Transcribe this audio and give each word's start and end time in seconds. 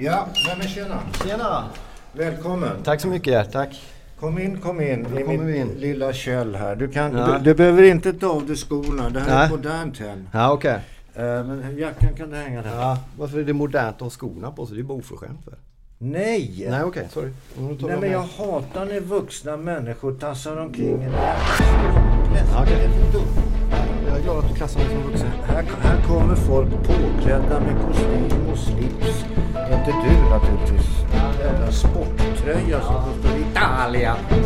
Ja, 0.00 0.26
men 0.58 0.68
tjena. 0.68 0.98
Tjena! 1.24 1.64
Välkommen. 2.12 2.82
Tack 2.84 3.00
så 3.00 3.08
mycket, 3.08 3.52
tack. 3.52 3.82
Kom 4.20 4.38
in, 4.38 4.60
kom 4.60 4.80
in 4.80 5.06
i 5.18 5.24
min 5.38 5.54
in. 5.54 5.68
lilla 5.68 6.12
käll 6.12 6.54
här. 6.54 6.76
Du, 6.76 6.88
kan, 6.88 7.12
Ja. 7.16 7.26
du, 7.26 7.38
du 7.44 7.54
behöver 7.54 7.82
inte 7.82 8.12
ta 8.12 8.26
av 8.28 8.46
dig 8.46 8.56
skorna. 8.56 9.08
Det 9.10 9.20
här 9.20 9.30
är 9.30 9.34
Nej. 9.34 9.44
ett 9.44 9.50
modernt 9.50 9.98
hem. 9.98 10.28
Ja, 10.32 10.52
okej. 10.52 10.78
Eh, 11.14 11.22
men 11.22 11.76
jackan 11.78 12.08
kan 12.16 12.30
du 12.30 12.36
hänga 12.36 12.62
där. 12.62 12.74
Ja, 12.74 12.98
varför 13.18 13.38
är 13.38 13.44
det 13.44 13.52
modernt 13.52 13.96
att 13.96 14.00
ha 14.02 14.10
skorna 14.10 14.50
på 14.50 14.66
sig? 14.66 14.76
Det 14.76 14.82
är 14.82 14.84
bara 14.84 14.98
oförskämt 14.98 15.40
väl? 15.46 15.54
Nej! 15.98 16.66
Nej, 16.70 16.82
okej, 16.82 17.08
sorry. 17.10 17.30
Nu 17.58 17.76
tar 17.76 17.88
Nej 17.88 17.96
men 18.00 18.10
jag 18.12 18.20
hatar 18.38 18.84
när 18.86 19.00
vuxna 19.00 19.56
människor 19.56 20.12
tassar 20.14 20.56
omkring 20.56 21.02
i 21.02 21.04
en 21.04 21.12
Ja, 21.12 22.60
är 22.62 22.66
för. 22.66 23.20
Jag 24.08 24.18
är 24.18 24.22
glad 24.22 24.38
att 24.38 24.48
du 24.48 24.54
klassar 24.54 24.80
mig 24.80 24.88
som 24.88 25.02
vuxen. 25.02 25.30
Här, 25.46 25.64
här 25.80 26.02
kommer 26.02 26.34
folk 26.34 26.70
påklädda 26.70 27.60
med 27.60 27.76
kostym 27.86 28.48
och 28.52 28.58
slips. 28.58 29.24
Inte 29.88 30.08
du 30.08 30.30
naturligtvis. 30.30 30.86
Jävla 31.38 31.72
sporttröja 31.72 32.80
som 32.80 32.94
det 32.94 33.28
står 33.28 33.38
Italia 33.50 34.16
på. 34.30 34.36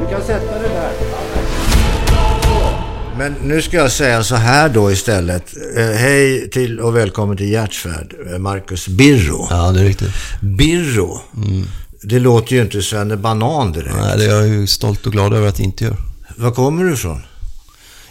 Du 0.00 0.10
kan 0.10 0.22
sätta 0.22 0.58
det 0.58 0.68
där. 0.68 0.92
Men 3.18 3.34
nu 3.42 3.62
ska 3.62 3.76
jag 3.76 3.92
säga 3.92 4.22
så 4.24 4.34
här 4.34 4.68
då 4.68 4.92
istället. 4.92 5.54
Eh, 5.76 5.84
hej 5.84 6.50
till 6.50 6.80
och 6.80 6.96
välkommen 6.96 7.36
till 7.36 7.50
Hjärtsvärd, 7.50 8.14
eh, 8.32 8.38
Marcus 8.38 8.88
Birro. 8.88 9.46
Ja, 9.50 9.72
det 9.72 9.80
är 9.80 9.84
riktigt. 9.84 10.12
Birro. 10.40 11.20
Det 12.02 12.18
låter 12.18 12.52
ju 12.52 12.62
inte 12.62 12.82
Svenne 12.82 13.16
Banan 13.16 13.72
direkt. 13.72 13.94
Nej, 14.00 14.18
det 14.18 14.24
är 14.24 14.30
jag 14.30 14.48
ju 14.48 14.66
stolt 14.66 15.06
och 15.06 15.12
glad 15.12 15.34
över 15.34 15.48
att 15.48 15.56
det 15.56 15.62
inte 15.62 15.84
gör. 15.84 15.96
Var 16.36 16.50
kommer 16.50 16.84
du 16.84 16.92
ifrån? 16.92 17.22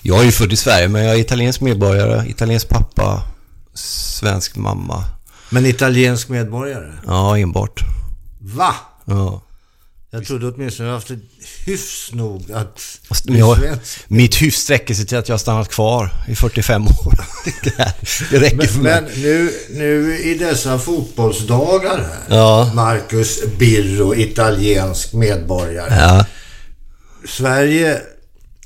Jag 0.01 0.19
är 0.19 0.23
ju 0.23 0.31
född 0.31 0.53
i 0.53 0.55
Sverige, 0.55 0.87
men 0.87 1.05
jag 1.05 1.15
är 1.15 1.19
italiensk 1.19 1.61
medborgare, 1.61 2.29
italiensk 2.29 2.69
pappa, 2.69 3.21
svensk 3.73 4.55
mamma. 4.55 5.03
Men 5.49 5.65
italiensk 5.65 6.29
medborgare? 6.29 6.93
Ja, 7.05 7.37
enbart. 7.37 7.79
Va? 8.41 8.75
Ja. 9.05 9.41
Jag 10.11 10.25
trodde 10.25 10.47
åtminstone 10.47 10.89
du 10.89 10.93
haft 10.95 11.11
ett 11.11 11.19
hyfs 11.65 12.11
nog 12.11 12.51
att 12.51 12.99
är 13.29 13.37
jag, 13.37 13.57
svensk. 13.57 13.99
mitt 14.07 14.35
hyfs 14.35 14.57
sträcker 14.57 14.93
sig 14.93 15.05
till 15.05 15.17
att 15.17 15.27
jag 15.29 15.33
har 15.33 15.39
stannat 15.39 15.69
kvar 15.69 16.09
i 16.27 16.35
45 16.35 16.87
år. 16.87 17.13
Det, 17.63 17.73
här, 17.77 17.91
det 18.31 18.39
räcker 18.39 18.67
för 18.67 18.79
Men, 18.81 19.03
mig. 19.03 19.11
men 19.13 19.21
nu, 19.21 19.51
nu 19.69 20.17
i 20.19 20.37
dessa 20.37 20.79
fotbollsdagar 20.79 21.97
här, 21.97 22.37
Ja. 22.37 22.71
Marcus 22.75 23.39
Birro, 23.59 24.15
italiensk 24.15 25.13
medborgare. 25.13 25.95
Ja. 25.95 26.25
Sverige 27.27 28.01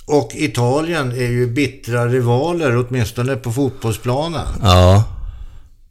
och 0.08 0.32
Italien 0.36 1.12
är 1.12 1.32
ju 1.32 1.48
bittra 1.48 2.08
rivaler, 2.08 2.86
åtminstone 2.88 3.36
på 3.36 3.52
fotbollsplanen. 3.52 4.48
ja. 4.64 5.04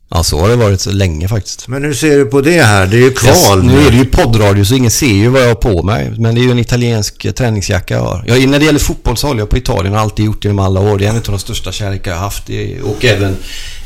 Ja, 0.09 0.23
så 0.23 0.41
har 0.41 0.49
det 0.49 0.57
varit 0.57 0.81
så 0.81 0.91
länge 0.91 1.29
faktiskt. 1.29 1.69
Men 1.69 1.85
hur 1.85 1.95
ser 1.95 2.19
du 2.19 2.25
på 2.25 2.41
det 2.41 2.63
här? 2.63 2.87
Det 2.87 2.97
är 2.97 3.01
ju 3.01 3.11
kval 3.11 3.65
nu 3.65 3.87
är 3.87 3.91
det 3.91 3.97
ju 3.97 4.05
poddradio 4.05 4.65
så 4.65 4.75
ingen 4.75 4.91
ser 4.91 5.07
ju 5.07 5.29
vad 5.29 5.43
jag 5.43 5.49
har 5.49 5.55
på 5.55 5.83
mig. 5.83 6.13
Men 6.19 6.35
det 6.35 6.41
är 6.41 6.43
ju 6.43 6.51
en 6.51 6.59
italiensk 6.59 7.25
eh, 7.25 7.33
träningsjacka 7.33 7.95
jag 7.95 8.03
har. 8.03 8.25
Jag, 8.27 8.49
när 8.49 8.59
det 8.59 8.65
gäller 8.65 8.79
fotboll 8.79 9.17
så 9.17 9.27
håller 9.27 9.41
jag 9.41 9.49
på 9.49 9.57
Italien 9.57 9.93
och 9.93 9.99
har 9.99 10.05
alltid 10.05 10.25
gjort 10.25 10.43
det 10.43 10.49
genom 10.49 10.65
alla 10.65 10.81
år. 10.81 10.99
Det 10.99 11.05
är 11.05 11.11
en 11.11 11.17
av 11.17 11.23
de 11.23 11.39
största 11.39 11.73
kärlekar 11.73 12.11
jag 12.11 12.19
har 12.19 12.25
haft. 12.25 12.49
Och 12.85 13.05
även 13.05 13.37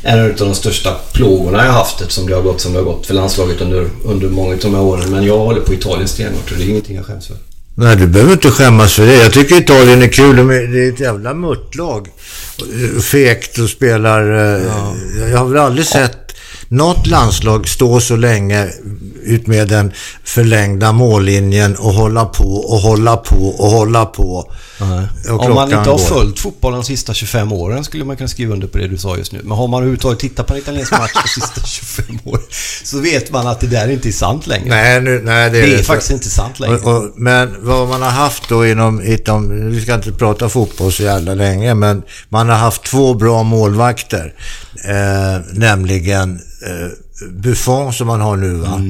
en 0.03 0.19
av 0.19 0.35
de 0.37 0.55
största 0.55 0.95
plågorna 1.13 1.57
jag 1.57 1.71
har 1.71 1.79
haft 1.79 2.01
eftersom 2.01 2.27
det 2.27 2.35
har 2.35 2.41
gått 2.41 2.61
som 2.61 2.73
det 2.73 2.79
har 2.79 2.85
gått 2.85 3.05
för 3.05 3.13
landslaget 3.13 3.61
under, 3.61 3.89
under 4.03 4.29
många 4.29 4.53
av 4.53 4.59
de 4.59 4.75
här 4.75 4.81
åren. 4.81 5.11
Men 5.11 5.23
jag 5.23 5.37
håller 5.37 5.61
på 5.61 5.73
Italien 5.73 6.07
stenhårt 6.07 6.51
och 6.51 6.57
det 6.57 6.63
är 6.63 6.69
ingenting 6.69 6.95
jag 6.95 7.05
skäms 7.05 7.27
för. 7.27 7.50
Nej, 7.75 7.95
du 7.95 8.07
behöver 8.07 8.33
inte 8.33 8.51
skämmas 8.51 8.93
för 8.95 9.05
det. 9.05 9.15
Jag 9.15 9.33
tycker 9.33 9.55
Italien 9.57 10.01
är 10.01 10.07
kul. 10.07 10.35
De 10.35 10.49
är- 10.49 10.67
Det 10.67 10.85
är 10.85 10.89
ett 10.93 10.99
jävla 10.99 11.33
mörtlag. 11.33 12.07
Fekt 13.03 13.57
och 13.57 13.69
spelar... 13.69 14.21
eh, 14.55 14.61
Jag 15.31 15.37
har 15.37 15.45
väl 15.45 15.57
aldrig 15.61 15.85
sett 15.87 16.20
något 16.71 17.07
landslag 17.07 17.67
stå 17.67 17.99
så 17.99 18.15
länge 18.15 18.69
ut 19.23 19.47
med 19.47 19.67
den 19.67 19.91
förlängda 20.23 20.91
mållinjen 20.91 21.75
och 21.75 21.93
hålla 21.93 22.25
på 22.25 22.53
och 22.55 22.79
hålla 22.79 23.17
på 23.17 23.47
och 23.47 23.69
hålla 23.71 24.05
på. 24.05 24.51
Och 25.29 25.45
Om 25.45 25.53
man 25.55 25.63
inte 25.63 25.77
har 25.77 25.85
går. 25.85 25.97
följt 25.97 26.39
fotbollen 26.39 26.79
de 26.79 26.85
sista 26.85 27.13
25 27.13 27.51
åren 27.51 27.83
skulle 27.83 28.05
man 28.05 28.17
kunna 28.17 28.27
skriva 28.27 28.53
under 28.53 28.67
på 28.67 28.77
det 28.77 28.87
du 28.87 28.97
sa 28.97 29.17
just 29.17 29.31
nu. 29.31 29.39
Men 29.43 29.57
har 29.57 29.67
man 29.67 29.77
överhuvudtaget 29.77 30.19
tittat 30.19 30.47
på 30.47 30.53
en 30.53 30.59
italiensk 30.59 30.91
match 30.91 31.11
de 31.23 31.29
sista 31.41 31.61
25 31.65 32.19
åren 32.25 32.41
så 32.83 32.99
vet 32.99 33.31
man 33.31 33.47
att 33.47 33.59
det 33.59 33.67
där 33.67 33.87
inte 33.91 34.09
är 34.09 34.11
sant 34.11 34.47
längre. 34.47 34.69
Nej, 34.69 35.01
nu, 35.01 35.21
nej, 35.23 35.49
det 35.49 35.57
är 35.57 35.61
det 35.61 35.73
är 35.73 35.77
det. 35.77 35.83
faktiskt 35.83 36.11
inte 36.11 36.29
sant 36.29 36.59
längre. 36.59 36.77
Och, 36.77 36.97
och, 36.97 37.11
men 37.15 37.55
vad 37.59 37.87
man 37.87 38.01
har 38.01 38.09
haft 38.09 38.49
då 38.49 38.65
inom, 38.67 39.01
inom, 39.01 39.69
vi 39.71 39.81
ska 39.81 39.93
inte 39.95 40.11
prata 40.11 40.49
fotboll 40.49 40.91
så 40.91 41.03
jävla 41.03 41.33
länge, 41.33 41.73
men 41.73 42.03
man 42.29 42.49
har 42.49 42.57
haft 42.57 42.83
två 42.83 43.13
bra 43.13 43.43
målvakter. 43.43 44.33
Eh, 44.85 45.41
nämligen 45.53 46.39
eh, 46.67 47.27
Buffon 47.29 47.93
som 47.93 48.07
man 48.07 48.21
har 48.21 48.37
nu 48.37 48.53
va? 48.53 48.81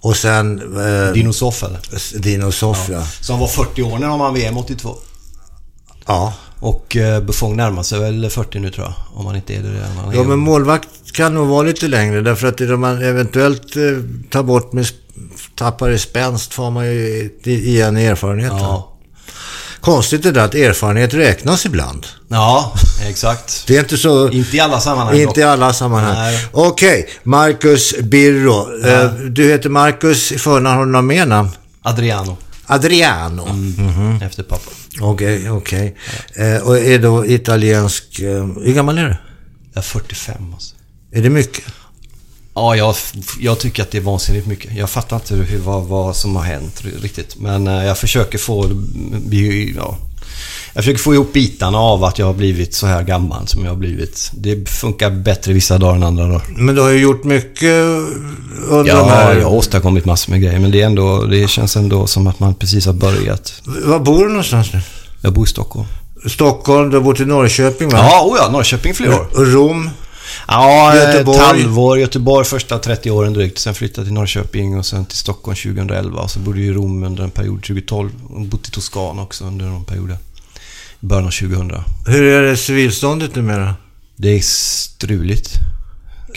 Och 0.00 0.16
sen 0.16 0.58
eh, 1.06 1.12
Dino 1.12 1.32
Soff 1.32 1.62
eller? 1.62 2.18
Dino 2.20 2.52
Soff 2.52 2.88
ja. 2.90 3.06
Som 3.20 3.40
var 3.40 3.46
40 3.48 3.82
år 3.82 3.98
när 3.98 4.08
de 4.08 4.18
vann 4.18 4.34
VM 4.34 4.56
82. 4.56 4.94
ja. 6.06 6.32
Och 6.60 6.96
eh, 6.96 7.20
Buffon 7.22 7.56
närmar 7.56 7.82
sig 7.82 8.00
väl 8.00 8.30
40 8.30 8.58
nu 8.60 8.70
tror 8.70 8.86
jag. 8.86 8.94
Om 9.20 9.26
han 9.26 9.36
inte 9.36 9.54
är 9.54 9.62
det 9.62 9.70
redan. 9.72 9.96
Han 9.96 10.14
Ja, 10.16 10.22
men 10.22 10.38
målvakt 10.38 10.88
kan 11.12 11.34
nog 11.34 11.48
vara 11.48 11.62
lite 11.62 11.88
längre 11.88 12.20
därför 12.20 12.46
att 12.46 12.58
det 12.58 12.76
man 12.76 13.02
eventuellt 13.02 13.76
eh, 13.76 13.82
tar 14.30 14.42
bort 14.42 14.72
med 14.72 14.86
tappar 15.56 15.90
i 15.90 15.98
spänst 15.98 16.54
får 16.54 16.70
man 16.70 16.86
ju 16.86 17.30
i- 17.44 17.68
igen 17.68 17.96
erfarenhet. 17.96 18.52
va? 18.52 18.58
Ja. 18.60 18.93
Konstigt 19.84 20.22
det 20.22 20.32
där 20.32 20.44
att 20.44 20.54
erfarenhet 20.54 21.14
räknas 21.14 21.66
ibland. 21.66 22.06
ja, 22.28 22.74
exakt. 23.08 23.64
Det 23.66 23.76
är 23.76 23.80
inte 23.80 23.96
så... 23.98 24.30
Inte 24.30 24.56
i 24.56 24.60
alla 24.60 24.80
sammanhang 24.80 25.16
Inte 25.20 25.40
i 25.40 25.42
dock. 25.42 25.50
alla 25.52 25.72
sammanhang. 25.72 26.34
Okej, 26.52 27.08
Marcus 27.22 27.94
Birro. 28.02 28.86
Eh, 28.86 29.10
Du 29.14 29.44
heter 29.48 29.68
Marcus 29.68 30.32
i 30.32 30.38
förnamn, 30.38 30.76
har 30.78 30.86
du 30.86 30.92
något 30.92 31.04
mer 31.04 31.26
namn? 31.26 31.48
Adriano. 31.82 32.36
Adriano. 32.66 33.48
Mm. 33.48 34.22
Efter 34.22 34.42
pappa. 34.42 34.70
Okej, 35.00 35.50
okej. 35.50 35.96
Eh, 36.36 36.56
Och 36.62 36.78
är 36.78 36.98
då 36.98 37.26
italiensk... 37.26 38.18
eh, 38.20 38.46
Hur 38.64 38.72
gammal 38.74 38.98
är 38.98 39.02
du? 39.04 39.16
Jag 39.72 39.80
är 39.80 39.82
45 39.82 40.34
alltså. 40.54 40.74
Är 41.12 41.22
det 41.22 41.30
mycket? 41.30 41.64
Ja, 42.54 42.76
jag, 42.76 42.94
jag 43.40 43.58
tycker 43.58 43.82
att 43.82 43.90
det 43.90 43.98
är 43.98 44.02
vansinnigt 44.02 44.46
mycket. 44.46 44.76
Jag 44.76 44.90
fattar 44.90 45.16
inte 45.16 45.34
hur, 45.34 45.58
vad, 45.58 45.82
vad 45.82 46.16
som 46.16 46.36
har 46.36 46.42
hänt 46.42 46.82
riktigt. 47.02 47.36
Men 47.38 47.66
eh, 47.68 47.84
jag 47.84 47.98
försöker 47.98 48.38
få... 48.38 48.70
Ja, 49.76 49.98
jag 50.74 50.84
försöker 50.84 50.98
få 51.02 51.14
ihop 51.14 51.32
bitarna 51.32 51.78
av 51.78 52.04
att 52.04 52.18
jag 52.18 52.26
har 52.26 52.34
blivit 52.34 52.74
så 52.74 52.86
här 52.86 53.02
gammal 53.02 53.48
som 53.48 53.64
jag 53.64 53.70
har 53.70 53.76
blivit. 53.76 54.30
Det 54.34 54.68
funkar 54.70 55.10
bättre 55.10 55.52
vissa 55.52 55.78
dagar 55.78 55.96
än 55.96 56.02
andra 56.02 56.26
dagar. 56.26 56.44
Men 56.56 56.74
du 56.74 56.80
har 56.80 56.90
ju 56.90 56.98
gjort 57.00 57.24
mycket 57.24 57.84
under 58.68 58.84
de 58.84 58.88
Ja, 58.88 59.04
här... 59.04 59.36
jag 59.36 59.44
har 59.44 59.56
åstadkommit 59.56 60.04
massor 60.04 60.30
med 60.32 60.42
grejer. 60.42 60.58
Men 60.58 60.70
det, 60.70 60.82
är 60.82 60.86
ändå, 60.86 61.24
det 61.24 61.50
känns 61.50 61.76
ändå 61.76 62.06
som 62.06 62.26
att 62.26 62.40
man 62.40 62.54
precis 62.54 62.86
har 62.86 62.92
börjat. 62.92 63.62
Var 63.84 63.98
bor 63.98 64.24
du 64.24 64.28
någonstans 64.28 64.72
nu? 64.72 64.80
Jag 65.20 65.32
bor 65.32 65.44
i 65.44 65.50
Stockholm. 65.50 65.86
Stockholm, 66.26 66.90
du 66.90 66.96
har 66.96 67.04
bott 67.04 67.20
i 67.20 67.24
Norrköping 67.24 67.88
va? 67.88 67.98
Ja, 67.98 68.22
oh 68.24 68.36
ja, 68.38 68.50
Norrköping 68.50 68.94
flera 68.94 69.14
år. 69.14 69.26
Rom? 69.34 69.90
Ja, 70.48 70.94
Göteborg. 70.96 71.16
Göteborg. 71.16 71.38
ett 71.38 71.44
halvår. 71.64 71.98
Göteborg 71.98 72.44
första 72.46 72.78
30 72.78 73.10
åren 73.10 73.32
drygt. 73.32 73.58
Sen 73.58 73.74
flyttade 73.74 74.04
till 74.06 74.14
Norrköping 74.14 74.78
och 74.78 74.86
sen 74.86 75.04
till 75.06 75.18
Stockholm 75.18 75.56
2011. 75.56 76.20
Och 76.22 76.30
så 76.30 76.38
bodde 76.38 76.58
jag 76.60 76.66
i 76.68 76.72
Rom 76.72 77.04
under 77.04 77.24
en 77.24 77.30
period 77.30 77.62
2012. 77.62 78.10
Och 78.28 78.40
bott 78.40 78.68
i 78.68 78.70
Toscana 78.70 79.22
också 79.22 79.44
under 79.44 79.64
någon 79.66 79.84
period. 79.84 80.10
I 81.00 81.06
början 81.06 81.26
av 81.26 81.30
2000. 81.30 81.72
Hur 82.06 82.22
är 82.22 82.42
det 82.42 82.56
civilståndet 82.56 83.34
numera? 83.34 83.74
Det 84.16 84.28
är 84.28 84.40
struligt. 84.40 85.50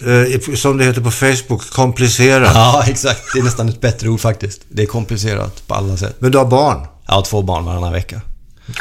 Eh, 0.06 0.56
Som 0.56 0.78
det 0.78 0.84
heter 0.86 1.02
på 1.02 1.12
Facebook, 1.12 1.70
komplicerat. 1.70 2.52
Ja, 2.56 2.84
exakt. 2.88 3.22
Det 3.34 3.40
är 3.40 3.44
nästan 3.44 3.70
ett 3.70 3.82
bättre 3.82 4.10
ord 4.10 4.20
faktiskt. 4.20 4.62
Det 4.70 4.82
är 4.82 4.86
komplicerat 4.86 5.68
på 5.68 5.74
alla 5.76 5.98
sätt. 5.98 6.16
Men 6.20 6.32
du 6.32 6.38
har 6.38 6.46
barn? 6.46 6.88
Jag 7.08 7.14
har 7.16 7.22
två 7.22 7.42
barn 7.42 7.66
varannan 7.66 7.94
vecka. 7.94 8.22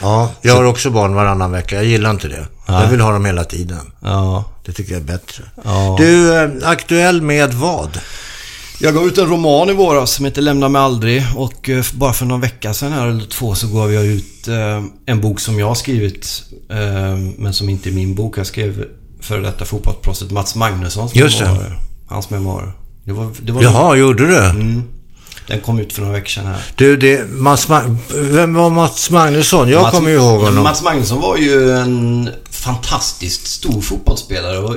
Ja, 0.00 0.30
jag 0.42 0.54
har 0.56 0.64
också 0.64 0.90
barn 0.90 1.14
varannan 1.14 1.50
vecka. 1.52 1.76
Jag 1.76 1.84
gillar 1.84 2.10
inte 2.10 2.28
det. 2.28 2.46
Nej. 2.68 2.82
Jag 2.82 2.90
vill 2.90 3.00
ha 3.00 3.12
dem 3.12 3.24
hela 3.24 3.44
tiden. 3.44 3.92
Ja. 4.00 4.44
Det 4.66 4.72
tycker 4.72 4.92
jag 4.92 5.00
är 5.00 5.04
bättre. 5.04 5.44
Ja. 5.64 5.96
Du, 5.98 6.36
eh, 6.36 6.50
aktuell 6.62 7.22
med 7.22 7.54
vad? 7.54 8.00
Jag 8.80 8.94
gav 8.94 9.06
ut 9.06 9.18
en 9.18 9.26
roman 9.26 9.70
i 9.70 9.72
våras 9.72 10.12
som 10.12 10.24
heter 10.24 10.42
Lämna 10.42 10.68
mig 10.68 10.82
aldrig 10.82 11.24
och 11.36 11.68
eh, 11.68 11.84
bara 11.94 12.12
för 12.12 12.26
någon 12.26 12.40
vecka 12.40 12.74
sedan 12.74 12.92
här 12.92 13.06
eller 13.06 13.24
två 13.24 13.54
så 13.54 13.66
gav 13.66 13.92
jag 13.92 14.06
ut 14.06 14.48
eh, 14.48 14.84
en 15.06 15.20
bok 15.20 15.40
som 15.40 15.58
jag 15.58 15.66
har 15.66 15.74
skrivit 15.74 16.42
men 17.36 17.52
som 17.54 17.68
inte 17.68 17.88
är 17.88 17.92
min 17.92 18.14
bok. 18.14 18.38
Jag 18.38 18.46
skrev 18.46 18.84
för 19.20 19.40
detta 19.40 19.64
fotbollsproffset 19.64 20.30
Mats 20.30 20.54
Magnussons 20.54 21.14
Just 21.14 21.38
det. 21.38 21.44
memoarer. 21.44 21.78
Hans 22.08 22.30
memoarer. 22.30 22.72
Det 23.04 23.12
var, 23.12 23.30
det 23.42 23.52
var 23.52 23.62
Jaha, 23.62 23.96
gjorde 23.96 24.26
du? 24.26 24.38
Mm. 24.38 24.82
Den 25.46 25.60
kom 25.60 25.78
ut 25.78 25.92
för 25.92 26.00
några 26.02 26.14
veckor 26.14 26.28
sedan 26.28 26.46
här. 26.46 26.62
Du, 26.76 26.96
det, 26.96 27.30
Mats 27.30 27.68
Ma- 27.68 27.96
Vem 28.14 28.54
var 28.54 28.70
Mats 28.70 29.10
Magnusson? 29.10 29.68
Jag 29.68 29.82
Mats- 29.82 29.94
kommer 29.96 30.10
ju 30.10 30.16
ihåg 30.16 30.40
honom. 30.40 30.62
Mats 30.62 30.82
Magnusson 30.82 31.20
var 31.20 31.36
ju 31.36 31.70
en 31.72 32.30
fantastiskt 32.50 33.46
stor 33.46 33.80
fotbollsspelare 33.80 34.58
och 34.58 34.74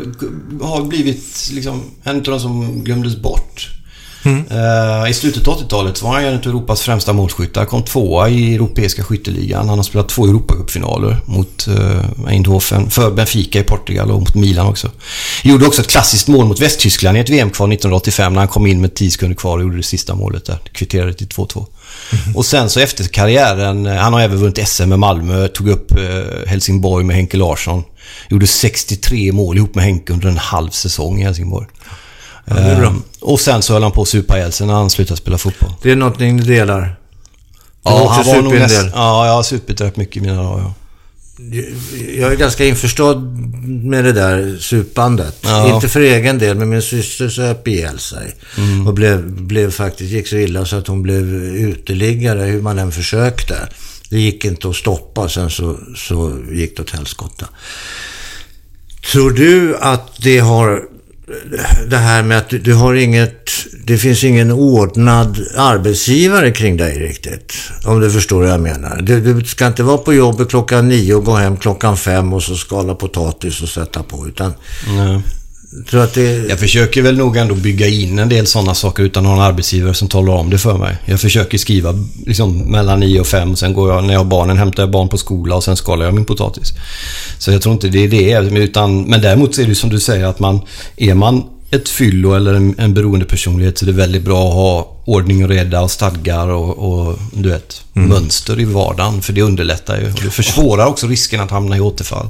har 0.62 0.82
blivit 0.84 1.50
liksom 1.54 1.84
en 2.04 2.16
av 2.18 2.24
de 2.24 2.40
som 2.40 2.84
glömdes 2.84 3.16
bort. 3.18 3.70
Eh, 4.26 5.10
I 5.10 5.14
slutet 5.14 5.48
av 5.48 5.60
80-talet 5.60 6.02
var 6.02 6.14
han 6.14 6.24
en 6.24 6.34
av 6.34 6.48
Europas 6.48 6.82
främsta 6.82 7.14
målskyttar. 7.14 7.66
Kom 7.66 7.84
tvåa 7.84 8.30
i 8.30 8.56
Europeiska 8.56 9.04
skytteligan. 9.04 9.70
Han 9.70 9.80
har 9.80 9.84
spelat 9.84 10.10
två 10.10 10.26
Europacupfinaler 10.26 11.18
mot 11.26 11.68
uh, 11.68 12.30
Eindhoven, 12.30 12.90
för 12.90 13.12
Benfica 13.12 13.60
i 13.60 13.64
Portugal 13.64 14.12
och 14.12 14.20
mot 14.20 14.36
Milan 14.36 14.68
också. 14.68 14.92
Gjorde 15.44 15.66
också 15.66 15.82
ett 15.82 15.88
klassiskt 15.88 16.28
mål 16.28 16.46
mot 16.46 16.62
Västtyskland 16.62 17.18
i 17.18 17.20
ett 17.20 17.30
VM-kval 17.30 17.72
1985 17.72 18.34
när 18.34 18.40
han 18.40 18.48
kom 18.48 18.68
in 18.68 18.82
med 18.82 18.94
10 18.94 19.12
sekunder 19.12 19.36
kvar 19.36 19.58
och 19.58 19.64
gjorde 19.64 19.78
det 19.78 19.84
sista 19.84 20.16
målet 20.16 20.46
där. 20.46 20.60
Kvitterade 20.72 21.14
till 21.14 21.28
2-2. 21.28 21.66
Och 22.36 22.46
sen 22.46 22.70
så 22.70 22.80
efter 22.80 23.04
karriären, 23.04 23.86
eh, 23.86 23.96
han 23.96 24.14
har 24.14 24.22
även 24.22 24.38
vunnit 24.38 24.68
SM 24.68 24.90
med 24.90 25.00
Malmö, 25.00 25.48
tog 25.48 25.70
upp 25.70 25.92
Helsingborg 26.48 27.06
med 27.06 27.16
Henke 27.16 27.38
Larsson. 27.38 27.84
Gjorde 28.30 28.48
63 28.48 29.32
mål 29.32 29.58
ihop 29.58 29.76
med 29.76 29.84
Henke 29.84 30.14
under 30.14 30.28
en 30.28 30.38
halv 30.38 30.70
säsong 30.70 31.22
i 31.22 31.24
Helsingborg. 31.24 31.68
Det 32.56 32.62
är 32.62 32.80
bra. 32.80 32.88
Ehm, 32.88 33.04
och 33.20 33.40
sen 33.40 33.62
så 33.62 33.74
höll 33.74 33.84
han 33.84 33.92
på 33.92 34.02
att 34.02 34.08
supa 34.08 34.38
ihjäl 34.38 34.52
sig 34.52 34.68
när 34.68 34.74
han 34.74 34.90
slutade 34.90 35.18
spela 35.18 35.38
fotboll. 35.38 35.74
Det 35.82 35.92
är 35.92 35.96
någonting 35.96 36.36
ni 36.36 36.44
delar. 36.44 36.96
Ja, 37.84 38.10
han 38.10 38.26
var 38.26 38.42
nog 38.42 38.54
näst. 38.54 38.86
Ja, 38.94 39.26
jag 39.28 39.34
har 39.34 39.44
supit 39.44 39.82
rätt 39.82 39.98
mycket 39.98 40.18
i 40.18 40.22
mina 40.22 40.44
dagar. 40.44 40.64
Ja. 40.64 40.74
Jag 42.18 42.32
är 42.32 42.36
ganska 42.36 42.66
införstådd 42.66 43.24
med 43.84 44.04
det 44.04 44.12
där 44.12 44.58
supandet. 44.60 45.38
Ja. 45.42 45.76
Inte 45.76 45.90
för 45.90 46.02
egen 46.02 46.40
del, 46.40 46.58
men 46.58 46.70
min 46.70 46.82
syster 46.82 47.30
söp 47.30 47.68
ihjäl 47.68 48.00
sig. 48.00 48.36
Mm. 48.58 48.88
Och 48.88 48.94
blev, 48.94 49.32
blev 49.32 49.72
faktiskt, 49.72 50.12
gick 50.12 50.28
så 50.28 50.36
illa 50.36 50.66
så 50.66 50.76
att 50.76 50.88
hon 50.88 51.02
blev 51.02 51.34
uteliggare 51.44 52.44
hur 52.44 52.62
man 52.62 52.80
än 52.80 52.92
försökte. 52.92 53.70
Det 54.10 54.20
gick 54.20 54.46
inte 54.46 54.70
att 54.70 54.76
stoppa, 54.76 55.30
sen 55.30 55.50
så, 55.50 55.78
så 55.96 56.38
gick 56.52 56.76
det 56.76 56.82
åt 56.82 56.90
helskotta. 56.90 57.46
Tror 59.12 59.32
du 59.32 59.78
att 59.78 60.22
det 60.22 60.40
har 60.40 60.84
det 61.88 61.98
här 61.98 62.24
med 62.24 62.38
att 62.38 62.50
du, 62.50 62.60
du 62.60 62.74
har 62.74 62.94
inget, 62.94 63.50
det 63.84 63.98
finns 63.98 64.24
ingen 64.24 64.52
ordnad 64.52 65.40
arbetsgivare 65.58 66.52
kring 66.52 66.78
dig 66.78 67.00
riktigt. 67.00 67.54
Om 67.86 68.00
du 68.00 68.12
förstår 68.12 68.40
vad 68.40 68.50
jag 68.50 68.62
menar. 68.62 69.02
Du, 69.02 69.34
du 69.34 69.46
ska 69.46 69.68
inte 69.68 69.84
vara 69.84 69.98
på 69.98 70.14
jobbet 70.14 70.50
klockan 70.50 70.88
nio 70.88 71.14
och 71.14 71.26
gå 71.26 71.36
hem 71.36 71.58
klockan 71.58 71.98
fem 71.98 72.34
och 72.34 72.44
så 72.44 72.56
skala 72.56 72.96
potatis 72.96 73.62
och 73.62 73.70
sätta 73.70 74.04
på. 74.04 74.28
Utan, 74.28 74.54
Nej 74.88 75.22
tror 75.90 76.04
att 76.04 76.14
det... 76.14 76.50
Jag 76.50 76.60
försöker 76.60 77.02
väl 77.02 77.18
nog 77.18 77.38
ändå 77.38 77.56
bygga 77.56 77.88
in 77.88 78.20
en 78.20 78.30
del 78.30 78.48
sådana 78.48 78.74
saker 78.74 79.04
utan 79.04 79.26
att 79.26 79.30
ha 79.30 79.36
en 79.36 79.52
arbetsgivare 79.52 79.94
som 79.94 80.08
talar 80.08 80.34
om 80.34 80.50
det 80.50 80.58
för 80.58 80.78
mig. 80.78 80.98
Jag 81.06 81.20
försöker 81.20 81.58
skriva 81.58 81.94
liksom 82.26 82.58
mellan 82.58 83.00
9 83.00 83.20
och 83.20 83.28
5 83.28 83.52
och 83.52 83.60
sen 83.60 83.74
går 83.74 83.94
jag, 83.94 84.04
när 84.04 84.14
jag 84.14 84.20
har 84.20 84.26
barnen, 84.26 84.58
hämtar 84.58 84.84
jag 84.84 84.92
barn 84.92 85.10
på 85.10 85.18
skola 85.18 85.56
och 85.56 85.64
sen 85.64 85.76
skalar 85.76 86.06
jag 86.06 86.14
min 86.14 86.26
potatis. 86.26 86.74
Så 87.38 87.52
jag 87.52 87.62
tror 87.62 87.74
inte 87.74 87.88
det 87.88 88.04
är 88.04 88.42
det. 88.42 88.60
Utan, 88.60 89.02
men 89.02 89.22
däremot 89.22 89.56
så 89.56 89.62
är 89.62 89.66
det 89.66 89.76
som 89.76 89.90
du 89.90 90.00
säger 90.00 90.26
att 90.26 90.40
man, 90.40 90.62
är 90.98 91.14
man 91.14 91.44
ett 91.72 91.90
fyllo 91.90 92.34
eller 92.34 92.54
en, 92.54 92.76
en 92.78 92.94
beroende 92.94 93.26
personlighet 93.26 93.78
så 93.78 93.86
är 93.86 93.88
det 93.88 93.94
väldigt 93.94 94.24
bra 94.24 94.48
att 94.48 94.54
ha 94.54 95.02
ordning 95.06 95.44
och 95.44 95.50
reda 95.50 95.82
och 95.82 95.92
stadgar 95.92 96.48
och, 96.48 96.78
och 96.78 97.20
du 97.34 97.50
vet, 97.50 97.84
mönster 97.94 98.60
i 98.60 98.66
vardagen. 98.66 99.22
För 99.22 99.34
det 99.34 99.42
underlättar 99.42 100.00
ju. 100.00 100.12
Och 100.12 100.20
det 100.24 100.32
försvårar 100.32 100.86
också 100.86 101.08
risken 101.08 101.42
att 101.42 101.52
hamna 101.52 101.78
i 101.78 101.80
återfall. 101.80 102.30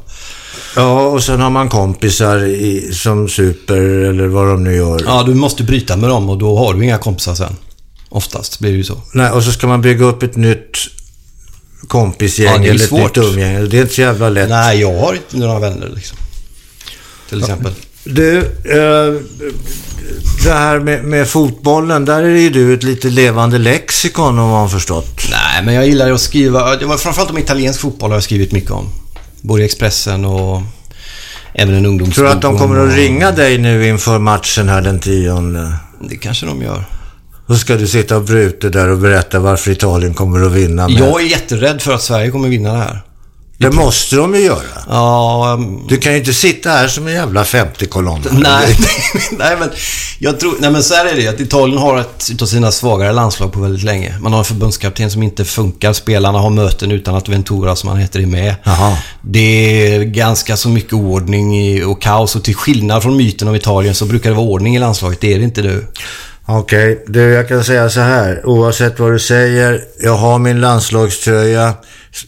Ja, 0.76 1.02
och 1.02 1.24
sen 1.24 1.42
har 1.42 1.50
man 1.50 1.70
kompisar 1.70 2.46
i, 2.46 2.94
som 2.94 3.30
super 3.30 3.82
eller 3.82 4.28
vad 4.28 4.48
de 4.48 4.64
nu 4.64 4.76
gör. 4.76 5.04
Ja, 5.06 5.24
du 5.24 5.34
måste 5.34 5.64
bryta 5.64 5.98
med 5.98 6.10
dem 6.10 6.30
och 6.30 6.38
då 6.38 6.58
har 6.58 6.74
du 6.74 6.84
inga 6.84 6.98
kompisar 6.98 7.36
sen. 7.36 7.56
Oftast 8.10 8.60
blir 8.60 8.72
det 8.72 8.78
ju 8.78 8.84
så. 8.84 9.02
Nej, 9.14 9.32
och 9.32 9.44
så 9.44 9.52
ska 9.52 9.68
man 9.68 9.82
bygga 9.82 10.06
upp 10.06 10.24
ett 10.24 10.36
nytt 10.36 10.78
kompisgäng 11.88 12.64
Ja, 12.64 12.70
eller 12.70 12.86
ett 12.86 12.92
nytt 12.92 13.18
umgänge. 13.18 13.62
Det 13.62 13.78
är 13.78 13.82
inte 13.82 13.94
så 13.94 14.02
jävla 14.02 14.30
lätt. 14.30 14.50
Nej, 14.50 14.80
jag 14.80 15.00
har 15.00 15.14
inte 15.14 15.38
några 15.38 15.60
vänner 15.60 15.92
liksom. 15.96 16.18
Till 17.30 17.40
exempel. 17.40 17.74
Du, 18.04 18.38
eh, 18.38 19.22
det 20.44 20.52
här 20.54 20.80
med, 20.80 21.04
med 21.04 21.28
fotbollen, 21.28 22.06
där 22.06 22.24
är 22.24 22.36
ju 22.38 22.50
du 22.50 22.74
ett 22.74 22.84
lite 22.84 23.10
levande 23.10 23.58
lexikon 23.58 24.40
om 24.40 24.50
man 24.50 24.60
har 24.62 24.68
förstått. 24.68 25.22
Nej, 25.32 25.66
men 25.66 25.74
jag 25.74 25.88
gillar 25.88 26.08
ju 26.08 26.14
att 26.14 26.22
skriva. 26.22 26.76
Det 26.76 26.86
var 26.86 26.98
framförallt 26.98 27.30
om 27.32 27.38
italiensk 27.38 27.80
fotboll 27.80 28.10
har 28.10 28.16
jag 28.16 28.24
skrivit 28.24 28.52
mycket 28.52 28.72
om. 28.72 28.90
Både 29.42 29.62
i 29.62 29.66
Expressen 29.66 30.26
och 30.26 30.62
även 31.54 31.76
en 31.76 31.86
ungdomsbok. 31.86 32.16
Tror 32.16 32.26
du 32.26 32.32
att 32.32 32.42
de 32.42 32.58
kommer 32.58 32.80
om- 32.80 32.90
att 32.90 32.96
ringa 32.96 33.32
dig 33.32 33.58
nu 33.58 33.88
inför 33.88 34.20
matchen 34.20 34.70
här 34.70 34.82
den 34.82 35.00
tionde? 35.00 35.74
Det 36.10 36.16
kanske 36.16 36.46
de 36.46 36.62
gör. 36.62 36.84
Då 37.48 37.56
ska 37.56 37.76
du 37.76 37.88
sitta 37.88 38.18
och 38.18 38.24
bruta 38.24 38.70
där 38.70 38.88
och 38.90 38.98
berätta 38.98 39.40
varför 39.40 39.72
Italien 39.72 40.14
kommer 40.14 40.46
att 40.46 40.52
vinna. 40.52 40.88
Med. 40.88 41.00
Jag 41.00 41.22
är 41.22 41.26
jätterädd 41.26 41.82
för 41.82 41.94
att 41.94 42.02
Sverige 42.02 42.32
kommer 42.32 42.50
vinna 42.50 42.72
det 42.74 42.80
här. 42.80 43.02
Det 43.60 43.72
måste 43.72 44.16
de 44.16 44.36
ju 44.36 44.42
göra. 44.42 44.84
Ja, 44.90 45.56
um, 45.60 45.86
Du 45.88 45.98
kan 45.98 46.12
ju 46.12 46.20
inte 46.20 46.34
sitta 46.34 46.70
här 46.70 46.88
som 46.88 47.08
en 47.08 47.14
jävla 47.14 47.44
50-kolonn. 47.44 48.22
nej, 48.32 48.78
nej, 49.32 49.58
men 49.60 49.70
jag 50.20 50.40
tror, 50.40 50.56
nej 50.60 50.72
men 50.72 50.84
så 50.84 50.94
här 50.94 51.06
är 51.06 51.16
det 51.16 51.28
att 51.28 51.40
Italien 51.40 51.78
har 51.78 52.00
ett 52.00 52.30
utav 52.32 52.46
sina 52.46 52.72
svagare 52.72 53.12
landslag 53.12 53.54
på 53.54 53.60
väldigt 53.60 53.84
länge. 53.84 54.16
Man 54.20 54.32
har 54.32 54.40
en 54.40 54.46
förbundskapten 54.46 55.12
som 55.12 55.24
inte 55.24 55.46
funkar. 55.46 55.94
Spelarna 55.94 56.40
har 56.40 56.50
möten 56.50 56.92
utan 56.92 57.16
att 57.16 57.30
Ventura, 57.30 57.76
som 57.76 57.90
han 57.90 57.98
heter, 57.98 58.20
är 58.20 58.26
med. 58.26 58.56
Jaha. 58.64 58.98
Det 59.22 59.40
är 59.96 60.04
ganska 60.04 60.58
så 60.58 60.70
mycket 60.70 60.94
ordning 60.94 61.86
och 61.86 62.02
kaos 62.02 62.36
och 62.36 62.44
till 62.44 62.56
skillnad 62.56 63.04
från 63.04 63.18
myten 63.18 63.48
om 63.48 63.56
Italien 63.56 63.96
så 63.96 64.06
brukar 64.06 64.30
det 64.30 64.36
vara 64.36 64.48
ordning 64.48 64.76
i 64.76 64.80
landslaget. 64.80 65.22
Det 65.22 65.34
är 65.34 65.38
det 65.38 65.44
inte 65.44 65.62
nu. 65.62 65.86
Okej, 66.46 67.04
du 67.08 67.22
jag 67.22 67.48
kan 67.48 67.64
säga 67.64 67.90
så 67.90 68.00
här. 68.00 68.42
Oavsett 68.46 69.00
vad 69.00 69.12
du 69.12 69.20
säger. 69.20 69.84
Jag 70.04 70.18
har 70.18 70.40
min 70.40 70.62
landslagströja. 70.62 71.74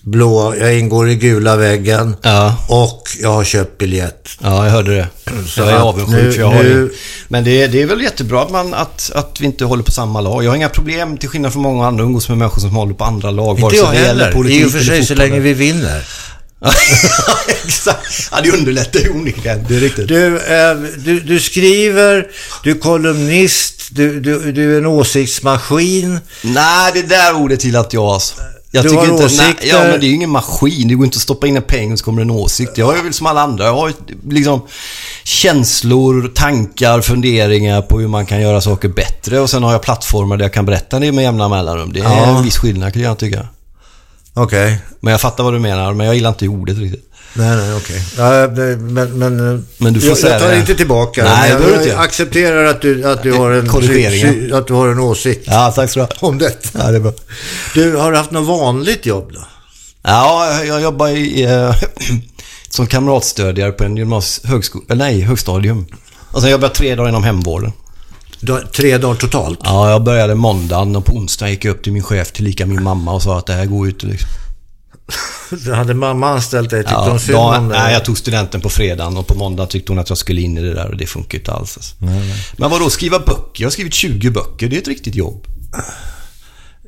Blå. 0.01 0.56
Jag 0.60 0.80
ingår 0.80 1.10
i 1.10 1.16
gula 1.16 1.56
väggen. 1.56 2.16
Ja. 2.22 2.56
Och 2.69 3.04
jag 3.22 3.30
har 3.33 3.44
köpt 3.44 3.78
biljett. 3.78 4.30
Ja, 4.42 4.63
jag 4.66 4.72
hörde 4.72 4.95
det. 4.95 5.07
Så 5.48 5.60
jag 5.62 5.69
är 5.69 5.74
avundsjuk 5.78 6.33
för 6.33 6.39
jag 6.42 6.48
har 6.48 6.63
nu-. 6.63 6.92
Men 7.28 7.44
det, 7.44 7.62
är- 7.62 7.68
det 7.68 7.81
är 7.81 7.86
väl 7.86 8.01
jättebra 8.01 8.42
att, 8.44 8.51
man, 8.51 8.74
att, 8.74 9.12
att 9.16 9.38
vi 9.42 9.45
inte 9.45 9.66
håller 9.66 9.83
på 9.83 9.92
samma 9.92 10.22
lag. 10.22 10.44
Jag 10.44 10.51
har 10.51 10.56
inga 10.56 10.69
problem, 10.69 11.18
till 11.18 11.30
skillnad 11.30 11.54
från 11.54 11.62
många 11.63 11.88
andra 11.88 12.04
umgås 12.04 12.30
med 12.30 12.38
människor 12.38 12.62
som 12.62 12.69
håller 12.75 12.94
på 12.94 13.04
andra 13.04 13.31
lag. 13.31 13.60
Inte 13.60 13.75
jag 13.75 13.86
heller. 14.07 14.50
I 14.51 14.66
och 14.66 14.72
för 14.72 14.80
sig 14.80 15.06
så 15.06 15.16
länge 15.16 15.39
vi 15.39 15.54
vinner. 15.54 16.04
Exakt. 17.66 18.30
Ja, 18.31 18.38
det 18.44 18.51
underlättar 18.51 19.00
ju 19.00 19.10
onekligen. 19.10 19.66
Det 19.69 19.75
är 19.75 19.80
riktigt. 19.80 20.07
Du, 20.07 20.38
eh, 20.38 20.74
du, 20.98 21.19
du 21.19 21.39
skriver, 21.39 22.27
du 22.63 22.72
är 22.72 22.75
kolumnist, 22.80 23.74
du, 23.92 24.19
du, 24.19 24.51
du 24.51 24.74
är 24.74 24.77
en 24.77 24.86
åsiktsmaskin. 24.86 26.19
Nej, 26.42 26.92
det 26.94 27.01
där 27.01 27.36
ordet 27.36 27.63
gillar 27.63 27.80
inte 27.80 27.95
jag 27.95 28.06
alltså. 28.06 28.36
Jag 28.74 28.84
Du 28.84 28.90
tycker 28.90 29.02
har 29.02 29.08
inte, 29.12 29.18
nej, 29.24 29.26
åsikter. 29.26 29.68
ja, 29.68 29.80
men 29.84 30.00
det 30.00 30.06
är 30.06 30.08
ju 30.08 30.16
ingen 30.16 30.30
maskin. 30.30 30.88
Det 30.88 30.94
går 30.94 31.06
inte 31.06 31.16
att 31.16 31.22
stoppa 31.22 31.48
in 31.48 31.58
en 31.58 31.64
peng 31.64 31.92
och 31.92 32.00
så 32.00 32.06
kommer 32.06 32.18
det 32.18 32.24
en 32.24 32.32
åsikt. 32.32 32.78
Jag 32.78 32.98
är 33.00 33.04
väl 33.04 33.14
som 33.14 33.28
alla 33.28 33.42
andra. 33.42 33.66
Jag 33.66 33.74
har 33.74 33.94
liksom 34.30 34.62
känslor, 35.24 36.32
tankar, 36.36 37.02
funderingar 37.02 37.82
på 37.82 38.00
hur 38.00 38.08
man 38.08 38.26
kan 38.26 38.42
göra 38.42 38.62
saker 38.62 38.88
bättre. 38.90 39.40
Och 39.40 39.50
sen 39.50 39.64
har 39.64 39.72
jag 39.72 39.82
plattformar 39.82 40.38
där 40.38 40.46
jag 40.46 40.54
kan 40.54 40.66
berätta 40.66 41.00
det 41.00 41.12
med 41.12 41.24
jämna 41.24 41.50
mellanrum. 41.50 41.94
Det 41.94 42.00
är 42.00 42.04
Ja. 42.04 42.38
en 42.38 42.44
viss 42.44 42.58
skillnad 42.58 42.94
kan 42.94 43.02
jag 43.02 43.18
tycka. 43.18 43.48
Okej. 44.33 44.80
Men 45.00 45.12
jag 45.12 45.22
fattar 45.22 45.44
vad 45.44 45.54
du 45.54 45.60
menar, 45.60 45.94
men 45.94 46.06
jag 46.06 46.16
gillar 46.16 46.30
inte 46.30 46.48
ordet 46.48 46.78
riktigt. 46.78 47.07
Nej, 47.33 47.56
nej, 47.57 47.74
okej. 47.75 48.04
Det- 48.56 48.78
men, 48.78 49.19
men, 49.19 49.54
eh, 49.56 49.60
Men 49.78 49.94
du 49.94 50.00
får 50.00 50.10
jag, 50.10 50.17
säga 50.17 50.34
jag 50.34 50.41
tar 50.41 50.50
det. 50.50 50.60
inte 50.60 50.75
tillbaka 50.75 51.24
Nej, 51.24 51.53
men 51.53 51.62
jag, 51.62 51.72
jag 51.72 51.84
inte. 51.84 51.98
accepterar 52.00 52.65
att 52.65 52.82
du, 52.82 53.10
att 53.12 53.24
du 53.24 53.32
har 53.34 53.51
en, 53.51 53.72
sy- 53.72 54.51
att 54.53 54.67
du 54.67 54.74
har 54.74 54.88
en 54.89 55.00
åsikt 55.00 55.44
Ja, 55.48 55.72
tack 55.75 55.89
så 55.91 56.08
om 56.20 56.38
detta. 56.38 56.70
Ja, 56.79 56.91
det 56.91 56.96
är 56.96 57.00
bra. 57.00 57.13
Du, 57.74 57.96
har 57.96 58.12
du 58.12 58.17
haft 58.17 58.32
något 58.32 58.48
vanligt 58.48 59.06
jobb 59.06 59.32
då? 59.34 59.39
Ja, 60.03 60.63
jag 60.63 60.82
jobbar 60.82 61.08
i, 61.08 61.44
eh, 61.44 61.75
som 62.70 62.88
kamratstödjare 62.88 63.72
på 63.72 63.84
en 63.84 63.98
gymnasie, 63.98 64.50
högsko- 64.51 64.82
eller 64.89 65.06
nej, 65.06 65.22
högstadium. 65.22 65.86
Och 66.32 66.41
sen 66.41 66.51
jobbar 66.51 66.67
jag 66.67 66.75
tre 66.75 66.96
dagar 66.96 67.10
inom 67.10 67.24
hemvården. 67.24 67.72
Tre 68.75 68.98
dagar 68.98 69.15
totalt? 69.15 69.60
Ja, 69.63 69.91
jag 69.91 70.03
började 70.03 70.36
måndagen 70.36 70.95
och 70.95 71.05
på 71.05 71.13
onsdag 71.13 71.50
gick 71.50 71.65
jag 71.65 71.71
upp 71.75 71.83
till 71.83 71.93
min 71.93 72.03
chef, 72.03 72.31
tillika 72.31 72.65
min 72.65 72.83
mamma 72.83 73.13
och 73.13 73.21
sa 73.24 73.38
att 73.38 73.45
det 73.45 73.53
här 73.53 73.65
går 73.65 73.88
ut 73.88 74.03
liksom. 74.03 74.29
Du 75.65 75.74
hade 75.74 75.93
mamma 75.93 76.29
anställt 76.29 76.69
dig? 76.69 76.79
Tyckte 76.83 76.93
Ja, 76.93 77.10
hon 77.10 77.19
synd 77.19 77.38
om 77.38 77.69
dig? 77.69 77.79
nej, 77.79 77.93
jag 77.93 78.05
tog 78.05 78.17
studenten 78.17 78.62
på 78.62 78.69
fredagen 78.69 79.17
och 79.17 79.27
på 79.27 79.36
måndag 79.36 79.65
tyckte 79.65 79.91
hon 79.91 80.00
att 80.00 80.10
jag 80.10 80.17
skulle 80.17 80.41
in 80.41 80.57
i 80.57 80.62
det 80.62 80.74
där 80.74 80.88
och 80.89 80.98
det 80.98 81.07
funkar 81.07 81.33
ju 81.38 81.39
inte 81.39 81.51
alls. 81.51 81.77
Alltså. 81.77 81.95
Men 82.57 82.69
vadå, 82.69 82.89
skriva 82.89 83.19
böcker? 83.19 83.62
Jag 83.62 83.65
har 83.65 83.71
skrivit 83.71 83.93
20 83.93 84.29
böcker, 84.29 84.67
det 84.69 84.75
är 84.75 84.81
ett 84.81 84.88
riktigt 84.88 85.15
jobb. 85.15 85.48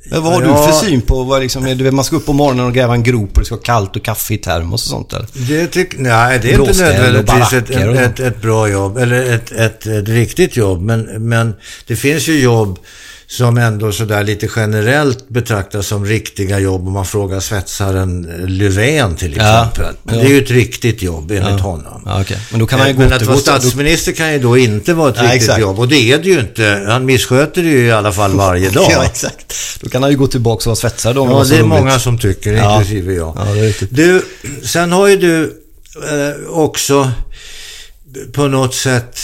Men 0.05 0.23
vad 0.23 0.33
har 0.33 0.41
Ja. 0.41 0.47
du 0.47 0.71
för 0.71 0.85
syn 0.87 1.01
på 1.01 1.23
vad 1.23 1.41
liksom, 1.41 1.67
är 1.67 1.75
det, 1.75 1.91
man 1.91 2.05
ska 2.05 2.15
upp 2.15 2.25
på 2.25 2.33
morgonen 2.33 2.65
och 2.65 2.73
gräva 2.73 2.93
en 2.93 3.03
grop 3.03 3.29
och 3.33 3.39
det 3.39 3.45
ska 3.45 3.55
vara 3.55 3.63
kallt 3.63 3.95
och 3.95 4.03
kaffe 4.03 4.33
i 4.33 4.37
termos 4.37 4.85
och 4.85 4.89
sånt 4.89 5.13
eller? 5.13 5.27
Det 5.33 5.67
tyck, 5.67 5.93
nej, 5.97 6.39
det 6.39 6.47
är 6.47 6.51
inte 6.51 6.63
Bråställ 6.63 7.05
och 7.05 7.13
nödvändigtvis 7.13 7.53
ett, 7.53 7.69
ett, 7.69 7.99
ett, 7.99 8.19
ett 8.19 8.41
bra 8.41 8.67
jobb. 8.69 8.97
Eller 8.97 9.33
ett, 9.35 9.51
ett, 9.51 9.85
ett 9.85 10.07
riktigt 10.09 10.57
jobb. 10.57 10.81
Men, 10.81 11.01
men 11.29 11.53
det 11.87 11.95
finns 11.95 12.27
ju 12.27 12.39
jobb 12.39 12.79
som 13.27 13.57
ändå 13.57 13.91
sådär 13.91 14.23
lite 14.23 14.49
generellt 14.55 15.29
betraktas 15.29 15.87
som 15.87 16.05
riktiga 16.05 16.59
jobb. 16.59 16.87
Om 16.87 16.93
man 16.93 17.05
frågar 17.05 17.39
svetsaren 17.39 18.21
Löfven 18.47 19.15
till 19.15 19.35
Ja, 19.37 19.43
exempel. 19.63 19.95
Ja. 20.07 20.13
det 20.13 20.21
är 20.21 20.29
ju 20.29 20.41
ett 20.43 20.51
riktigt 20.51 21.01
jobb 21.01 21.31
enligt 21.31 21.61
honom. 21.61 22.01
Ja, 22.05 22.21
okej. 22.21 22.37
Men 22.51 22.59
då 22.59 22.67
kan 22.67 22.79
han 22.79 22.87
ju 22.87 22.93
gå 22.93 22.99
Men 23.01 23.13
att 23.13 23.21
vara 23.21 23.35
då- 23.35 23.41
statsminister 23.41 24.11
kan 24.11 24.33
ju 24.33 24.39
då 24.39 24.57
inte 24.57 24.93
vara 24.93 25.09
ett 25.09 25.21
riktigt 25.21 25.41
exakt. 25.41 25.61
jobb. 25.61 25.79
Och 25.79 25.87
det 25.87 26.11
är 26.11 26.17
det 26.17 26.29
ju 26.29 26.39
inte. 26.39 26.83
Han 26.87 27.05
missköter 27.05 27.63
det 27.63 27.69
ju 27.69 27.85
i 27.85 27.91
alla 27.91 28.11
fall 28.11 28.31
varje 28.35 28.69
dag. 28.69 28.87
Ja, 28.91 29.05
exakt. 29.05 29.53
Då 29.81 29.89
kan 29.89 30.01
han 30.03 30.11
ju 30.11 30.17
gå 30.17 30.27
tillbaka 30.27 30.59
och 30.61 30.65
vara 30.65 30.75
svetsare 30.75 31.13
då. 31.13 31.25
Ja, 31.25 31.43
det 31.43 31.55
är 31.55 31.59
roligt. 31.59 31.67
många 31.69 31.99
som 31.99 32.17
tycker, 32.17 32.53
Ja. 32.53 32.79
inklusive 32.79 33.13
jag. 33.13 33.33
Ja. 33.37 33.73
Du, 33.89 34.25
sen 34.63 34.91
har 34.91 35.07
ju 35.07 35.15
du 35.17 35.43
eh, 36.11 36.49
också 36.49 37.11
på 38.33 38.47
något 38.47 38.75
sätt 38.75 39.19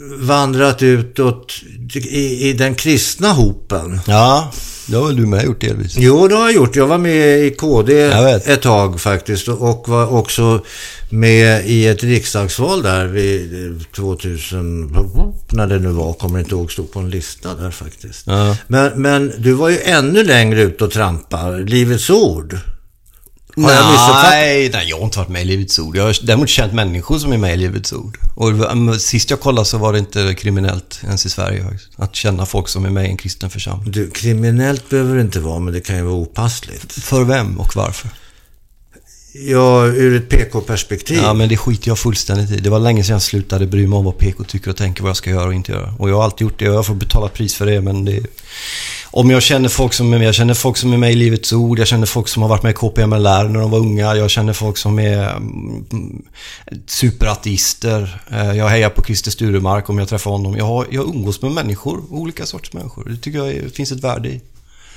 vandrat 0.00 0.82
utåt 0.82 1.54
i, 1.94 2.48
i 2.48 2.52
den 2.52 2.74
kristna 2.74 3.32
hopen. 3.32 4.00
Ja, 4.06 4.52
det 4.86 4.96
har 4.96 5.06
väl 5.06 5.16
du 5.16 5.26
med 5.26 5.44
gjort 5.44 5.60
delvis. 5.60 5.96
Jo, 5.98 6.28
det 6.28 6.34
har 6.34 6.42
jag 6.42 6.54
gjort. 6.54 6.76
Jag 6.76 6.86
var 6.86 6.98
med 6.98 7.46
i 7.46 7.50
KD 7.50 8.02
ett 8.44 8.62
tag 8.62 9.00
faktiskt 9.00 9.48
och 9.48 9.88
var 9.88 10.14
också 10.14 10.64
med 11.10 11.66
i 11.66 11.86
ett 11.86 12.02
riksdagsval 12.02 12.82
där 12.82 13.06
vid 13.06 13.84
2000, 13.92 14.96
när 15.52 15.66
det 15.66 15.78
nu 15.78 15.88
var, 15.88 16.12
kommer 16.12 16.38
inte 16.38 16.50
ihåg, 16.50 16.72
stod 16.72 16.92
på 16.92 16.98
en 16.98 17.10
lista 17.10 17.54
där 17.54 17.70
faktiskt. 17.70 18.26
Ja. 18.26 18.56
Men, 18.66 19.02
men 19.02 19.32
du 19.38 19.52
var 19.52 19.68
ju 19.68 19.78
ännu 19.80 20.24
längre 20.24 20.62
ut 20.62 20.82
och 20.82 20.90
trampa, 20.90 21.50
Livets 21.50 22.10
Ord. 22.10 22.58
Har 23.56 23.72
jag 23.72 23.92
missuppfattat? 23.92 24.30
nej, 24.30 24.70
nej, 24.72 24.88
jag 24.88 24.96
har 24.96 25.04
inte 25.04 25.18
varit 25.18 25.28
med 25.28 25.42
i 25.42 25.44
Livets 25.44 25.78
Ord. 25.78 25.96
Jag 25.96 26.04
har 26.04 26.16
däremot 26.22 26.48
känt 26.48 26.72
människor 26.72 27.18
som 27.18 27.32
är 27.32 27.38
med 27.38 27.54
i 27.54 27.56
Livets 27.56 27.92
Ord. 27.92 28.18
Och 28.34 29.00
sist 29.00 29.30
jag 29.30 29.40
kollade 29.40 29.64
så 29.64 29.78
var 29.78 29.92
det 29.92 29.98
inte 29.98 30.34
kriminellt 30.34 31.00
ens 31.04 31.26
i 31.26 31.30
Sverige 31.30 31.64
faktiskt. 31.64 31.90
Att 31.96 32.14
känna 32.14 32.46
folk 32.46 32.68
som 32.68 32.84
är 32.84 32.90
med 32.90 33.04
i 33.04 33.08
en 33.08 33.16
kristen 33.16 33.50
församling. 33.50 33.92
Du, 33.92 34.10
kriminellt 34.10 34.88
behöver 34.88 35.14
det 35.14 35.20
inte 35.20 35.40
vara, 35.40 35.58
men 35.58 35.74
det 35.74 35.80
kan 35.80 35.96
ju 35.96 36.02
vara 36.02 36.14
opassligt. 36.14 36.92
För 36.92 37.24
vem 37.24 37.60
och 37.60 37.76
varför? 37.76 38.10
Ja, 39.32 39.86
ur 39.86 40.16
ett 40.16 40.28
PK-perspektiv. 40.28 41.18
Ja, 41.22 41.32
men 41.34 41.48
det 41.48 41.56
skiter 41.56 41.88
jag 41.88 41.98
fullständigt 41.98 42.50
i. 42.50 42.56
Det 42.56 42.70
var 42.70 42.78
länge 42.78 43.04
sedan 43.04 43.12
jag 43.12 43.22
slutade 43.22 43.66
bry 43.66 43.86
mig 43.86 43.96
om 43.96 44.04
vad 44.04 44.18
PK 44.18 44.44
tycker 44.44 44.70
och 44.70 44.76
tänker 44.76 45.02
vad 45.02 45.08
jag 45.08 45.16
ska 45.16 45.30
göra 45.30 45.46
och 45.46 45.54
inte 45.54 45.72
göra. 45.72 45.94
Och 45.98 46.10
jag 46.10 46.16
har 46.16 46.24
alltid 46.24 46.40
gjort 46.40 46.58
det 46.58 46.68
och 46.68 46.74
jag 46.74 46.86
får 46.86 46.94
betala 46.94 47.28
pris 47.28 47.54
för 47.54 47.66
det, 47.66 47.80
men 47.80 48.04
det... 48.04 48.26
Om 49.12 49.30
jag 49.30 49.42
känner 49.42 49.68
folk 49.68 49.92
som 49.92 50.12
är 50.12 50.18
med, 50.18 50.28
jag 50.28 50.34
känner 50.34 50.54
folk 50.54 50.76
som 50.76 50.92
är 50.92 50.96
med 50.96 51.12
i 51.12 51.14
Livets 51.14 51.52
Ord, 51.52 51.78
jag 51.78 51.86
känner 51.86 52.06
folk 52.06 52.28
som 52.28 52.42
har 52.42 52.48
varit 52.48 52.62
med 52.62 52.70
i 52.70 52.74
KPMLR 52.74 53.48
när 53.48 53.60
de 53.60 53.70
var 53.70 53.78
unga, 53.78 54.16
jag 54.16 54.30
känner 54.30 54.52
folk 54.52 54.76
som 54.76 54.98
är 54.98 55.36
mm, 55.36 56.22
superateister. 56.86 58.22
Eh, 58.30 58.52
jag 58.52 58.68
hejar 58.68 58.90
på 58.90 59.04
Christer 59.04 59.30
Sturemark 59.30 59.88
om 59.88 59.98
jag 59.98 60.08
träffar 60.08 60.30
honom. 60.30 60.56
Jag, 60.56 60.64
har, 60.64 60.86
jag 60.90 61.04
umgås 61.04 61.42
med 61.42 61.52
människor, 61.52 62.02
olika 62.10 62.46
sorters 62.46 62.72
människor. 62.72 63.04
Det 63.08 63.16
tycker 63.16 63.38
jag 63.38 63.48
är, 63.48 63.68
finns 63.68 63.92
ett 63.92 64.04
värde 64.04 64.28
i. 64.28 64.40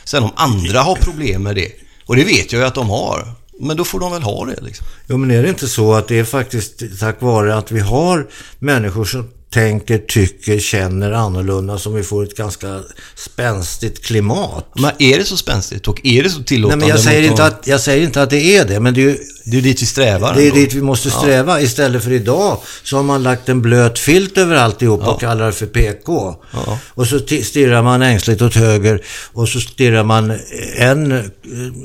Sen 0.03 0.23
om 0.23 0.31
andra 0.35 0.79
har 0.79 0.95
problem 0.95 1.43
med 1.43 1.55
det, 1.55 1.71
och 2.05 2.15
det 2.15 2.23
vet 2.23 2.51
jag 2.51 2.59
ju 2.59 2.65
att 2.65 2.75
de 2.75 2.89
har, 2.89 3.35
men 3.59 3.77
då 3.77 3.83
får 3.83 3.99
de 3.99 4.11
väl 4.11 4.23
ha 4.23 4.45
det 4.45 4.61
liksom. 4.61 4.87
Jo, 5.07 5.17
men 5.17 5.31
är 5.31 5.43
det 5.43 5.49
inte 5.49 5.67
så 5.67 5.93
att 5.93 6.07
det 6.07 6.19
är 6.19 6.23
faktiskt 6.23 6.99
tack 6.99 7.21
vare 7.21 7.55
att 7.55 7.71
vi 7.71 7.79
har 7.79 8.27
människor 8.59 9.05
som 9.05 9.29
tänker, 9.53 9.97
tycker, 9.97 10.59
känner 10.59 11.11
annorlunda 11.11 11.77
som 11.77 11.93
vi 11.93 12.03
får 12.03 12.23
ett 12.23 12.37
ganska 12.37 12.79
spänstigt 13.15 14.05
klimat? 14.05 14.65
Men 14.75 14.91
är 14.99 15.17
det 15.17 15.25
så 15.25 15.37
spänstigt 15.37 15.87
och 15.87 15.99
är 16.03 16.23
det 16.23 16.29
så 16.29 16.37
Nej, 16.37 16.45
tillåtande 16.45 16.85
men 16.85 16.89
jag 16.89 16.99
säger, 16.99 17.29
inte 17.31 17.45
att, 17.45 17.67
jag 17.67 17.79
säger 17.81 18.03
inte 18.05 18.21
att 18.21 18.29
det 18.29 18.55
är 18.57 18.65
det, 18.65 18.79
men 18.79 18.93
det 18.93 19.01
är 19.01 19.03
ju 19.03 19.17
Det 19.45 19.57
är 19.57 19.61
dit 19.61 19.81
vi 19.81 19.85
strävar. 19.85 20.33
det 20.35 20.41
är 20.41 20.45
ändå. 20.45 20.55
dit 20.55 20.73
vi 20.73 20.81
måste 20.81 21.09
sträva. 21.11 21.61
Istället 21.61 22.03
för 22.03 22.11
idag 22.11 22.57
så 22.83 22.95
har 22.95 23.03
man 23.03 23.23
lagt 23.23 23.49
en 23.49 23.61
blöt 23.61 23.99
filt 23.99 24.37
över 24.37 24.55
alltihop 24.55 25.07
och 25.07 25.19
kallar 25.19 25.45
det 25.45 25.51
för 25.51 25.65
PK. 25.65 26.35
Ja. 26.53 26.79
Och 26.89 27.07
så 27.07 27.17
ti- 27.17 27.43
stirrar 27.43 27.81
man 27.81 28.01
ängsligt 28.01 28.41
åt 28.41 28.55
höger 28.55 29.01
och 29.33 29.49
så 29.49 29.59
stirrar 29.59 30.03
man 30.03 30.33
än 30.77 31.11
eh, 31.11 31.19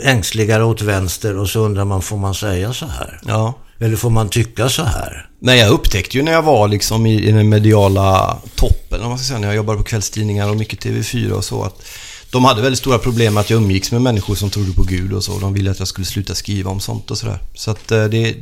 ängsligare 0.03 0.65
åt 0.65 0.83
vänster 0.83 1.37
och 1.37 1.49
så 1.49 1.61
undrar 1.61 1.85
man, 1.85 2.03
får 2.03 2.17
man 2.17 2.35
säga 2.35 2.73
så 2.73 2.87
här? 2.87 3.21
Ja. 3.27 3.55
Eller 3.81 3.97
får 3.97 4.11
man 4.11 4.29
tycka 4.29 4.69
så 4.69 4.83
här? 4.83 5.31
Men 5.41 5.59
jag 5.59 5.71
upptäckte 5.71 6.17
ju 6.17 6.23
när 6.23 6.33
jag 6.33 6.43
var 6.43 6.69
liksom 6.69 7.07
i, 7.07 7.29
i 7.29 7.33
den 7.33 7.49
mediala 7.49 8.39
toppen, 8.55 9.01
om 9.01 9.09
man 9.09 9.19
ska 9.19 9.27
säga, 9.27 9.39
när 9.39 9.49
jag 9.49 9.57
jobbade 9.57 9.79
på 9.79 9.85
kvällstidningar 9.85 10.51
och 10.51 10.57
mycket 10.57 10.85
TV4 10.85 11.31
och 11.31 11.45
så, 11.45 11.63
att 11.63 11.83
de 12.31 12.45
hade 12.45 12.63
väldigt 12.63 12.79
stora 12.79 12.99
problem 12.99 13.35
med 13.35 13.41
att 13.41 13.51
jag 13.51 13.63
umgicks 13.63 13.93
med 13.93 14.03
människor 14.03 14.35
som 14.35 14.51
trodde 14.51 14.73
på 14.73 14.83
Gud 14.83 15.13
och 15.13 15.25
så. 15.25 15.39
De 15.39 15.55
ville 15.55 15.71
att 15.71 15.79
jag 15.79 15.89
skulle 15.89 16.05
sluta 16.05 16.35
skriva 16.35 16.71
om 16.71 16.81
sånt 16.81 17.11
och 17.11 17.19
sådär. 17.19 17.39
Så 17.55 17.71
att 17.71 17.93
eh, 17.93 18.05
det... 18.05 18.35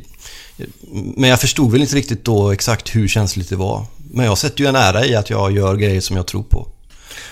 Men 1.15 1.29
jag 1.29 1.41
förstod 1.41 1.71
väl 1.71 1.81
inte 1.81 1.95
riktigt 1.95 2.25
då 2.25 2.51
exakt 2.51 2.95
hur 2.95 3.07
känsligt 3.07 3.49
det 3.49 3.55
var. 3.55 3.85
Men 4.11 4.25
jag 4.25 4.37
sätter 4.37 4.61
ju 4.61 4.67
en 4.67 4.75
ära 4.75 5.05
i 5.05 5.15
att 5.15 5.29
jag 5.29 5.51
gör 5.51 5.75
grejer 5.75 6.01
som 6.01 6.15
jag 6.15 6.27
tror 6.27 6.43
på. 6.43 6.67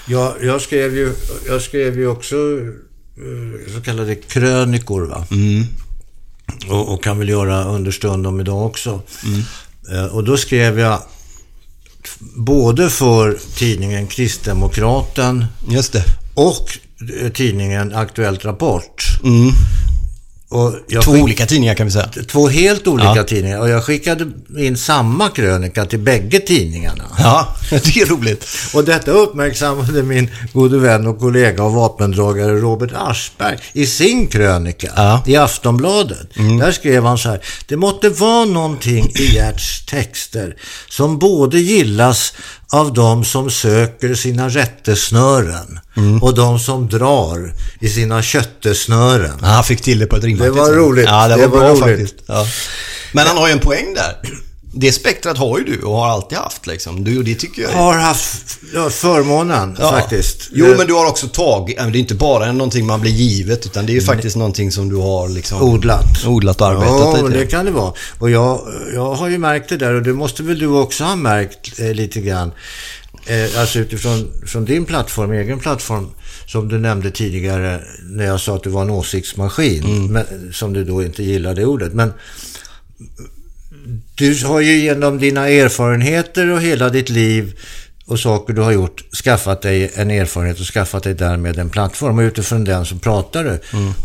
Jag, 0.07 0.33
jag, 0.43 0.61
skrev, 0.61 0.95
ju, 0.95 1.13
jag 1.47 1.61
skrev 1.61 1.99
ju 1.99 2.07
också 2.07 2.35
eh, 2.35 3.73
så 3.75 3.81
kallade 3.81 4.15
krönikor. 4.15 5.01
Va? 5.01 5.27
Och, 6.69 6.93
och 6.93 7.03
kan 7.03 7.19
väl 7.19 7.29
göra 7.29 7.63
understundom 7.63 8.39
idag 8.39 8.65
också. 8.65 9.01
Eh, 9.93 10.05
Och 10.05 10.23
då 10.23 10.37
skrev 10.37 10.79
jag 10.79 10.99
både 12.35 12.89
för 12.89 13.37
tidningen 13.55 14.07
Kristdemokraten 14.07 15.45
och 16.33 16.69
eh, 17.21 17.31
tidningen 17.31 17.93
Aktuellt 17.95 18.45
Rapport. 18.45 19.03
Jag 19.23 19.53
Två 20.55 21.11
skick- 21.11 21.21
olika 21.23 21.45
tidningar 21.45 21.73
kan 21.75 21.85
vi 21.87 21.91
säga. 21.91 22.09
Två 22.31 22.47
helt 22.47 22.87
olika 22.87 23.15
Ja. 23.15 23.23
tidningar. 23.23 23.59
Och 23.59 23.69
jag 23.69 23.83
skickade 23.83 24.25
in 24.57 24.77
samma 24.77 25.29
krönika 25.29 25.85
till 25.85 25.99
bägge 25.99 26.39
tidningarna. 26.39 27.03
Ja, 27.17 27.55
det 27.69 27.97
är 28.01 28.05
roligt. 28.05 28.45
Och 28.73 28.83
detta 28.83 29.11
uppmärksammade 29.11 30.03
min 30.03 30.29
gode 30.53 30.77
vän 30.77 31.07
och 31.07 31.19
kollega 31.19 31.63
och 31.63 31.73
vapendragare 31.73 32.55
Robert 32.55 32.91
Aschberg 32.95 33.57
i 33.73 33.85
sin 33.85 34.27
krönika 34.27 34.91
Ja. 34.95 35.23
i 35.25 35.35
Aftonbladet. 35.35 36.27
Där 36.59 36.71
skrev 36.71 37.03
han 37.05 37.17
så 37.17 37.29
här. 37.29 37.39
Det 37.67 37.75
måtte 37.77 38.09
vara 38.09 38.45
någonting 38.45 39.11
i 39.15 39.33
Gerts 39.35 39.85
texter 39.85 40.55
som 40.89 41.19
både 41.19 41.59
gillas 41.59 42.33
av 42.71 42.93
de 42.93 43.25
som 43.25 43.51
söker 43.51 44.15
sina 44.15 44.49
rättesnören 44.49 45.79
och 46.21 46.35
de 46.35 46.59
som 46.59 46.87
drar 46.89 47.53
i 47.79 47.89
sina 47.89 48.21
köttesnören. 48.21 49.37
Ja, 49.41 49.47
han 49.47 49.63
fick 49.63 49.81
till 49.81 49.99
det 49.99 50.05
på 50.07 50.15
ett 50.15 50.23
rimligt 50.23 50.43
Det 50.43 50.51
var 50.51 50.71
roligt. 50.71 51.05
Ja, 51.07 51.27
det, 51.27 51.35
Det 51.35 51.47
var, 51.47 51.57
var 51.57 51.59
bra 51.59 51.69
roligt. 51.87 51.99
faktiskt. 52.09 52.15
Ja. 52.27 52.45
Men 53.13 53.27
han 53.27 53.37
har 53.37 53.47
ju 53.47 53.53
en 53.53 53.59
poäng 53.59 53.93
där. 53.93 54.17
Det 54.77 54.91
spektrat 54.91 55.37
har 55.37 55.57
ju 55.59 55.63
du 55.63 55.81
och 55.81 55.95
har 55.97 56.07
alltid 56.07 56.37
haft 56.37 56.67
liksom. 56.67 57.03
Du, 57.03 57.23
det 57.23 57.35
tycker 57.35 57.61
jag 57.61 57.71
är... 57.71 57.75
Har 57.75 57.93
haft 57.97 58.57
ja, 58.73 58.89
förmånen 58.89 59.77
Ja. 59.79 59.91
faktiskt. 59.91 60.49
Jo, 60.53 60.65
Eh, 60.65 60.77
men 60.77 60.87
du 60.87 60.93
har 60.93 61.05
också 61.07 61.27
tagit... 61.27 61.77
Det 61.77 61.83
är 61.83 61.95
inte 61.95 62.15
bara 62.15 62.51
någonting 62.51 62.85
man 62.85 63.01
blir 63.01 63.11
givet, 63.11 63.65
utan 63.65 63.85
det 63.85 63.91
är 63.91 63.93
ju 63.93 64.01
faktiskt 64.01 64.35
någonting 64.35 64.71
som 64.71 64.89
du 64.89 64.95
har 64.95 65.29
liksom... 65.29 65.61
Odlat. 65.61 66.25
Odlat 66.25 66.61
och 66.61 66.67
arbetat 66.67 66.99
Ja, 66.99 67.21
lite. 67.27 67.39
det 67.39 67.45
kan 67.45 67.65
det 67.65 67.71
vara. 67.71 67.93
Och 68.19 68.29
jag, 68.29 68.61
jag 68.93 69.13
har 69.15 69.29
ju 69.29 69.37
märkt 69.37 69.69
det 69.69 69.77
där 69.77 69.93
och 69.93 70.01
det 70.03 70.13
måste 70.13 70.43
väl 70.43 70.59
du 70.59 70.67
också 70.67 71.03
ha 71.03 71.15
märkt 71.15 71.79
eh, 71.79 71.93
lite 71.93 72.21
grann. 72.21 72.51
Eh, 73.27 73.59
alltså 73.59 73.79
utifrån 73.79 74.31
från 74.45 74.65
din 74.65 74.85
plattform, 74.85 75.31
egen 75.31 75.59
plattform, 75.59 76.09
som 76.47 76.67
du 76.67 76.77
nämnde 76.77 77.11
tidigare 77.11 77.81
när 78.03 78.25
jag 78.25 78.39
sa 78.39 78.55
att 78.55 78.63
du 78.63 78.69
var 78.69 78.81
en 78.81 78.89
åsiktsmaskin, 78.89 80.11
men, 80.11 80.25
som 80.53 80.73
du 80.73 80.83
då 80.83 81.03
inte 81.03 81.23
gillade 81.23 81.65
ordet. 81.65 81.93
Men 81.93 82.13
du 84.15 84.45
har 84.45 84.59
ju 84.59 84.77
genom 84.77 85.17
dina 85.19 85.49
erfarenheter 85.49 86.49
och 86.49 86.61
hela 86.61 86.89
ditt 86.89 87.09
liv 87.09 87.59
och 88.05 88.19
saker 88.19 88.53
du 88.53 88.61
har 88.61 88.71
gjort 88.71 89.15
skaffat 89.23 89.61
dig 89.61 89.91
en 89.95 90.11
erfarenhet 90.11 90.59
och 90.59 90.65
skaffat 90.65 91.03
dig 91.03 91.13
därmed 91.13 91.59
en 91.59 91.69
plattform 91.69 92.19
och 92.19 92.21
utifrån 92.23 92.63
den 92.63 92.85
så 92.85 92.95
pratar 92.95 93.43
du. 93.43 93.59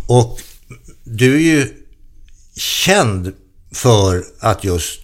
Och 0.07 0.41
du 1.05 1.35
är 1.35 1.41
ju 1.41 1.67
känd 2.57 3.33
för 3.73 4.25
att 4.39 4.65
just 4.65 5.01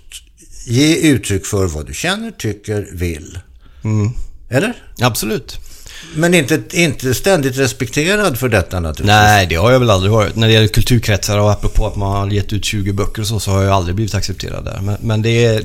ge 0.67 0.97
uttryck 0.97 1.47
för 1.47 1.67
vad 1.67 1.87
du 1.87 1.95
känner, 1.95 2.31
tycker, 2.31 2.89
vill. 2.93 3.39
Eller? 4.49 4.73
Absolut. 5.01 5.59
Men 6.15 6.35
inte, 6.35 6.63
inte 6.73 7.15
ständigt 7.15 7.59
respekterad 7.59 8.39
för 8.39 8.49
detta 8.49 8.81
naturligtvis. 8.81 9.07
Nej, 9.07 9.47
det 9.47 9.55
har 9.55 9.71
jag 9.71 9.79
väl 9.79 9.91
aldrig 9.91 10.13
varit. 10.13 10.37
När 10.37 10.47
det 10.47 10.53
gäller 10.53 10.69
kulturkretsar 10.69 11.39
och 11.39 11.51
apropå 11.51 11.87
att 11.87 11.97
man 11.97 12.17
har 12.17 12.31
gett 12.31 12.53
ut 12.53 12.65
20 12.65 12.93
böcker 12.93 13.23
och 13.23 13.29
så, 13.29 13.41
så 13.41 13.51
har 13.51 13.63
jag 13.63 13.73
aldrig 13.73 13.95
blivit 13.95 14.15
accepterad 14.15 14.65
där. 14.65 14.81
Men, 14.81 14.97
men 15.01 15.23
det, 15.23 15.63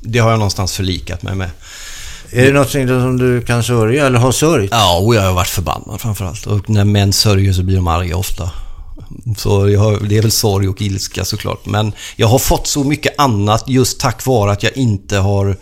det 0.00 0.18
har 0.18 0.30
jag 0.30 0.38
någonstans 0.38 0.76
förlikat 0.76 1.22
mig 1.22 1.34
med. 1.34 1.50
Är 2.30 2.46
det 2.46 2.52
något 2.52 2.70
som 2.70 3.18
du 3.18 3.42
kan 3.42 3.64
sörja 3.64 4.06
eller 4.06 4.18
har 4.18 4.32
sörjt? 4.32 4.70
Ja, 4.72 4.98
och 4.98 5.14
jag 5.14 5.22
har 5.22 5.32
varit 5.32 5.48
förbannad 5.48 6.00
framförallt. 6.00 6.46
Och 6.46 6.70
när 6.70 6.84
män 6.84 7.12
sörjer 7.12 7.52
så 7.52 7.62
blir 7.62 7.76
de 7.76 7.88
arga 7.88 8.16
ofta. 8.16 8.50
Så 9.36 9.70
jag 9.70 10.08
det 10.08 10.18
är 10.18 10.22
väl 10.22 10.30
sorg 10.30 10.68
och 10.68 10.82
ilska 10.82 11.24
såklart. 11.24 11.66
Men 11.66 11.92
jag 12.16 12.26
har 12.26 12.38
fått 12.38 12.66
så 12.66 12.84
mycket 12.84 13.14
annat 13.18 13.64
just 13.66 14.00
tack 14.00 14.26
vare 14.26 14.52
att 14.52 14.62
jag 14.62 14.76
inte 14.76 15.16
har 15.16 15.56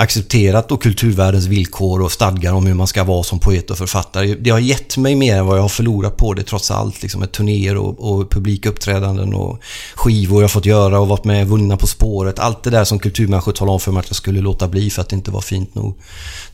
accepterat 0.00 0.68
då 0.68 0.76
kulturvärldens 0.76 1.46
villkor 1.46 2.02
och 2.02 2.12
stadgar 2.12 2.52
om 2.52 2.66
hur 2.66 2.74
man 2.74 2.86
ska 2.86 3.04
vara 3.04 3.22
som 3.22 3.38
poet 3.38 3.70
och 3.70 3.78
författare. 3.78 4.34
Det 4.34 4.50
har 4.50 4.58
gett 4.58 4.96
mig 4.96 5.14
mer 5.14 5.36
än 5.36 5.46
vad 5.46 5.56
jag 5.56 5.62
har 5.62 5.68
förlorat 5.68 6.16
på 6.16 6.34
det 6.34 6.42
trots 6.42 6.70
allt. 6.70 7.02
Liksom 7.02 7.20
med 7.20 7.32
turnéer 7.32 7.76
och, 7.76 8.10
och 8.10 8.30
publikuppträdanden 8.30 9.34
och 9.34 9.58
skivor 9.94 10.38
jag 10.38 10.42
har 10.42 10.48
fått 10.48 10.66
göra 10.66 11.00
och 11.00 11.08
varit 11.08 11.24
med 11.24 11.48
vunna 11.48 11.76
På 11.76 11.86
spåret. 11.86 12.38
Allt 12.38 12.62
det 12.62 12.70
där 12.70 12.84
som 12.84 12.98
kulturmänniskor 12.98 13.52
talade 13.52 13.72
om 13.72 13.80
för 13.80 13.92
mig 13.92 14.00
att 14.00 14.08
jag 14.08 14.16
skulle 14.16 14.40
låta 14.40 14.68
bli 14.68 14.90
för 14.90 15.02
att 15.02 15.08
det 15.08 15.16
inte 15.16 15.30
var 15.30 15.40
fint 15.40 15.74
nog. 15.74 15.98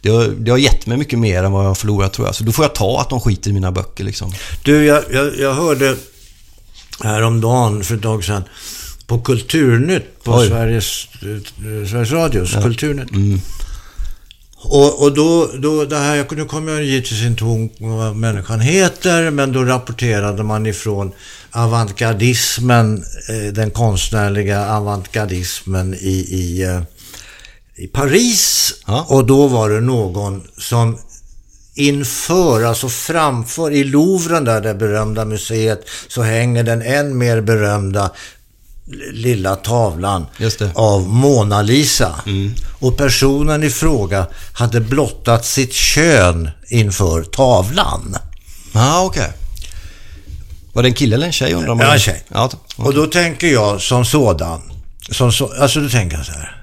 Det 0.01 0.09
har, 0.09 0.25
det 0.25 0.51
har 0.51 0.59
gett 0.59 0.87
mig 0.87 0.99
mycket 0.99 1.19
mer 1.19 1.45
än 1.45 1.53
vad 1.53 1.65
jag 1.65 1.71
har 1.71 1.75
förlorat 1.75 2.13
tror 2.13 2.29
jag. 2.29 2.35
Så 2.35 2.45
då 2.45 2.53
får 2.53 2.65
jag 2.65 2.75
ta 2.75 3.01
att 3.01 3.11
de 3.11 3.21
skiter 3.21 3.51
i 3.51 3.53
mina 3.53 3.73
böcker 3.73 4.05
liksom. 4.05 4.33
Du, 4.65 4.85
jag, 4.85 5.03
jag, 5.13 5.39
jag 5.39 5.55
hörde 5.55 5.97
häromdagen 7.01 7.85
för 7.85 7.95
ett 7.95 8.03
tag 8.03 8.25
sedan 8.25 8.45
på 9.07 9.19
Kulturnytt 9.19 10.25
på 10.25 10.33
Oj. 10.33 10.49
Sveriges, 10.49 11.09
eh, 11.23 11.89
Sveriges 11.89 12.11
Radios 12.11 12.53
Kulturnytt. 12.63 13.11
Och, 14.69 15.03
och 15.03 15.15
då, 15.15 15.51
då, 15.59 15.85
det 15.85 15.97
här, 15.97 16.27
nu 16.31 16.45
kommer 16.45 16.73
jag 16.73 16.85
givetvis 16.85 17.23
inte 17.23 17.45
ihåg 17.45 17.73
vad 17.79 18.17
människan 18.17 18.61
heter, 18.61 19.31
men 19.31 19.53
då 19.53 19.65
rapporterade 19.65 20.43
man 20.43 20.67
ifrån 20.67 21.13
avantgardismen, 21.51 23.05
eh, 23.29 23.53
den 23.53 23.71
konstnärliga 23.71 24.69
avantgardismen 24.71 25.95
i, 25.95 26.27
i, 26.31 26.63
eh, 26.63 26.81
i 27.77 27.87
Paris. 27.87 28.73
Ja. 28.87 29.07
Och 29.09 29.27
då 29.27 29.47
var 29.47 29.71
det 29.71 29.81
någon 29.81 30.43
som 30.59 30.99
inför, 31.75 32.63
alltså 32.63 32.89
framför, 32.89 33.71
i 33.71 33.85
Louvren 33.85 34.45
där, 34.45 34.61
det 34.61 34.75
berömda 34.75 35.25
museet, 35.25 35.89
så 36.09 36.23
hänger 36.23 36.63
den 36.63 36.83
än 36.83 37.19
mer 37.19 37.41
berömda 37.41 38.11
lilla 39.13 39.57
tavlan 39.57 40.27
av 40.75 41.09
Mona 41.09 41.63
Lisa. 41.63 42.15
Och 42.79 42.97
personen 42.97 43.63
i 43.63 43.71
fråga 43.71 44.27
hade 44.53 44.81
blottat 44.81 45.45
sitt 45.45 45.73
kön 45.73 46.51
inför 46.69 47.23
tavlan. 47.23 48.17
Ja, 48.73 48.81
ah, 48.99 49.05
okej. 49.05 49.33
Var 50.73 50.83
det 50.83 50.89
en 50.89 50.95
kille 50.95 51.15
eller 51.17 51.27
en 51.27 51.33
tjej 51.33 51.53
undrar 51.55 51.75
man? 51.75 51.87
Ja, 51.87 51.93
en 51.93 51.99
tjej. 52.01 52.25
Ja, 52.29 52.49
t- 52.49 52.57
Och 52.77 52.95
då 52.95 53.07
tänker 53.07 53.47
jag 53.47 53.83
som 53.83 54.05
sådan, 54.05 54.61
som 55.11 55.33
så, 55.33 55.53
alltså 55.61 55.81
då 55.81 55.89
tänker 55.89 56.17
jag 56.17 56.27
så 56.27 56.33
här. 56.33 56.63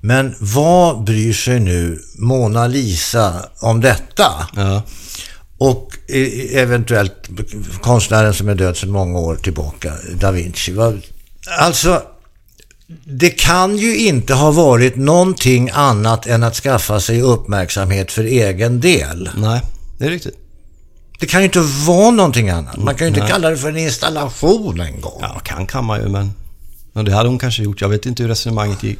Men 0.00 0.34
vad 0.40 1.04
bryr 1.04 1.32
sig 1.32 1.60
nu 1.60 2.00
Mona 2.18 2.66
Lisa 2.66 3.34
om 3.60 3.80
detta? 3.80 4.48
ja. 4.56 4.82
Och 5.58 5.88
e- 6.08 6.58
eventuellt 6.58 7.28
konstnären 7.82 8.34
som 8.34 8.48
är 8.48 8.54
död 8.54 8.76
sedan 8.76 8.90
många 8.90 9.18
år 9.18 9.36
tillbaka, 9.36 9.92
Da 10.14 10.30
Vinci. 10.30 10.72
Vad- 10.72 11.00
Alltså, 11.46 12.02
det 13.04 13.30
kan 13.30 13.76
ju 13.76 13.96
inte 13.96 14.34
ha 14.34 14.50
varit 14.50 14.96
någonting 14.96 15.70
annat 15.72 16.26
än 16.26 16.42
att 16.42 16.54
skaffa 16.54 17.00
sig 17.00 17.22
uppmärksamhet 17.22 18.12
för 18.12 18.24
egen 18.24 18.80
del. 18.80 19.30
Nej, 19.36 19.62
det 19.98 20.04
är 20.04 20.10
riktigt. 20.10 20.38
Det 21.20 21.26
kan 21.26 21.40
ju 21.40 21.44
inte 21.44 21.60
vara 21.60 22.10
någonting 22.10 22.50
annat. 22.50 22.76
Man 22.76 22.94
kan 22.94 23.06
ju 23.06 23.08
inte 23.08 23.20
Nej. 23.20 23.30
kalla 23.30 23.50
det 23.50 23.56
för 23.56 23.68
en 23.68 23.76
installation 23.76 24.80
en 24.80 25.00
gång. 25.00 25.18
Ja, 25.20 25.40
kan 25.44 25.66
kan 25.66 25.84
man 25.84 26.00
ju, 26.00 26.08
men... 26.08 26.32
men 26.92 27.04
det 27.04 27.12
hade 27.12 27.28
hon 27.28 27.38
kanske 27.38 27.62
gjort. 27.62 27.80
Jag 27.80 27.88
vet 27.88 28.06
inte 28.06 28.22
hur 28.22 28.30
resonemanget 28.30 28.82
gick. 28.82 28.98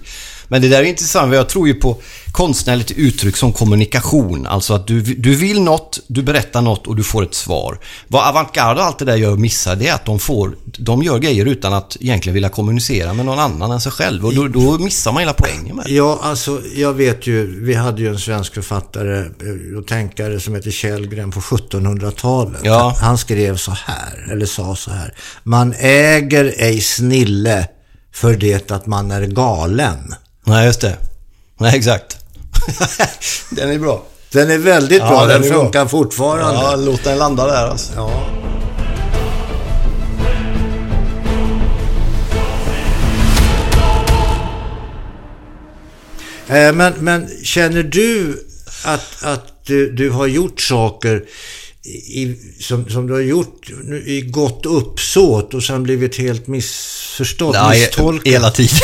Men 0.54 0.62
det 0.62 0.68
där 0.68 0.78
är 0.78 0.84
intressant, 0.84 1.30
för 1.30 1.36
jag 1.36 1.48
tror 1.48 1.68
ju 1.68 1.74
på 1.74 2.00
konstnärligt 2.32 2.90
uttryck 2.90 3.36
som 3.36 3.52
kommunikation. 3.52 4.46
Alltså 4.46 4.74
att 4.74 4.86
du, 4.86 5.00
du 5.00 5.34
vill 5.34 5.62
något, 5.62 6.00
du 6.06 6.22
berättar 6.22 6.62
något 6.62 6.86
och 6.86 6.96
du 6.96 7.04
får 7.04 7.22
ett 7.22 7.34
svar. 7.34 7.78
Vad 8.08 8.28
avantgarde 8.28 8.80
och 8.80 8.86
allt 8.86 8.98
det 8.98 9.04
där 9.04 9.16
gör 9.16 9.36
missar, 9.36 9.76
det 9.76 9.88
är 9.88 9.94
att 9.94 10.04
de 10.04 10.18
får... 10.18 10.56
De 10.64 11.02
gör 11.02 11.18
grejer 11.18 11.46
utan 11.46 11.72
att 11.72 11.96
egentligen 12.00 12.34
vilja 12.34 12.48
kommunicera 12.48 13.14
med 13.14 13.26
någon 13.26 13.38
annan 13.38 13.70
än 13.70 13.80
sig 13.80 13.92
själv. 13.92 14.26
Och 14.26 14.34
då, 14.34 14.48
då 14.48 14.78
missar 14.78 15.12
man 15.12 15.20
hela 15.20 15.32
poängen 15.32 15.76
med 15.76 15.84
det. 15.86 15.92
Ja, 15.92 16.20
alltså 16.22 16.60
jag 16.74 16.92
vet 16.92 17.26
ju, 17.26 17.64
vi 17.64 17.74
hade 17.74 18.02
ju 18.02 18.08
en 18.08 18.18
svensk 18.18 18.54
författare 18.54 19.18
eh, 19.18 19.78
och 19.78 19.86
tänkare 19.86 20.40
som 20.40 20.54
heter 20.54 20.70
Källgren 20.70 21.30
på 21.30 21.40
1700-talet. 21.40 22.60
Ja. 22.64 22.96
Han 23.00 23.18
skrev 23.18 23.56
så 23.56 23.70
här, 23.70 24.28
eller 24.32 24.46
sa 24.46 24.76
så 24.76 24.90
här. 24.90 25.14
Man 25.42 25.74
äger 25.78 26.54
ej 26.58 26.80
snille 26.80 27.68
för 28.12 28.34
det 28.36 28.70
att 28.70 28.86
man 28.86 29.10
är 29.10 29.26
galen. 29.26 30.14
Nej, 30.44 30.66
just 30.66 30.80
det. 30.80 30.96
Nej, 31.58 31.76
exakt. 31.78 32.16
den 33.50 33.70
är 33.70 33.78
bra. 33.78 34.04
Den 34.30 34.50
är 34.50 34.58
väldigt 34.58 34.98
Ja, 34.98 35.08
bra, 35.08 35.20
den 35.26 35.28
den, 35.28 35.44
är 35.50 35.54
bra. 35.54 35.62
funkar 35.62 35.86
fortfarande. 35.86 36.60
Ja, 36.60 36.76
låt 36.76 37.04
den 37.04 37.18
landa 37.18 37.46
där 37.46 37.66
alltså. 37.66 37.92
Ja. 37.96 38.10
Eh, 46.48 46.72
Men, 46.72 46.92
men 46.98 47.28
känner 47.42 47.82
du 47.82 48.42
att, 48.84 49.22
att 49.22 49.66
du, 49.66 49.92
du 49.92 50.10
har 50.10 50.26
gjort 50.26 50.60
saker 50.60 51.24
i, 52.08 52.36
som, 52.60 52.88
som 52.88 53.06
du 53.06 53.12
har 53.12 53.20
gjort 53.20 53.70
i 54.06 54.20
gott 54.20 54.66
uppsåt 54.66 55.54
och 55.54 55.62
sen 55.62 55.82
blivit 55.82 56.16
helt 56.16 56.46
missförstådd, 56.46 57.54
Nej, 57.54 57.80
misstolkad? 57.80 58.32
hela 58.32 58.50
tiden. 58.50 58.78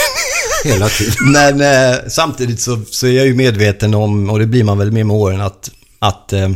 Hela 0.65 0.89
tiden. 0.89 1.15
Men 1.33 1.61
eh, 1.61 1.99
samtidigt 2.09 2.61
så, 2.61 2.81
så 2.91 3.07
är 3.07 3.13
jag 3.13 3.27
ju 3.27 3.35
medveten 3.35 3.95
om, 3.95 4.31
och 4.31 4.39
det 4.39 4.47
blir 4.47 4.65
man 4.65 4.79
väl 4.79 4.93
med 4.93 5.07
med 5.07 5.17
åren, 5.17 5.41
att, 5.41 5.71
att 5.99 6.33
eh, 6.33 6.51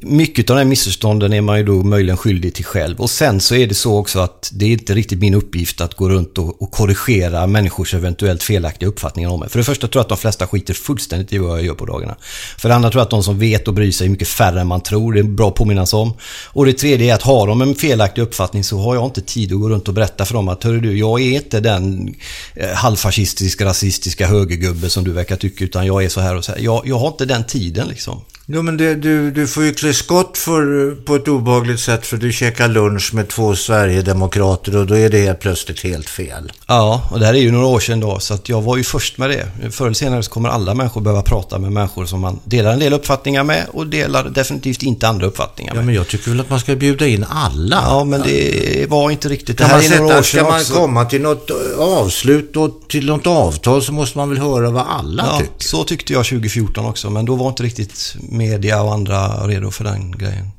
mycket 0.00 0.50
av 0.50 0.56
de 0.56 0.60
här 0.60 0.68
missförstånden 0.68 1.32
är 1.32 1.40
man 1.40 1.58
ju 1.58 1.64
då 1.64 1.72
möjligen 1.72 2.16
skyldig 2.16 2.54
till 2.54 2.64
själv. 2.64 3.00
Och 3.00 3.10
sen 3.10 3.40
så 3.40 3.54
är 3.54 3.66
det 3.66 3.74
så 3.74 3.98
också 3.98 4.18
att 4.18 4.50
det 4.54 4.64
är 4.64 4.70
inte 4.70 4.94
riktigt 4.94 5.18
min 5.18 5.34
uppgift 5.34 5.80
att 5.80 5.94
gå 5.94 6.08
runt 6.08 6.38
och, 6.38 6.62
och 6.62 6.70
korrigera 6.70 7.46
människors 7.46 7.94
eventuellt 7.94 8.42
felaktiga 8.42 8.88
uppfattningar 8.88 9.30
om 9.30 9.40
mig. 9.40 9.48
För 9.48 9.58
det 9.58 9.64
första 9.64 9.88
tror 9.88 10.00
jag 10.00 10.04
att 10.04 10.08
de 10.08 10.18
flesta 10.18 10.46
skiter 10.46 10.74
fullständigt 10.74 11.32
i 11.32 11.38
vad 11.38 11.58
jag 11.58 11.66
gör 11.66 11.74
på 11.74 11.86
dagarna. 11.86 12.16
För 12.58 12.68
det 12.68 12.74
andra 12.74 12.90
tror 12.90 13.00
jag 13.00 13.04
att 13.04 13.10
de 13.10 13.22
som 13.22 13.38
vet 13.38 13.68
och 13.68 13.74
bryr 13.74 13.92
sig 13.92 14.06
är 14.06 14.10
mycket 14.10 14.28
färre 14.28 14.60
än 14.60 14.66
man 14.66 14.80
tror. 14.80 15.12
Det 15.12 15.20
är 15.20 15.24
bra 15.24 15.48
att 15.48 15.54
påminnas 15.54 15.94
om. 15.94 16.12
Och 16.46 16.66
det 16.66 16.72
tredje 16.72 17.10
är 17.10 17.14
att 17.14 17.22
har 17.22 17.46
de 17.46 17.62
en 17.62 17.74
felaktig 17.74 18.22
uppfattning 18.22 18.64
så 18.64 18.78
har 18.78 18.94
jag 18.94 19.04
inte 19.04 19.20
tid 19.20 19.52
att 19.52 19.60
gå 19.60 19.68
runt 19.68 19.88
och 19.88 19.94
berätta 19.94 20.24
för 20.24 20.34
dem 20.34 20.48
att 20.48 20.64
hörru 20.64 20.80
du, 20.80 20.98
jag 20.98 21.20
är 21.20 21.32
inte 21.32 21.60
den 21.60 22.14
eh, 22.54 22.70
halvfascistiska, 22.70 23.64
rasistiska 23.64 24.26
högergubbe 24.26 24.90
som 24.90 25.04
du 25.04 25.12
verkar 25.12 25.36
tycka 25.36 25.64
utan 25.64 25.86
jag 25.86 26.04
är 26.04 26.08
så 26.08 26.20
här 26.20 26.36
och 26.36 26.44
så 26.44 26.52
här. 26.52 26.58
Jag, 26.58 26.82
jag 26.84 26.98
har 26.98 27.08
inte 27.08 27.24
den 27.24 27.44
tiden 27.44 27.88
liksom. 27.88 28.20
Jo, 28.52 28.62
men 28.62 28.76
det, 28.76 28.94
du, 28.94 29.30
du 29.30 29.46
får 29.46 29.64
ju 29.64 29.74
klä 29.74 29.92
skott 29.94 30.38
för, 30.38 30.94
på 31.04 31.14
ett 31.14 31.28
obehagligt 31.28 31.80
sätt 31.80 32.06
för 32.06 32.16
du 32.16 32.32
käkar 32.32 32.68
lunch 32.68 33.14
med 33.14 33.28
två 33.28 33.56
Sverigedemokrater 33.56 34.76
och 34.76 34.86
då 34.86 34.96
är 34.96 35.08
det 35.10 35.18
helt 35.18 35.40
plötsligt 35.40 35.80
helt 35.84 36.08
fel. 36.10 36.52
Ja, 36.66 37.08
och 37.10 37.20
det 37.20 37.26
här 37.26 37.34
är 37.34 37.38
ju 37.38 37.50
några 37.52 37.66
år 37.66 37.80
sedan 37.80 38.00
då, 38.00 38.18
så 38.18 38.34
att 38.34 38.48
jag 38.48 38.62
var 38.62 38.76
ju 38.76 38.82
först 38.84 39.18
med 39.18 39.30
det. 39.30 39.70
Förr 39.70 39.84
eller 39.84 39.94
senare 39.94 40.22
så 40.22 40.30
kommer 40.30 40.48
alla 40.48 40.74
människor 40.74 41.00
behöva 41.00 41.22
prata 41.22 41.58
med 41.58 41.72
människor 41.72 42.06
som 42.06 42.20
man 42.20 42.40
delar 42.44 42.72
en 42.72 42.78
del 42.78 42.92
uppfattningar 42.92 43.44
med 43.44 43.66
och 43.72 43.86
delar 43.86 44.24
definitivt 44.24 44.82
inte 44.82 45.08
andra 45.08 45.26
uppfattningar 45.26 45.72
Ja, 45.72 45.76
med. 45.76 45.86
men 45.86 45.94
jag 45.94 46.08
tycker 46.08 46.30
väl 46.30 46.40
att 46.40 46.50
man 46.50 46.60
ska 46.60 46.76
bjuda 46.76 47.06
in 47.06 47.24
alla. 47.30 47.82
Ja, 47.84 48.04
men 48.04 48.22
det 48.22 48.86
var 48.90 49.10
inte 49.10 49.28
riktigt. 49.28 49.58
Det 49.58 49.64
Kan 49.64 49.70
man 49.70 49.80
här 49.80 49.96
är 49.96 50.00
några 50.00 50.18
år 50.18 50.22
sätta, 50.22 50.24
ska 50.24 50.36
sedan 50.38 50.46
man 50.50 50.60
också. 50.60 50.74
komma 50.74 51.04
till 51.04 51.22
något 51.22 51.50
avslut 51.78 52.56
och 52.56 52.80
till 52.88 53.06
något 53.06 53.26
avtal 53.26 53.82
så 53.82 53.92
måste 53.92 54.18
man 54.18 54.28
väl 54.28 54.38
höra 54.38 54.70
vad 54.70 54.86
alla 54.88 55.24
Ja, 55.26 55.38
tycker. 55.38 55.52
så 55.58 55.84
tyckte 55.84 56.12
jag 56.12 56.24
2014 56.26 56.84
också, 56.86 57.10
men 57.10 57.24
då 57.24 57.34
var 57.34 57.48
inte 57.48 57.62
riktigt 57.62 58.14
media 58.40 58.82
och 58.82 58.92
andra 58.92 59.46
redo 59.46 59.70
för 59.70 59.84
den 59.84 60.18
grejen. 60.18 60.50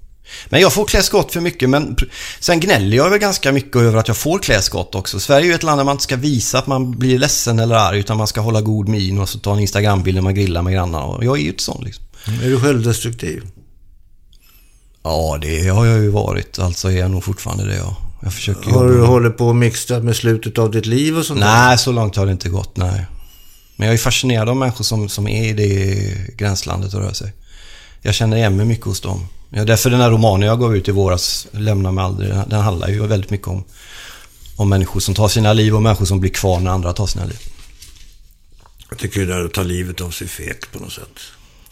Men 0.49 0.61
jag 0.61 0.73
får 0.73 0.85
klä 0.85 1.03
skott 1.03 1.33
för 1.33 1.41
mycket, 1.41 1.69
men 1.69 1.95
sen 2.39 2.59
gnäller 2.59 2.97
jag 2.97 3.09
väl 3.09 3.19
ganska 3.19 3.51
mycket 3.51 3.75
över 3.75 3.99
att 3.99 4.07
jag 4.07 4.17
får 4.17 4.39
klä 4.39 4.61
skott 4.61 4.95
också. 4.95 5.19
Sverige 5.19 5.45
är 5.45 5.47
ju 5.47 5.53
ett 5.53 5.63
land 5.63 5.79
där 5.79 5.83
man 5.83 5.91
inte 5.91 6.03
ska 6.03 6.15
visa 6.15 6.59
att 6.59 6.67
man 6.67 6.91
blir 6.91 7.19
ledsen 7.19 7.59
eller 7.59 7.75
arg, 7.75 7.99
utan 7.99 8.17
man 8.17 8.27
ska 8.27 8.41
hålla 8.41 8.61
god 8.61 8.87
min 8.87 9.19
och 9.19 9.29
så 9.29 9.39
ta 9.39 9.53
en 9.53 9.59
Instagrambild 9.59 10.15
när 10.15 10.21
man 10.21 10.35
grillar 10.35 10.61
med 10.61 10.73
grannarna. 10.73 11.05
Och 11.05 11.25
jag 11.25 11.37
är 11.37 11.41
ju 11.41 11.49
inte 11.49 11.63
sån 11.63 11.83
liksom. 11.83 12.03
Är 12.43 12.49
du 12.49 12.59
självdestruktiv? 12.59 13.43
Ja, 15.03 15.37
det 15.41 15.67
har 15.67 15.85
jag 15.85 15.99
ju 15.99 16.09
varit. 16.09 16.59
Alltså 16.59 16.91
är 16.91 16.97
jag 16.97 17.11
nog 17.11 17.23
fortfarande 17.23 17.65
det, 17.65 17.75
ja. 17.75 17.97
Jag 18.23 18.33
försöker 18.33 18.71
Har 18.71 18.87
du 18.87 19.01
hållit 19.01 19.37
på 19.37 19.47
och 19.47 19.55
mixtrat 19.55 20.03
med 20.03 20.15
slutet 20.15 20.57
av 20.57 20.71
ditt 20.71 20.85
liv 20.85 21.17
och 21.17 21.25
sånt 21.25 21.39
där? 21.39 21.47
Nej, 21.47 21.77
så 21.77 21.91
långt 21.91 22.15
har 22.15 22.25
det 22.25 22.31
inte 22.31 22.49
gått, 22.49 22.77
nej. 22.77 23.05
Men 23.75 23.87
jag 23.87 23.93
är 23.93 23.97
fascinerad 23.97 24.49
av 24.49 24.55
människor 24.57 24.83
som, 24.83 25.09
som 25.09 25.27
är 25.27 25.43
i 25.43 25.53
det 25.53 26.37
gränslandet 26.37 26.93
och 26.93 27.01
rör 27.01 27.13
sig. 27.13 27.33
Jag 28.01 28.15
känner 28.15 28.37
igen 28.37 28.57
mig 28.57 28.65
mycket 28.65 28.85
hos 28.85 29.01
dem. 29.01 29.27
Ja, 29.49 29.65
därför 29.65 29.89
den 29.89 30.01
här 30.01 30.09
romanen 30.09 30.47
jag 30.47 30.59
gav 30.59 30.75
ut 30.75 30.87
i 30.87 30.91
våras, 30.91 31.47
Lämna 31.51 31.91
mig 31.91 32.03
aldrig, 32.03 32.29
den 32.29 32.61
handlar 32.61 32.87
ju 32.87 33.07
väldigt 33.07 33.29
mycket 33.29 33.47
om, 33.47 33.63
om 34.55 34.69
människor 34.69 34.99
som 34.99 35.13
tar 35.13 35.27
sina 35.27 35.53
liv 35.53 35.75
och 35.75 35.81
människor 35.81 36.05
som 36.05 36.19
blir 36.19 36.31
kvar 36.31 36.59
när 36.59 36.71
andra 36.71 36.93
tar 36.93 37.07
sina 37.07 37.25
liv. 37.25 37.39
Jag 38.89 38.99
tycker 38.99 39.25
det 39.25 39.33
är 39.33 39.45
att 39.45 39.53
ta 39.53 39.63
livet 39.63 40.01
av 40.01 40.11
sig 40.11 40.27
fegt 40.27 40.71
på 40.71 40.79
något 40.79 40.93
sätt. 40.93 41.19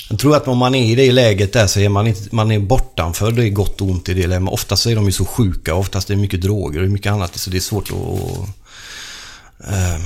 Jag 0.09 0.19
tror 0.19 0.35
att 0.35 0.47
om 0.47 0.57
man 0.57 0.75
är 0.75 0.91
i 0.91 0.95
det 0.95 1.11
läget 1.11 1.53
där 1.53 1.67
så 1.67 1.79
är 1.79 1.89
man, 1.89 2.07
inte, 2.07 2.35
man 2.35 2.51
är 2.51 2.59
bortanför 2.59 3.31
det 3.31 3.45
är 3.45 3.49
gott 3.49 3.81
och 3.81 3.87
ont 3.87 4.09
i 4.09 4.13
det 4.13 4.27
läget. 4.27 4.43
Men 4.43 4.53
oftast 4.53 4.85
är 4.85 4.95
de 4.95 5.05
ju 5.05 5.11
så 5.11 5.25
sjuka, 5.25 5.75
oftast 5.75 6.09
är 6.09 6.15
det 6.15 6.21
mycket 6.21 6.41
droger 6.41 6.83
och 6.83 6.89
mycket 6.89 7.11
annat. 7.11 7.37
Så 7.37 7.49
det 7.49 7.57
är 7.57 7.61
svårt 7.61 7.89
att... 7.89 8.39
eh, 9.71 10.01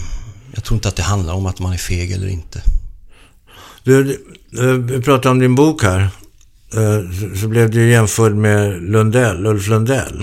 jag 0.54 0.64
tror 0.64 0.76
inte 0.76 0.88
att 0.88 0.96
det 0.96 1.04
handlar 1.04 1.34
om 1.34 1.46
att 1.46 1.60
man 1.60 1.74
är 1.74 1.78
feg 1.78 2.12
eller 2.12 2.28
inte. 2.28 2.62
Du, 3.84 4.18
vi 4.80 5.02
pratade 5.02 5.30
om 5.30 5.40
din 5.40 5.56
bok 5.56 5.84
här. 5.84 6.00
Eh, 6.74 7.36
så- 7.42 7.48
blev 7.48 7.70
du 7.72 7.90
jämförd 7.90 8.36
med 8.36 8.84
Lundell, 8.92 9.46
Ulf 9.46 9.68
Lundell. 9.68 10.22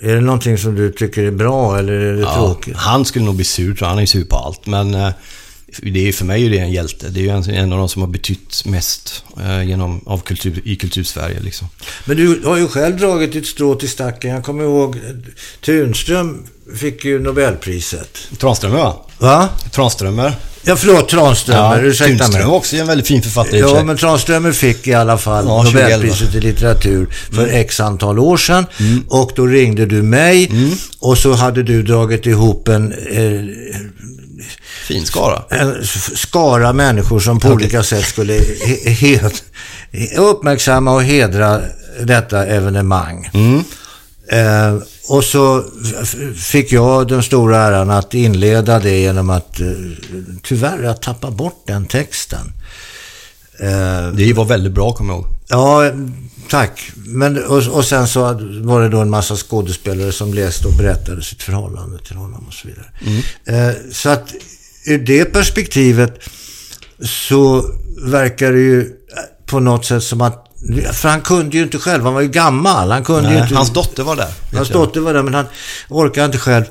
Är 0.00 0.14
det 0.14 0.20
någonting 0.20 0.58
som 0.58 0.74
du 0.74 0.92
tycker 0.92 1.22
är 1.22 1.30
bra 1.30 1.78
eller 1.78 1.92
är 1.92 2.12
det 2.16 2.22
tråkigt? 2.34 2.76
han 2.76 3.04
skulle 3.04 3.24
nog 3.24 3.34
bli 3.36 3.44
sur 3.44 3.64
tror 3.74 3.76
jag. 3.80 3.88
Han 3.88 3.98
är 3.98 4.06
sur 4.06 4.24
på 4.24 4.36
allt. 4.36 4.66
Men 4.66 4.94
eh, 4.94 5.08
det 5.82 6.08
är, 6.08 6.12
för 6.12 6.24
mig 6.24 6.46
är 6.46 6.50
det 6.50 6.58
en 6.58 6.72
hjälte. 6.72 7.08
Det 7.08 7.20
är 7.20 7.22
ju 7.22 7.30
en, 7.30 7.50
en 7.50 7.72
av 7.72 7.78
de 7.78 7.88
som 7.88 8.02
har 8.02 8.08
betytt 8.08 8.62
mest 8.64 9.24
eh, 9.40 9.62
genom, 9.62 10.00
av 10.06 10.18
kultur, 10.18 10.62
i 10.64 10.76
kultursverige. 10.76 11.40
Liksom. 11.40 11.68
Men 12.04 12.16
du 12.16 12.42
har 12.44 12.56
ju 12.56 12.68
själv 12.68 12.96
dragit 12.96 13.32
ditt 13.32 13.46
strå 13.46 13.74
till 13.74 13.90
stacken. 13.90 14.30
Jag 14.30 14.44
kommer 14.44 14.64
ihåg 14.64 14.96
eh, 14.96 15.02
Tunström 15.64 16.46
fick 16.76 17.04
ju 17.04 17.18
Nobelpriset. 17.18 18.18
Tranströmer 18.38 18.76
va? 18.76 18.96
Va? 19.18 19.48
Tranströmer. 19.72 20.32
Ja, 20.68 20.76
förlåt, 20.76 21.08
Tranströmer. 21.08 21.84
Ursäkta 21.84 22.12
mig. 22.12 22.18
Tunström 22.18 22.50
också 22.50 22.76
en 22.76 22.86
väldigt 22.86 23.06
fin 23.06 23.22
författare 23.22 23.58
Ja, 23.58 23.84
men 23.84 23.96
Tranströmer 23.96 24.52
fick 24.52 24.86
i 24.86 24.94
alla 24.94 25.18
fall 25.18 25.44
Ja, 25.46 25.62
2011. 25.62 25.96
Nobelpriset 25.96 26.34
i 26.34 26.40
litteratur 26.40 27.08
för 27.32 27.46
x 27.46 27.80
antal 27.80 28.18
år 28.18 28.36
sedan. 28.36 28.66
Och 29.08 29.32
då 29.36 29.46
ringde 29.46 29.86
du 29.86 30.02
mig 30.02 30.50
och 30.98 31.18
så 31.18 31.32
hade 31.32 31.62
du 31.62 31.82
dragit 31.82 32.26
ihop 32.26 32.68
en, 32.68 32.92
eh, 32.92 33.44
Fin 34.86 35.06
skara. 35.06 35.42
en 35.50 35.84
skara 36.16 36.72
människor 36.72 37.20
som 37.20 37.40
på 37.40 37.48
olika 37.48 37.82
sätt 37.82 38.04
skulle 38.06 38.38
he- 38.38 39.30
uppmärksamma 40.16 40.92
och 40.94 41.02
hedra 41.02 41.60
detta 42.02 42.46
evenemang. 42.46 43.30
Eh, 44.28 44.76
och 45.08 45.24
så 45.24 45.64
fick 46.36 46.72
jag 46.72 47.08
den 47.08 47.22
stora 47.22 47.58
äran 47.58 47.90
att 47.90 48.14
inleda 48.14 48.78
det 48.78 48.98
genom 48.98 49.30
att 49.30 49.60
eh, 49.60 49.66
tyvärr 50.42 50.84
att 50.84 51.02
tappa 51.02 51.30
bort 51.30 51.62
den 51.66 51.86
texten. 51.86 52.52
Eh, 53.60 54.08
Det 54.14 54.32
var 54.32 54.44
väldigt 54.44 54.72
bra, 54.72 54.92
kommer 54.92 55.14
jag 55.14 55.20
ihåg. 55.22 55.26
Ja, 55.48 55.90
tack. 56.50 56.90
Men, 56.96 57.44
och, 57.44 57.62
och 57.66 57.84
sen 57.84 58.08
så 58.08 58.20
var 58.62 58.80
det 58.80 58.88
då 58.88 58.98
en 59.00 59.10
massa 59.10 59.36
skådespelare 59.36 60.12
som 60.12 60.34
läste 60.34 60.68
och 60.68 60.74
berättade 60.74 61.22
sitt 61.22 61.42
förhållande 61.42 61.98
till 61.98 62.16
honom 62.16 62.44
och 62.48 62.54
så 62.54 62.68
vidare. 62.68 62.86
Eh, 63.68 63.74
så 63.92 64.08
att 64.08 64.34
ur 64.86 64.98
det 64.98 65.24
perspektivet 65.24 66.20
så 67.02 67.64
verkar 68.02 68.52
det 68.52 68.58
ju 68.58 68.92
på 69.46 69.60
något 69.60 69.84
sätt 69.84 70.02
som 70.02 70.20
att... 70.20 70.42
För 70.92 71.08
han 71.08 71.20
kunde 71.20 71.56
ju 71.56 71.62
inte 71.62 71.78
själv, 71.78 72.04
han 72.04 72.14
var 72.14 72.20
ju 72.20 72.28
gammal. 72.28 72.90
Han 72.90 73.04
kunde 73.04 73.28
ju 73.28 73.34
Nej, 73.34 73.42
inte... 73.42 73.54
hans 73.54 73.72
dotter 73.72 74.02
var 74.02 74.16
där. 74.16 74.28
Hans 74.54 74.70
jag. 74.70 74.80
dotter 74.80 75.00
var 75.00 75.14
där, 75.14 75.22
men 75.22 75.34
han 75.34 75.46
orkar 75.88 76.24
inte 76.24 76.38
själv. 76.38 76.64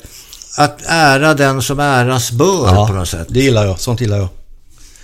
Att 0.58 0.82
ära 0.86 1.34
den 1.34 1.62
som 1.62 1.80
äras 1.80 2.32
bör 2.32 2.88
på 2.88 2.94
något 2.94 3.10
sätt. 3.10 3.28
det 3.30 3.40
gillar 3.40 3.66
jag. 3.66 3.80
Sånt 3.80 4.02
gillar 4.02 4.18
jag. 4.18 4.28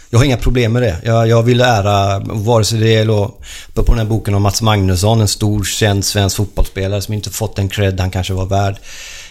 Jag 0.10 0.19
har 0.19 0.26
inga 0.26 0.38
problem 0.38 0.74
med 0.74 0.82
det. 0.82 0.97
Jag, 1.04 1.28
jag 1.28 1.43
vill 1.43 1.62
ära, 1.62 2.19
vare 2.19 2.63
sig 2.63 2.80
det 2.80 2.89
gäller 2.89 3.30
på 3.74 3.84
den 3.86 3.97
här 3.97 4.06
boken 4.06 4.36
om 4.36 4.41
Mats 4.41 4.62
Magnusson, 4.62 5.21
en 5.21 5.28
stor 5.28 5.63
känd 5.63 6.06
svensk 6.06 6.38
fotbollsspelare 6.38 7.02
som 7.02 7.13
inte 7.13 7.30
fått 7.30 7.56
den 7.56 7.69
cred 7.69 8.00
han 8.00 8.12
kanske 8.12 8.34
var 8.34 8.45
värd. 8.45 8.76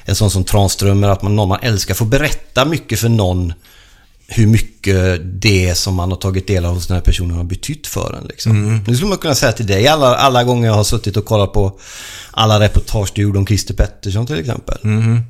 En 0.05 0.15
sån 0.15 0.31
som 0.31 0.45
Tranströmer, 0.45 1.09
att 1.09 1.23
man, 1.23 1.37
någon 1.37 1.49
man 1.49 1.59
älskar 1.63 1.95
får 1.95 2.07
berätta 2.07 2.65
mycket 2.65 3.01
för 3.01 3.09
någon 3.09 3.53
hur 4.33 4.47
mycket 4.47 5.21
det 5.43 5.75
som 5.75 5.95
man 5.95 6.11
har 6.11 6.17
tagit 6.17 6.47
del 6.47 6.65
av 6.65 6.75
hos 6.75 6.87
den 6.87 6.95
här 6.95 7.03
personen 7.03 7.37
har 7.37 7.45
betytt 7.45 7.87
för 7.87 8.19
en. 8.21 8.27
Liksom. 8.29 8.83
Nu 8.87 8.95
skulle 8.95 9.09
man 9.09 9.19
kunna 9.19 9.35
säga 9.35 9.53
till 9.53 9.67
dig 9.67 9.89
alla, 9.89 10.17
alla 10.17 10.45
gånger 10.45 10.67
jag 10.67 10.75
har 10.75 10.85
suttit 10.85 11.17
och 11.17 11.25
kollat 11.25 11.53
på 11.53 11.79
alla 12.31 12.61
reportage 12.61 13.13
du 13.15 13.23
gjorde 13.23 13.39
om 13.39 13.47
Christer 13.47 13.75
Pettersson 13.75 14.27
till 14.27 14.39
exempel. 14.39 14.79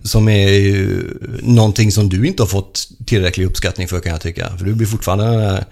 Som 0.03 0.29
är 0.29 0.49
ju 0.49 1.05
någonting 1.43 1.93
som 1.93 2.09
du 2.09 2.27
inte 2.27 2.43
har 2.43 2.49
fått 2.49 2.89
tillräcklig 3.07 3.45
uppskattning 3.45 3.89
för 3.89 4.01
kan 4.01 4.13
jag 4.13 4.21
tycka. 4.21 4.57
För 4.59 4.65
du 4.65 4.75
blir 4.75 4.87
fortfarande 4.87 5.25
den 5.25 5.39
där 5.39 5.65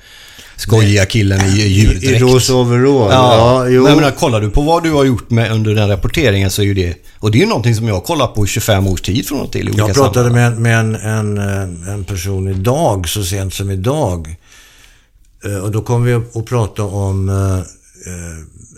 skojiga 0.58 1.04
killen 1.06 1.40
i 1.40 1.48
I, 1.60 1.62
i 1.64 1.68
djurdräkt. 1.68 2.20
rosa 2.22 2.54
overall. 2.54 3.08
Ja, 3.12 3.34
Ja, 3.62 3.68
jo. 3.68 3.82
men 3.82 3.90
jag 3.92 3.96
menar, 4.00 4.10
kollar 4.10 4.40
du 4.40 4.50
på 4.50 4.62
vad 4.62 4.82
du 4.82 4.90
har 4.92 5.04
gjort 5.04 5.30
med 5.30 5.52
under 5.52 5.74
den 5.74 5.88
rapporteringen 5.88 6.50
så 6.50 6.62
är 6.62 6.66
ju 6.66 6.74
det... 6.74 6.94
Och 7.18 7.30
det 7.30 7.38
är 7.38 7.40
ju 7.40 7.46
någonting 7.46 7.74
som 7.74 7.88
jag 7.88 7.94
har 7.94 8.00
kollat 8.00 8.34
på 8.34 8.44
i 8.44 8.48
25 8.48 8.86
års 8.86 9.00
tid 9.00 9.26
från 9.26 9.40
och 9.40 9.52
till 9.52 9.70
Jag 9.76 9.94
pratade 9.94 10.28
sammanhang. 10.28 10.62
med, 10.62 10.78
en- 10.80 10.94
med 10.94 11.04
en, 11.06 11.38
en, 11.38 11.82
eh, 11.88 11.94
en 11.94 12.04
person 12.04 12.48
idag, 12.48 13.08
så 13.08 13.24
sent 13.24 13.54
som 13.54 13.70
idag. 13.70 14.36
Eh, 15.44 15.56
Och 15.64 15.70
då 15.70 15.82
kom 15.82 16.04
vi 16.04 16.14
och 16.32 16.46
pratade 16.48 16.88
om 16.88 17.28
eh, 17.28 17.64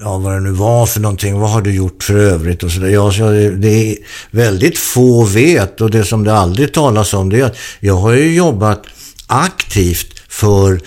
ja, 0.01 0.19
vad 0.19 0.33
det 0.33 0.41
nu 0.41 0.51
var 0.51 0.87
för 0.87 1.01
någonting. 1.01 1.39
Vad 1.39 1.51
har 1.51 1.63
du 1.63 1.73
gjort 1.75 2.03
för 2.03 2.17
övrigt 2.17 2.63
och 2.63 2.71
sådär. 2.73 2.89
Jag 2.89 3.15
sa, 3.15 3.25
det 3.31 3.51
det 3.51 3.91
är 3.91 3.97
väldigt 4.31 4.79
få 4.79 5.25
vet 5.25 5.81
och 5.81 5.91
det 5.91 6.05
som 6.05 6.25
det 6.25 6.35
aldrig 6.35 6.73
talas 6.75 7.15
om 7.15 7.29
det 7.29 7.41
är 7.41 7.45
att 7.45 7.57
jag 7.81 7.95
har 7.97 8.13
ju 8.13 8.35
jobbat 8.35 8.83
aktivt 9.27 10.23
för 10.29 10.81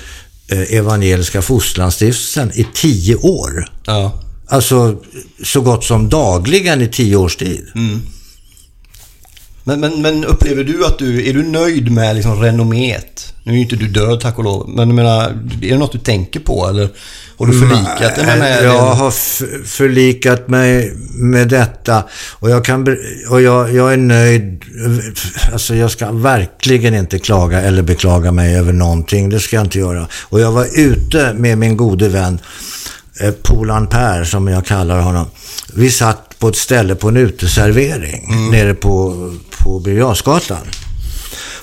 Evangeliska 0.50 1.42
Fosterlandsstiftelsen 1.42 2.52
i 2.56 2.68
tio 2.74 3.16
år. 3.16 3.70
Ja. 3.86 4.20
Alltså 4.48 4.98
så 5.44 5.62
gott 5.62 5.84
som 5.84 6.10
dagligen 6.10 6.82
i 6.82 6.88
tio 6.88 7.16
års 7.16 7.36
tid. 7.36 7.68
Men, 9.64 9.80
men, 9.80 10.02
men 10.02 10.26
upplever 10.26 10.64
du 10.64 10.86
att 10.86 10.98
du... 10.98 11.30
Är 11.30 11.34
du 11.34 11.44
nöjd 11.44 11.92
med 11.92 12.16
liksom 12.16 12.42
renommet? 12.42 13.34
Nu 13.44 13.52
är 13.52 13.56
ju 13.56 13.62
inte 13.62 13.76
du 13.76 13.88
död 13.88 14.20
tack 14.20 14.38
och 14.38 14.44
lov. 14.44 14.70
Men 14.70 14.88
jag 14.90 14.96
menar, 14.96 15.22
är 15.62 15.70
det 15.70 15.78
något 15.78 15.92
du 15.92 16.00
tänker 16.00 16.40
på 16.40 16.68
eller 16.68 16.90
har 17.38 17.46
du 17.46 17.60
förlikat 17.60 18.16
dig 18.16 18.26
med, 18.26 18.40
med 18.40 18.64
Jag 18.64 18.94
har 18.94 19.12
förlikat 19.66 20.48
mig 20.48 20.94
med 21.16 21.48
detta 21.48 22.04
och 22.32 22.50
jag, 22.50 22.66
kan, 22.66 22.98
och 23.30 23.42
jag, 23.42 23.74
jag 23.74 23.94
är 23.94 23.98
nöjd. 23.98 24.64
Alltså 25.54 25.76
jag 25.76 25.92
ska 25.92 26.12
verkligen 26.12 26.94
inte 26.94 27.20
klaga 27.20 27.62
eller 27.62 27.82
beklaga 27.82 28.32
mig 28.32 28.58
över 28.58 28.74
någonting. 28.74 29.30
Det 29.30 29.40
ska 29.40 29.56
jag 29.56 29.66
inte 29.66 29.80
göra. 29.80 30.08
Och 30.14 30.40
jag 30.40 30.52
var 30.52 30.68
ute 30.80 31.34
med 31.34 31.58
min 31.58 31.78
gode 31.78 32.10
vän 32.10 32.40
eh, 33.20 33.32
Polan 33.32 33.88
Per 33.88 34.24
som 34.24 34.48
jag 34.48 34.66
kallar 34.66 35.00
honom. 35.02 35.26
Vi 35.74 35.92
satt 35.92 36.33
på 36.44 36.50
ett 36.50 36.56
ställe 36.56 36.96
på 36.96 37.08
en 37.08 37.18
uteservering 37.18 38.52
nere 38.52 38.74
på, 38.74 39.14
på 39.50 39.80
Birger. 39.80 40.16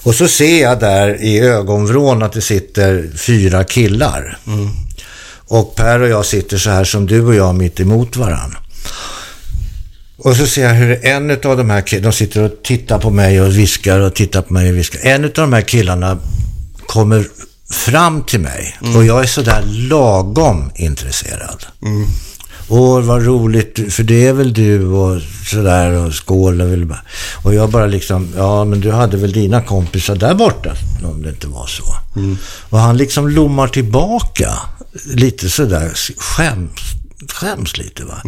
Och 0.03 0.14
så 0.14 0.29
ser 0.29 0.62
jag 0.62 0.81
där 0.81 1.23
i 1.23 1.40
ögonvrån 1.40 2.23
att 2.23 2.33
det 2.33 2.40
sitter 2.40 3.11
fyra 3.16 3.64
killar. 3.64 4.38
Och 5.49 5.75
Per 5.75 6.01
och 6.01 6.09
jag 6.09 6.27
sitter 6.27 6.59
så 6.59 6.71
här 6.71 6.85
som 6.85 7.07
du 7.07 7.25
och 7.25 7.35
jag 7.35 7.55
mitt 7.55 7.81
emot 7.81 8.16
varann. 8.16 8.57
Och 10.16 10.37
så 10.37 10.47
ser 10.47 10.62
jag 10.62 10.75
hur 10.75 11.05
en 11.07 11.31
av 11.31 11.57
de 11.57 11.71
här 11.71 11.81
killarna, 11.81 12.11
de 12.11 12.12
sitter 12.12 12.43
och 12.43 12.62
tittar 12.62 12.99
på 12.99 13.11
mig 13.11 13.40
och 13.40 13.59
viskar 13.59 14.01
och 14.01 14.14
tittar 14.14 14.43
på 14.43 14.53
mig 14.53 14.71
och 14.71 14.77
viskar. 14.77 15.01
En 15.03 15.25
av 15.25 15.31
de 15.31 15.53
här 15.53 15.62
killarna 15.62 16.19
kommer 16.87 17.27
fram 17.71 18.23
till 18.23 18.40
mig 18.40 18.79
och 18.97 19.05
jag 19.05 19.23
är 19.23 19.27
sådär 19.27 19.62
lagom 19.66 20.71
intresserad. 20.75 21.66
Åh, 22.73 23.01
vad 23.01 23.27
roligt, 23.27 23.93
för 23.93 24.03
det 24.03 24.27
är 24.27 24.33
väl 24.33 24.53
du 24.53 24.87
och 24.87 25.23
sådär 25.51 26.07
och 26.07 26.15
skål 26.15 26.61
och 26.61 26.73
vill 26.73 26.87
bara. 26.87 27.01
Och 27.43 27.55
jag 27.55 27.71
bara 27.71 27.87
liksom, 27.87 28.29
ja 28.37 28.65
men 28.65 28.81
du 28.81 28.91
hade 28.91 29.17
väl 29.17 29.33
dina 29.33 29.63
kompisar 29.63 30.17
där 30.17 30.35
borta 30.35 30.73
om 31.05 31.23
det 31.23 31.29
inte 31.29 31.47
var 31.47 31.67
så. 31.67 31.85
Och 32.71 32.79
han 32.79 32.97
liksom 32.97 33.29
lommar 33.29 33.69
tillbaka 33.69 34.51
lite 35.15 35.49
sådär 35.51 35.93
skäms, 36.17 36.81
skäms 37.29 37.77
lite 37.77 38.05
va. 38.05 38.23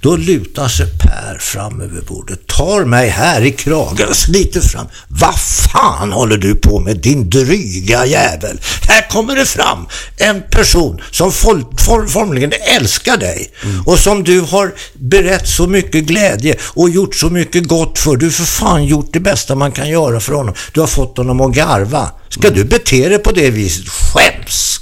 Då 0.00 0.16
lutar 0.16 0.68
sig 0.68 0.86
Per 0.86 1.38
fram 1.38 1.80
över 1.80 2.00
bordet, 2.00 2.46
tar 2.46 2.84
mig 2.84 3.08
här 3.08 3.40
i 3.40 3.52
kragen 3.52 4.08
och 4.08 4.16
sliter 4.16 4.60
fram. 4.60 4.86
Vad 5.08 5.34
fan 5.40 6.12
håller 6.12 6.36
du 6.36 6.54
på 6.54 6.80
med 6.80 6.96
din 6.96 7.30
dryga 7.30 8.06
jävel? 8.06 8.60
Här 8.88 9.08
kommer 9.08 9.36
det 9.36 9.46
fram 9.46 9.86
en 10.16 10.42
person 10.50 11.00
som 11.10 11.32
for, 11.32 11.64
for- 11.84 12.06
formligen 12.06 12.52
älskar 12.76 13.16
dig 13.16 13.52
och 13.86 13.98
som 13.98 14.24
du 14.24 14.40
har 14.40 14.72
berett 14.94 15.48
så 15.48 15.66
mycket 15.66 16.04
glädje 16.04 16.56
och 16.62 16.90
gjort 16.90 17.14
så 17.14 17.30
mycket 17.30 17.68
gott 17.68 17.98
för. 17.98 18.16
Du 18.16 18.26
har 18.26 18.30
för 18.30 18.44
fan 18.44 18.84
gjort 18.84 19.08
det 19.12 19.20
bästa 19.20 19.54
man 19.54 19.72
kan 19.72 19.88
göra 19.88 20.20
för 20.20 20.32
honom. 20.34 20.54
Du 20.72 20.80
har 20.80 20.86
fått 20.86 21.16
honom 21.16 21.40
att 21.40 21.54
garva. 21.54 22.10
Ska 22.32 22.50
du 22.50 22.64
bete 22.64 23.08
dig 23.08 23.18
på 23.18 23.32
det 23.32 23.50
viset? 23.50 23.88
Skäms! 23.88 24.80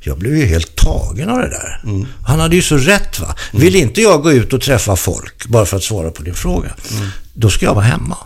Jag 0.00 0.18
blev 0.18 0.36
ju 0.36 0.46
helt 0.46 0.76
tagen 0.76 1.30
av 1.30 1.38
det 1.38 1.48
där. 1.48 1.80
Han 2.26 2.40
hade 2.40 2.56
ju 2.56 2.62
så 2.62 2.76
rätt 2.76 3.20
va. 3.20 3.34
Vill 3.52 3.76
inte 3.76 4.00
jag 4.00 4.22
gå 4.22 4.32
ut 4.32 4.52
och 4.52 4.60
träffa 4.60 4.96
folk 4.96 5.46
bara 5.46 5.66
för 5.66 5.76
att 5.76 5.82
svara 5.82 6.10
på 6.10 6.22
din 6.22 6.34
fråga, 6.34 6.74
då 7.34 7.50
ska 7.50 7.66
jag 7.66 7.74
vara 7.74 7.84
hemma. 7.84 8.16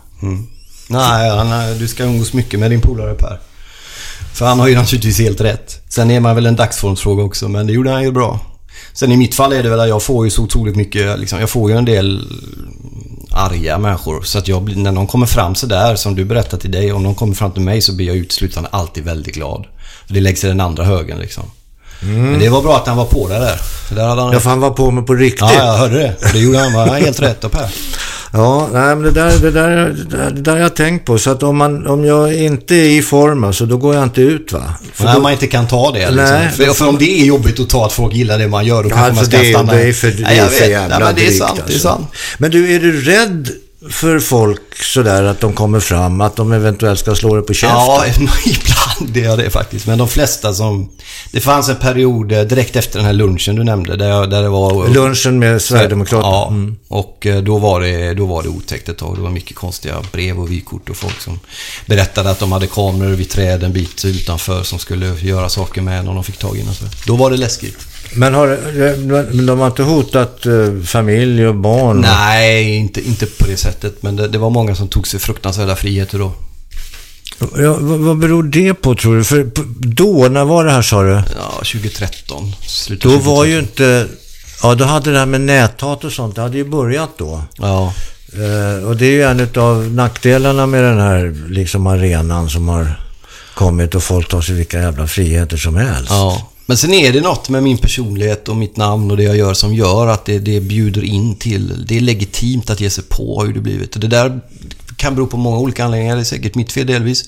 Nej, 0.89 1.31
han, 1.31 1.79
du 1.79 1.89
ska 1.89 2.05
umgås 2.05 2.33
mycket 2.33 2.61
med 2.61 2.71
din 2.71 2.81
polare 2.81 3.15
Per. 3.15 3.41
För 4.35 4.47
han 4.47 4.61
har 4.61 4.69
ju 4.69 4.75
naturligtvis 4.75 5.19
helt 5.19 5.41
rätt. 5.41 5.83
Sen 5.89 6.11
är 6.11 6.21
man 6.21 6.35
väl 6.35 6.47
en 6.47 6.57
dagsformsfråga 6.57 7.23
också, 7.23 7.49
men 7.49 7.67
det 7.67 7.73
gjorde 7.73 7.91
han 7.91 8.03
ju 8.03 8.13
bra. 8.13 8.41
Sen 8.93 9.13
i 9.13 9.17
mitt 9.17 9.35
fall 9.35 9.53
är 9.53 9.63
det 9.63 9.69
väl 9.71 9.81
att 9.81 9.89
jag 9.89 10.03
får 10.03 10.25
ju 10.25 10.31
så 10.31 10.43
otroligt 10.43 10.77
mycket, 10.77 11.19
liksom, 11.19 11.41
jag 11.41 11.51
får 11.51 11.71
ju 11.71 11.77
en 11.77 11.85
del 11.85 12.29
arga 13.37 13.79
människor. 13.79 14.23
Så 14.23 14.39
att 14.39 14.49
jag 14.49 14.77
när 14.77 14.93
någon 14.93 15.07
kommer 15.07 15.27
fram 15.27 15.55
så 15.55 15.67
där 15.67 15.97
som 15.97 16.15
du 16.15 16.25
berättar 16.25 16.59
till 16.59 16.71
dig, 16.71 16.93
om 16.93 17.03
någon 17.03 17.15
kommer 17.15 17.35
fram 17.35 17.53
till 17.53 17.63
mig 17.63 17.83
så 17.83 17.93
blir 17.93 18.07
jag 18.07 18.17
uteslutande 18.17 18.69
alltid 18.73 19.05
väldigt 19.05 19.35
glad. 19.35 19.67
För 20.07 20.15
det 20.15 20.21
läggs 20.21 20.45
i 20.45 20.47
den 20.47 20.61
andra 20.61 20.85
högen 20.85 21.19
liksom. 21.19 21.45
Men 22.01 22.39
det 22.39 22.49
var 22.49 22.63
bra 22.63 22.77
att 22.77 22.87
han 22.87 22.97
var 22.97 23.05
på 23.05 23.29
det 23.29 23.39
där. 23.39 23.61
Där 23.91 24.09
hade 24.09 24.23
han... 24.23 24.33
Ja, 24.33 24.41
för 24.41 24.51
han 24.51 24.61
var 24.61 24.71
på 24.71 24.91
mig 24.91 25.05
på 25.05 25.15
riktigt. 25.15 25.41
Ja, 25.41 25.53
jag 25.55 25.77
hörde 25.77 25.99
det. 25.99 26.15
Och 26.15 26.33
det 26.33 26.39
gjorde 26.39 26.59
han. 26.59 26.73
var 26.73 26.87
helt 26.87 27.21
rätt 27.21 27.45
av 27.45 27.49
Per. 27.49 27.71
Ja, 28.37 28.69
nej, 28.73 28.97
men 28.97 29.03
det 29.03 29.11
där, 29.11 29.39
det, 29.39 29.51
där, 29.51 29.77
det, 29.77 30.17
där, 30.17 30.31
det 30.31 30.41
där 30.41 30.53
har 30.53 30.59
jag 30.59 30.77
tänkt 30.77 31.05
på. 31.05 31.19
Så 31.19 31.31
att 31.31 31.43
om, 31.43 31.57
man, 31.57 31.87
om 31.87 32.05
jag 32.05 32.35
inte 32.35 32.75
är 32.75 32.99
i 32.99 33.03
form, 33.03 33.45
alltså, 33.45 33.67
då 33.67 33.77
går 33.77 33.95
jag 33.95 34.05
inte 34.05 34.21
ut 34.21 34.53
va. 34.53 34.75
För 34.93 35.05
När 35.05 35.15
då, 35.15 35.21
man 35.21 35.33
inte 35.33 35.47
kan 35.47 35.67
ta 35.67 35.93
det. 35.93 36.11
Nej. 36.11 36.45
Liksom. 36.45 36.67
För, 36.67 36.73
för 36.73 36.89
om 36.89 36.99
det 36.99 37.21
är 37.21 37.25
jobbigt 37.25 37.61
att 37.61 37.69
ta 37.69 37.87
att 37.87 37.93
folk 37.93 38.15
gillar 38.15 38.39
det 38.39 38.49
man 38.49 38.67
gör, 38.67 38.83
då 38.83 38.89
kanske 38.89 39.07
alltså, 39.07 39.23
man 39.23 39.31
ska 39.31 39.39
det, 39.39 39.53
stanna. 39.53 39.73
det 39.73 39.89
är 39.89 39.93
för, 39.93 40.09
det 40.09 40.23
Nej, 40.23 40.39
är 40.39 40.47
för 40.47 40.67
jävla 40.67 40.99
Nej, 40.99 41.07
men 41.07 41.15
det 41.15 41.21
är 41.21 41.27
drygt, 41.27 41.39
sant. 41.39 41.57
Det 41.57 41.61
är 41.61 41.75
alltså. 41.75 41.89
sant. 41.89 42.07
Men 42.39 42.51
du, 42.51 42.75
är 42.75 42.81
du 42.81 43.01
rädd 43.01 43.49
för 43.91 44.19
folk 44.21 44.83
sådär 44.83 45.23
att 45.23 45.41
de 45.41 45.53
kommer 45.53 45.81
fram, 45.81 46.21
att 46.21 46.37
de 46.37 46.53
eventuellt 46.53 47.01
ska 47.01 47.15
slå 47.15 47.35
dig 47.35 47.45
på 47.45 47.55
käften? 47.55 47.79
Ja, 47.79 48.05
ibland 48.47 49.17
är 49.17 49.25
jag 49.25 49.39
det 49.39 49.51
faktiskt. 49.51 49.87
Men 49.87 49.99
de 49.99 50.09
flesta 50.09 50.55
som... 50.55 50.91
Det 51.33 51.41
fanns 51.41 51.69
en 51.69 51.77
period 51.77 52.33
eh, 52.33 52.41
direkt 52.43 52.77
efter 52.77 52.99
den 52.99 53.07
här 53.07 53.13
lunchen 53.13 53.57
du 53.57 53.65
nämnde, 53.65 53.97
där, 53.97 54.09
jag, 54.09 54.31
där 54.31 54.43
det 54.43 54.49
var... 54.49 54.89
Lunchen 54.89 55.39
med 55.39 55.63
Sverigedemokraterna. 55.63 56.33
Ja, 56.33 56.47
Mm. 56.51 56.77
och 56.89 57.27
eh, 57.27 57.43
då 57.43 57.59
var, 57.59 57.81
det, 57.81 58.15
då 58.15 58.27
var 58.27 58.43
det 58.43 58.49
otäckt 58.49 58.89
ett 58.89 58.99
tag. 58.99 59.17
Det 59.17 59.23
var 59.23 59.31
mycket 59.31 59.57
konstiga 59.57 59.95
brev 60.13 60.41
och 60.41 60.51
vykort 60.53 60.89
och 60.91 60.97
folk 60.97 61.21
som 61.21 61.41
berättade 61.87 62.31
att 62.31 62.39
de 62.39 62.53
hade 62.53 62.67
kameror 62.67 63.11
vid 63.13 63.31
träd 63.31 63.63
en 63.63 63.73
bit 63.73 64.05
utanför 64.05 64.63
som 64.63 64.79
skulle 64.79 65.07
göra 65.21 65.49
saker 65.49 65.83
med 65.83 66.09
om 66.09 66.15
de 66.15 66.25
fick 66.25 66.37
tag 66.39 66.57
i 66.57 66.63
den. 66.63 66.75
Då 67.07 67.17
var 67.17 67.31
det 67.31 67.37
läskigt. 67.37 67.79
Men 68.17 68.35
har, 68.35 68.59
de 69.47 69.59
har 69.59 69.67
inte 69.67 69.83
hotat 69.83 70.47
eh, 70.47 70.83
familj 70.85 71.47
och 71.47 71.55
barn? 71.55 72.01
Nej, 72.01 72.77
inte, 72.77 73.07
inte 73.09 73.27
på 73.27 73.47
det 73.47 73.57
sättet. 73.57 74.03
Men 74.03 74.17
det, 74.17 74.29
det 74.29 74.39
var 74.39 74.51
många 74.51 74.75
som 74.75 74.89
tog 74.89 75.09
sig 75.09 75.21
fruktansvärda 75.21 75.77
friheter 75.77 76.19
då. 76.19 76.33
Ja, 77.39 77.77
vad, 77.81 77.99
vad 77.99 78.19
beror 78.19 78.43
det 78.43 78.75
på 78.75 78.95
tror 78.95 79.17
du? 79.17 79.25
För 79.25 79.51
då, 79.87 80.29
när 80.29 80.45
var 80.45 80.65
det 80.65 80.71
här 80.71 80.83
sa 80.83 81.03
du? 81.03 81.11
Ja, 81.11 81.51
2013. 81.51 82.53
Slutet 82.67 83.03
Då 83.03 83.11
var 83.11 83.45
2013. 83.45 83.51
ju 83.51 83.59
inte... 83.59 84.07
Ja, 84.63 84.75
då 84.75 84.85
hade 84.85 85.13
det 85.13 85.19
här 85.19 85.27
med 85.27 85.41
näthat 85.41 86.05
och 86.05 86.13
sånt, 86.13 86.35
det 86.35 86.43
hade 86.43 86.57
ju 86.57 86.65
börjat 86.65 87.11
då. 87.19 87.43
Ja. 87.57 87.93
Eh, 88.33 88.89
och 88.89 88.97
det 88.97 89.07
är 89.07 89.11
ju 89.11 89.23
en 89.23 89.49
av 89.63 89.91
nackdelarna 89.93 90.67
med 90.67 90.85
den 90.85 91.01
här 91.01 91.49
liksom 91.49 91.87
arenan 91.87 92.51
som 92.51 92.69
har 92.69 93.01
kommit 93.55 93.95
och 93.95 94.03
folk 94.03 94.29
tar 94.29 94.41
sig 94.41 94.55
vilka 94.55 94.81
jävla 94.81 95.07
friheter 95.07 95.57
som 95.57 95.77
helst. 95.77 96.11
Ja. 96.11 96.51
Men 96.67 96.77
sen 96.77 96.95
är 96.95 97.13
det 97.13 97.21
något 97.21 97.49
med 97.49 97.63
min 97.63 97.79
personlighet 97.79 98.49
och 98.49 98.57
mitt 98.57 98.77
namn 98.77 99.11
och 99.11 99.17
det 99.17 99.23
jag 99.23 99.37
gör 99.37 99.55
som 99.55 99.75
gör 99.75 100.07
att 100.07 100.25
det, 100.25 100.39
det 100.39 100.61
bjuder 100.61 101.05
in 101.05 101.37
till... 101.37 101.85
Det 101.87 101.97
är 101.97 102.01
legitimt 102.01 102.71
att 102.71 102.81
ge 102.81 102.91
sig 102.91 103.05
på 103.05 103.39
har 103.39 103.47
ju 103.47 103.53
det 103.53 103.61
blivit. 103.61 103.95
Och 103.95 104.01
det 104.01 104.09
där 104.09 104.41
kan 104.97 105.15
bero 105.15 105.27
på 105.27 105.37
många 105.37 105.59
olika 105.59 105.85
anledningar. 105.85 106.17
Det 106.17 106.23
är 106.23 106.25
säkert 106.25 106.55
mitt 106.55 106.73
fel 106.73 106.87
delvis. 106.87 107.25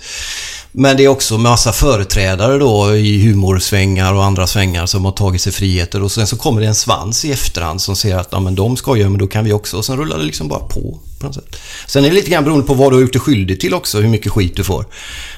Men 0.73 0.97
det 0.97 1.05
är 1.05 1.09
också 1.09 1.39
massa 1.39 1.73
företrädare 1.73 2.59
då 2.59 2.97
i 2.97 3.27
humorsvängar 3.27 4.15
och 4.15 4.25
andra 4.25 4.47
svängar 4.47 4.87
som 4.87 5.05
har 5.05 5.13
tagit 5.13 5.41
sig 5.41 5.53
friheter 5.53 6.03
och 6.03 6.13
sen 6.13 6.27
så 6.27 6.37
kommer 6.37 6.61
det 6.61 6.67
en 6.67 6.75
svans 6.75 7.25
i 7.25 7.33
efterhand 7.33 7.83
som 7.83 7.97
säger 7.97 8.17
att 8.17 8.29
ja, 8.31 8.41
men 8.41 8.55
de 8.55 8.77
skojar 8.77 9.09
men 9.09 9.19
då 9.19 9.27
kan 9.27 9.45
vi 9.45 9.53
också 9.53 9.77
och 9.77 9.85
sen 9.85 9.97
rullar 9.97 10.19
det 10.19 10.25
liksom 10.25 10.49
bara 10.49 10.61
på. 10.61 10.99
på 11.21 11.27
något 11.27 11.35
sätt. 11.35 11.57
Sen 11.87 12.05
är 12.05 12.09
det 12.09 12.15
lite 12.15 12.31
grann 12.31 12.45
beroende 12.45 12.67
på 12.67 12.75
vad 12.75 12.93
du 12.93 12.97
har 12.97 13.01
gjort 13.01 13.13
dig 13.13 13.21
skyldig 13.21 13.61
till 13.61 13.75
också, 13.75 14.01
hur 14.01 14.09
mycket 14.09 14.33
skit 14.33 14.57
du 14.57 14.65
får. 14.65 14.87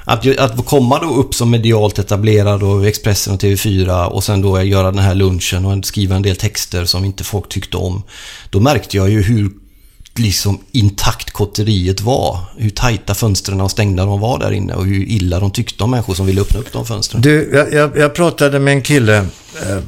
Att, 0.04 0.38
att 0.38 0.66
komma 0.66 0.98
då 0.98 1.14
upp 1.14 1.34
som 1.34 1.50
medialt 1.50 1.98
etablerad 1.98 2.62
och 2.62 2.86
Expressen 2.86 3.34
och 3.34 3.40
TV4 3.40 4.04
och 4.04 4.24
sen 4.24 4.42
då 4.42 4.62
göra 4.62 4.90
den 4.90 5.04
här 5.04 5.14
lunchen 5.14 5.64
och 5.64 5.84
skriva 5.84 6.16
en 6.16 6.22
del 6.22 6.36
texter 6.36 6.84
som 6.84 7.04
inte 7.04 7.24
folk 7.24 7.48
tyckte 7.48 7.76
om. 7.76 8.02
Då 8.50 8.60
märkte 8.60 8.96
jag 8.96 9.10
ju 9.10 9.22
hur 9.22 9.50
liksom 10.14 10.58
intakt 10.72 11.30
kotteriet 11.30 12.00
var. 12.00 12.38
Hur 12.56 12.70
tajta 12.70 13.14
fönstren 13.14 13.60
och 13.60 13.70
stängda 13.70 14.04
de 14.04 14.20
var 14.20 14.38
där 14.38 14.52
inne 14.52 14.74
och 14.74 14.86
hur 14.86 15.04
illa 15.08 15.40
de 15.40 15.50
tyckte 15.50 15.84
om 15.84 15.90
människor 15.90 16.14
som 16.14 16.26
ville 16.26 16.40
öppna 16.40 16.60
upp 16.60 16.72
de 16.72 16.86
fönstren. 16.86 17.22
Du, 17.22 17.50
jag, 17.52 17.72
jag, 17.72 17.96
jag 17.96 18.14
pratade 18.14 18.58
med 18.58 18.72
en 18.72 18.82
kille 18.82 19.16
eh, 19.16 19.78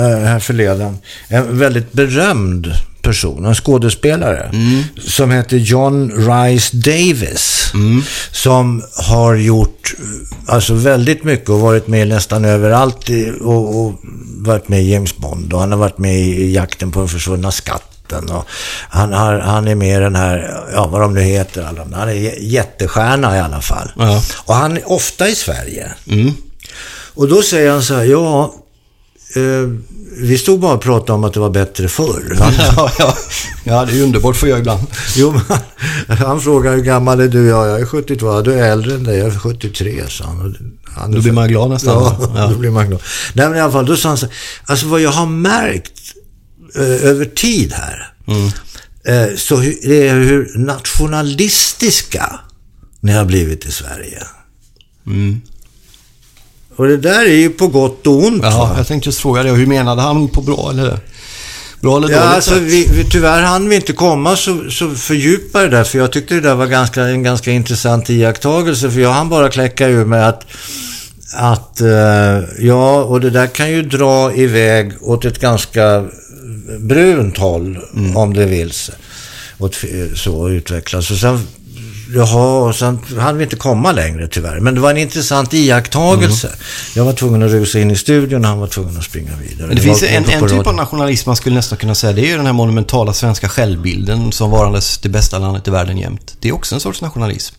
här 0.00 0.38
förleden. 0.38 0.98
En 1.28 1.58
väldigt 1.58 1.92
berömd 1.92 2.72
person, 3.02 3.44
en 3.44 3.54
skådespelare. 3.54 4.50
Som 4.98 5.30
heter 5.30 5.56
John 5.56 6.10
Rice 6.10 6.76
Davis. 6.76 7.72
Som 8.32 8.82
har 9.08 9.34
gjort 9.34 9.94
alltså 10.46 10.74
väldigt 10.74 11.24
mycket 11.24 11.48
och 11.48 11.60
varit 11.60 11.86
med 11.88 12.08
nästan 12.08 12.44
överallt 12.44 13.08
och, 13.40 13.80
och 13.80 13.94
varit 14.38 14.68
med 14.68 14.82
i 14.82 14.92
James 14.92 15.16
Bond. 15.16 15.52
Och 15.52 15.60
han 15.60 15.72
har 15.72 15.78
varit 15.78 15.98
med 15.98 16.18
i 16.20 16.54
Jakten 16.54 16.90
på 16.90 16.98
den 17.00 17.08
försvunna 17.08 17.52
skatten. 17.52 17.97
Och 18.12 18.44
han, 18.88 19.12
har, 19.12 19.38
han 19.38 19.68
är 19.68 19.74
med 19.74 19.96
i 20.00 20.02
den 20.02 20.16
här, 20.16 20.64
ja 20.72 20.86
vad 20.86 21.00
de 21.00 21.14
nu 21.14 21.20
heter, 21.20 21.62
alla, 21.62 21.86
han 21.96 22.08
är 22.08 22.42
jättestjärna 22.42 23.36
i 23.36 23.40
alla 23.40 23.60
fall. 23.60 23.92
Ja. 23.96 24.22
Och 24.44 24.54
han 24.54 24.76
är 24.76 24.92
ofta 24.92 25.28
i 25.28 25.34
Sverige. 25.34 25.92
Och 27.14 27.28
då 27.28 27.42
säger 27.42 27.70
han 27.70 27.82
så 27.82 27.94
här, 27.94 28.04
ja, 28.04 28.54
eh, 29.36 29.68
vi 30.20 30.38
stod 30.38 30.60
bara 30.60 30.74
och 30.74 30.82
pratade 30.82 31.12
om 31.12 31.24
att 31.24 31.34
det 31.34 31.40
var 31.40 31.50
bättre 31.50 31.88
förr. 31.88 32.36
Han, 32.38 32.52
ja, 32.76 32.92
ja. 32.98 33.14
ja, 33.64 33.84
det 33.84 33.98
är 33.98 34.02
underbart 34.02 34.36
för 34.36 34.46
jag 34.46 34.58
ibland. 34.58 34.82
jo, 35.16 35.30
man, 35.30 35.58
han, 36.18 36.40
frågar 36.40 36.74
hur 36.76 36.82
gammal 36.82 37.20
är 37.20 37.28
du? 37.28 37.46
Ja, 37.48 37.66
jag 37.66 37.80
är 37.80 37.86
72. 37.86 38.26
Ja, 38.26 38.40
du 38.42 38.52
är 38.52 38.72
äldre 38.72 38.94
än 38.94 39.04
dig. 39.04 39.18
Jag 39.18 39.26
är 39.26 39.38
73, 39.38 40.04
sa 40.08 40.24
han. 40.24 40.56
Han 40.96 41.10
Då 41.12 41.20
blir 41.20 41.32
man 41.32 41.48
glad 41.48 41.70
nästan. 41.70 42.02
Ja, 42.02 42.30
Ja. 42.34 42.46
då 42.46 42.56
blir 42.58 42.70
man 42.70 42.88
glad. 42.88 43.02
Nej, 43.32 43.48
men 43.48 43.58
i 43.58 43.60
alla 43.60 43.72
fall, 43.72 43.86
då 43.86 43.96
sa 43.96 44.08
han 44.08 44.18
så 44.18 44.26
här, 44.26 44.34
alltså 44.64 44.86
vad 44.86 45.00
jag 45.00 45.10
har 45.10 45.26
märkt 45.26 46.07
över 47.02 47.24
tid 47.24 47.72
här, 47.72 48.12
Mm. 48.28 48.46
eh, 49.04 49.36
så 49.36 49.56
det 49.82 50.08
är 50.08 50.14
hur 50.14 50.52
nationalistiska 50.58 52.40
ni 53.00 53.12
har 53.12 53.24
blivit 53.24 53.66
i 53.66 53.72
Sverige. 53.72 54.22
Mm. 55.06 55.40
Och 56.76 56.86
det 56.88 56.96
där 56.96 57.20
är 57.24 57.36
ju 57.36 57.50
på 57.50 57.66
gott 57.68 58.06
och 58.06 58.24
ont. 58.26 58.42
Ja, 58.42 58.50
va? 58.58 58.74
jag 58.76 58.86
tänkte 58.86 59.08
just 59.08 59.20
fråga 59.20 59.42
det. 59.42 59.50
Hur 59.50 59.66
menade 59.66 60.02
han 60.02 60.28
på 60.28 60.40
bra 60.42 60.70
eller? 60.70 60.98
Bra 61.80 61.96
eller 61.96 62.08
Ja, 62.10 62.16
dåligt 62.20 62.34
alltså, 62.34 62.50
sätt? 62.54 62.62
vi, 62.62 62.88
vi, 62.92 63.04
tyvärr 63.04 63.42
hann 63.42 63.68
vi 63.68 63.76
inte 63.76 63.92
komma 63.92 64.36
så, 64.36 64.70
så 64.70 64.90
fördjupa 64.90 65.62
det 65.62 65.68
där, 65.68 65.84
för 65.84 65.98
jag 65.98 66.12
tyckte 66.12 66.34
det 66.34 66.40
där 66.40 66.54
var 66.54 66.66
ganska, 66.66 67.02
en 67.02 67.22
ganska 67.22 67.50
intressant 67.50 68.10
iakttagelse, 68.10 68.90
för 68.90 69.00
jag 69.00 69.12
hann 69.12 69.28
bara 69.28 69.48
kläcka 69.48 69.86
ur 69.88 70.04
mig 70.04 70.24
att, 70.24 70.46
att 71.34 71.80
eh, 71.80 72.40
ja, 72.58 73.02
och 73.04 73.20
det 73.20 73.30
där 73.30 73.46
kan 73.46 73.70
ju 73.70 73.82
dra 73.82 74.34
iväg 74.34 74.92
åt 75.00 75.24
ett 75.24 75.40
ganska 75.40 76.04
brunt 76.78 77.38
håll, 77.38 77.78
om 78.14 78.34
det 78.34 78.46
vill 78.46 78.72
f- 79.72 79.84
så 80.14 80.48
utvecklas. 80.48 81.10
Och 81.10 81.16
sen, 81.16 81.40
jaha, 82.14 82.68
och 82.68 82.74
sen 82.76 82.98
hann 83.18 83.36
vi 83.38 83.44
inte 83.44 83.56
komma 83.56 83.92
längre 83.92 84.28
tyvärr. 84.28 84.60
Men 84.60 84.74
det 84.74 84.80
var 84.80 84.90
en 84.90 84.96
intressant 84.96 85.54
iakttagelse. 85.54 86.50
Jag 86.94 87.04
var 87.04 87.12
tvungen 87.12 87.42
att 87.42 87.50
rusa 87.50 87.78
in 87.80 87.90
i 87.90 87.96
studion 87.96 88.44
och 88.44 88.50
han 88.50 88.58
var 88.58 88.66
tvungen 88.66 88.98
att 88.98 89.04
springa 89.04 89.30
vidare. 89.48 89.66
Men 89.66 89.76
det, 89.76 89.82
var 89.82 89.82
finns 89.98 90.02
en, 90.02 90.16
en 90.16 90.24
typ 90.24 90.40
radio. 90.42 90.68
av 90.68 90.74
nationalism 90.74 91.28
man 91.28 91.36
skulle 91.36 91.54
nästan 91.56 91.78
kunna 91.78 91.94
säga. 91.94 92.12
Det 92.12 92.20
är 92.20 92.26
ju 92.30 92.36
den 92.36 92.46
här 92.46 92.52
monumentala 92.52 93.12
svenska 93.12 93.48
självbilden 93.48 94.32
som 94.32 94.50
varandes 94.50 94.98
det 94.98 95.08
bästa 95.08 95.38
landet 95.38 95.68
i 95.68 95.70
världen 95.70 95.98
jämt. 95.98 96.34
Det 96.40 96.48
är 96.48 96.52
också 96.52 96.74
en 96.74 96.80
sorts 96.80 97.00
nationalism. 97.00 97.54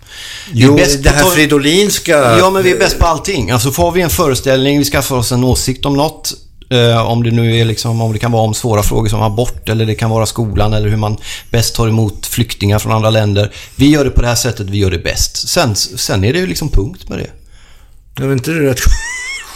Jo, 0.52 0.80
det 1.04 1.10
här 1.10 1.24
ta- 1.24 1.30
fridolinska... 1.30 2.38
Ja, 2.38 2.50
men 2.50 2.63
vi 2.63 2.72
är 2.72 2.80
bäst 2.80 3.00
på 3.00 3.06
allting. 3.06 3.52
Alltså 3.52 3.72
får 3.72 3.91
vi 3.91 4.02
en 4.02 4.10
föreställning, 4.10 4.80
vi 4.80 4.86
skaffar 4.86 5.15
oss 5.15 5.32
en 5.32 5.43
åsikt 5.43 5.86
om 5.86 5.93
något. 5.98 6.34
Eh, 6.69 7.05
om 7.08 7.23
det 7.23 7.32
nu 7.32 7.58
är 7.58 7.65
liksom, 7.65 8.01
om 8.01 8.13
det 8.13 8.19
kan 8.19 8.32
vara 8.32 8.43
om 8.43 8.53
svåra 8.53 8.84
frågor 8.84 9.10
som 9.10 9.21
abort 9.21 9.69
eller 9.69 9.86
det 9.86 9.95
kan 9.95 10.10
vara 10.10 10.25
skolan 10.25 10.73
eller 10.73 10.89
hur 10.89 10.97
man 10.97 11.17
bäst 11.49 11.75
tar 11.75 11.88
emot 11.88 12.25
flyktingar 12.25 12.79
från 12.79 12.91
andra 12.91 13.10
länder. 13.10 13.51
Vi 13.75 13.89
gör 13.89 14.05
det 14.05 14.12
på 14.12 14.21
det 14.21 14.27
här 14.27 14.36
sättet, 14.36 14.69
vi 14.69 14.77
gör 14.77 14.91
det 14.91 14.97
bäst. 14.97 15.49
Sen, 15.49 15.75
sen 15.75 16.23
är 16.23 16.34
det 16.34 16.39
ju 16.39 16.47
liksom 16.47 16.69
punkt 16.69 17.10
med 17.10 17.19
det. 17.19 17.32
Det 18.15 18.23
är 18.23 18.34
inte 18.34 18.51
det 18.51 18.69
rätt 18.69 18.79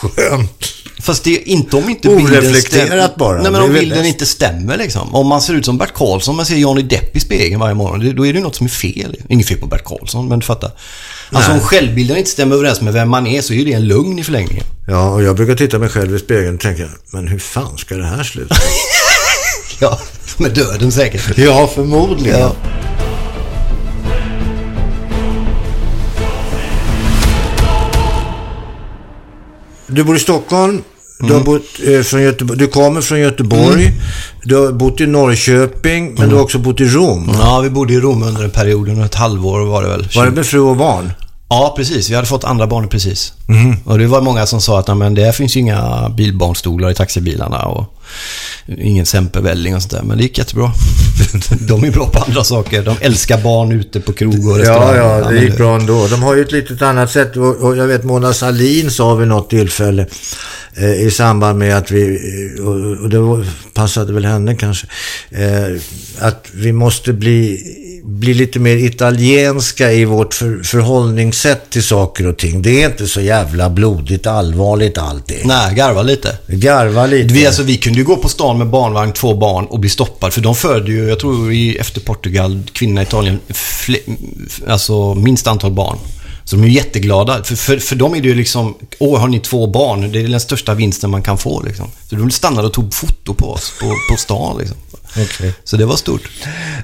skönt? 0.01 0.82
Fast 1.03 1.23
det 1.23 1.35
är 1.35 1.47
inte 1.49 1.75
om 1.75 1.89
inte 1.89 2.09
bilden 2.09 2.55
stämmer. 2.55 3.09
bara. 3.17 3.41
Nej, 3.41 3.51
men 3.51 3.61
om 3.61 3.73
bilden 3.73 3.97
bäst. 3.97 4.07
inte 4.07 4.25
stämmer 4.25 4.77
liksom. 4.77 5.15
Om 5.15 5.27
man 5.27 5.41
ser 5.41 5.53
ut 5.53 5.65
som 5.65 5.77
Bert 5.77 5.93
Karlsson, 5.93 6.35
man 6.35 6.45
ser 6.45 6.55
Johnny 6.55 6.81
Depp 6.81 7.15
i 7.15 7.19
spegeln 7.19 7.59
varje 7.59 7.75
morgon. 7.75 8.15
Då 8.15 8.25
är 8.27 8.33
det 8.33 8.39
något 8.39 8.55
som 8.55 8.65
är 8.65 8.69
fel. 8.69 9.15
Inget 9.29 9.47
fel 9.47 9.57
på 9.57 9.67
Bert 9.67 9.83
Karlsson, 9.83 10.27
men 10.27 10.39
du 10.39 10.45
fattar. 10.45 10.71
Alltså 11.31 11.51
Nej. 11.51 11.59
om 11.61 11.65
självbilden 11.67 12.17
inte 12.17 12.29
stämmer 12.29 12.55
överens 12.55 12.81
med 12.81 12.93
vem 12.93 13.09
man 13.09 13.27
är 13.27 13.41
så 13.41 13.53
är 13.53 13.65
det 13.65 13.73
en 13.73 13.87
lugn 13.87 14.19
i 14.19 14.23
förlängningen. 14.23 14.63
Ja, 14.87 15.09
och 15.09 15.23
jag 15.23 15.35
brukar 15.35 15.55
titta 15.55 15.79
mig 15.79 15.89
själv 15.89 16.15
i 16.15 16.19
spegeln 16.19 16.55
och 16.55 16.61
tänka, 16.61 16.87
men 17.13 17.27
hur 17.27 17.39
fan 17.39 17.77
ska 17.77 17.95
det 17.95 18.05
här 18.05 18.23
sluta? 18.23 18.55
Ja, 19.79 19.99
med 20.37 20.51
döden 20.51 20.91
säkert. 20.91 21.37
ja, 21.37 21.67
förmodligen. 21.75 22.39
Ja. 22.39 22.55
Du 29.87 30.03
bor 30.03 30.15
i 30.15 30.19
Stockholm. 30.19 30.83
Du, 31.19 31.25
har 31.25 31.31
Mm. 31.31 31.43
bott, 31.43 31.63
eh, 31.87 32.01
från 32.01 32.21
Göteborg, 32.21 32.59
du 32.59 32.67
kommer 32.67 33.01
från 33.01 33.19
Göteborg. 33.19 33.91
Du 34.43 34.55
har 34.55 34.71
bott 34.71 35.01
i 35.01 35.05
Norrköping, 35.05 36.05
men 36.07 36.17
Mm. 36.17 36.29
du 36.29 36.35
har 36.35 36.43
också 36.43 36.57
bott 36.59 36.81
i 36.81 36.85
Rom. 36.85 37.31
Ja, 37.39 37.59
vi 37.59 37.69
bodde 37.69 37.93
i 37.93 37.99
Rom 37.99 38.23
under 38.23 38.43
en 38.43 38.49
period, 38.49 38.89
under 38.89 39.05
ett 39.05 39.15
halvår 39.15 39.59
var 39.65 39.83
det 39.83 39.89
väl. 39.89 40.07
Var 40.15 40.25
det 40.25 40.31
med 40.31 40.45
fru 40.45 40.59
och 40.59 40.77
barn? 40.77 41.11
Ja, 41.53 41.73
precis. 41.77 42.09
Vi 42.09 42.15
hade 42.15 42.27
fått 42.27 42.43
andra 42.43 42.67
barn 42.67 42.87
precis. 42.87 43.33
Och 43.85 43.97
det 43.99 44.07
var 44.07 44.21
många 44.21 44.45
som 44.45 44.61
sa 44.61 44.79
att 44.79 44.87
"Nej, 44.87 44.95
men 44.97 45.13
det 45.13 45.35
finns 45.35 45.55
ju 45.55 45.59
inga 45.59 46.09
bilbarnstolar 46.17 46.91
i 46.91 46.93
taxibilarna 46.95 47.57
och 47.65 47.93
ingen 48.77 49.05
sempervälling 49.05 49.75
och 49.75 49.81
sånt 49.81 49.91
där. 49.91 50.01
Men 50.03 50.17
det 50.17 50.23
gick 50.23 50.37
jättebra. 50.37 50.71
De 51.67 51.83
är 51.83 51.91
bra 51.91 52.07
på 52.07 52.19
andra 52.27 52.43
saker. 52.43 52.83
De 52.83 52.95
älskar 53.01 53.41
barn 53.41 53.71
ute 53.71 53.99
på 53.99 54.13
krog 54.13 54.47
och 54.47 54.57
Ja, 54.57 54.61
restaurang. 54.61 54.95
ja, 55.23 55.29
det 55.29 55.39
gick 55.39 55.57
bra 55.57 55.75
ändå. 55.79 56.07
De 56.07 56.23
har 56.23 56.35
ju 56.35 56.41
ett 56.41 56.51
litet 56.51 56.81
annat 56.81 57.11
sätt. 57.11 57.37
Och, 57.37 57.77
jag 57.77 57.87
vet 57.87 58.03
Mona 58.03 58.33
Salin 58.33 58.91
sa 58.91 59.15
vid 59.15 59.27
något 59.27 59.49
tillfälle 59.49 60.05
eh, 60.77 60.93
i 61.05 61.11
samband 61.11 61.59
med 61.59 61.77
att 61.77 61.91
vi, 61.91 62.03
eh, 62.59 62.65
och, 62.65 63.09
det 63.09 63.45
passade 63.73 64.13
väl 64.13 64.25
henne 64.25 64.55
kanske, 64.55 64.87
eh, 65.31 65.75
att 66.19 66.47
vi 66.53 66.71
måste 66.71 67.13
bli, 67.13 67.61
bli 68.03 68.33
lite 68.33 68.59
mer 68.59 68.75
italienska 68.75 69.91
i 69.91 70.05
vårt 70.05 70.33
för, 70.33 70.63
förhållningssätt 70.63 71.69
till 71.69 71.83
saker 71.83 72.27
och 72.27 72.37
ting. 72.37 72.61
Det 72.61 72.83
är 72.83 72.89
inte 72.89 73.07
så 73.07 73.21
jävla 73.21 73.69
blodigt 73.69 74.27
allvarligt 74.27 74.97
alltid. 74.97 75.37
Nej, 75.45 75.75
garva 75.75 76.01
lite. 76.01 76.37
Garva 76.47 77.05
lite. 77.05 77.33
Vi, 77.33 77.47
alltså, 77.47 77.63
vi 77.63 77.77
kunde 77.77 77.99
ju 77.99 78.05
gå 78.05 78.15
på 78.15 78.29
stan 78.29 78.57
med 78.57 78.67
barnvagn, 78.67 79.13
två 79.13 79.33
barn 79.33 79.65
och 79.65 79.79
bli 79.79 79.89
stoppad. 79.89 80.33
För 80.33 80.41
de 80.41 80.55
födde 80.55 80.91
ju, 80.91 81.09
jag 81.09 81.19
tror 81.19 81.53
i, 81.53 81.77
efter 81.77 82.01
Portugal, 82.01 82.63
kvinnorna 82.71 83.01
i 83.01 83.03
Italien, 83.03 83.39
fle, 83.49 83.97
alltså 84.67 85.15
minst 85.15 85.47
antal 85.47 85.71
barn. 85.71 85.97
Så 86.45 86.55
de 86.55 86.63
är 86.63 86.67
ju 86.67 86.73
jätteglada. 86.73 87.43
För, 87.43 87.55
för, 87.55 87.77
för 87.77 87.95
dem 87.95 88.15
är 88.15 88.21
det 88.21 88.27
ju 88.27 88.35
liksom, 88.35 88.75
åh, 88.99 89.19
har 89.19 89.27
ni 89.27 89.39
två 89.39 89.67
barn? 89.67 90.11
Det 90.11 90.19
är 90.19 90.27
den 90.27 90.39
största 90.39 90.73
vinsten 90.73 91.09
man 91.09 91.23
kan 91.23 91.37
få 91.37 91.63
liksom. 91.63 91.91
Så 92.09 92.15
de 92.15 92.31
stannade 92.31 92.67
och 92.67 92.73
tog 92.73 92.93
foto 92.93 93.33
på 93.33 93.51
oss 93.51 93.73
på, 93.79 93.85
på 94.11 94.17
stan 94.17 94.57
liksom. 94.57 94.77
Okej. 95.17 95.53
Så 95.63 95.77
det 95.77 95.85
var 95.85 95.95
stort. 95.95 96.29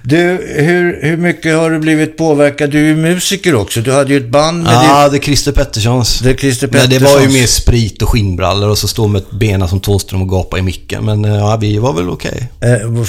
Du, 0.03 0.17
hur, 0.57 0.99
hur 1.01 1.17
mycket 1.17 1.55
har 1.55 1.69
du 1.69 1.79
blivit 1.79 2.17
påverkad? 2.17 2.69
Du 2.69 2.79
är 2.79 2.87
ju 2.87 2.95
musiker 2.95 3.55
också. 3.55 3.81
Du 3.81 3.91
hade 3.91 4.13
ju 4.13 4.17
ett 4.17 4.29
band 4.29 4.63
med 4.63 4.73
Ja, 4.73 5.09
det 5.09 5.17
är 5.17 5.21
Christer 5.21 5.51
Petterssons. 5.51 6.19
Det 6.19 6.29
är 6.29 6.35
Christer 6.35 6.69
Nej, 6.71 6.87
det 6.87 6.99
var 6.99 7.09
ju 7.09 7.15
Petterssons. 7.15 7.33
mer 7.33 7.47
sprit 7.47 8.01
och 8.01 8.09
skinnbrallor 8.09 8.69
och 8.69 8.77
så 8.77 8.87
stå 8.87 9.07
med 9.07 9.23
benen 9.31 9.67
som 9.67 9.79
Thåström 9.79 10.21
och 10.21 10.29
gapa 10.29 10.57
i 10.57 10.61
micken. 10.61 11.05
Men 11.05 11.25
eh, 11.25 11.35
ja, 11.35 11.57
vi 11.57 11.77
var 11.77 11.93
väl 11.93 12.09
okej. 12.09 12.49
Eh, 12.61 12.99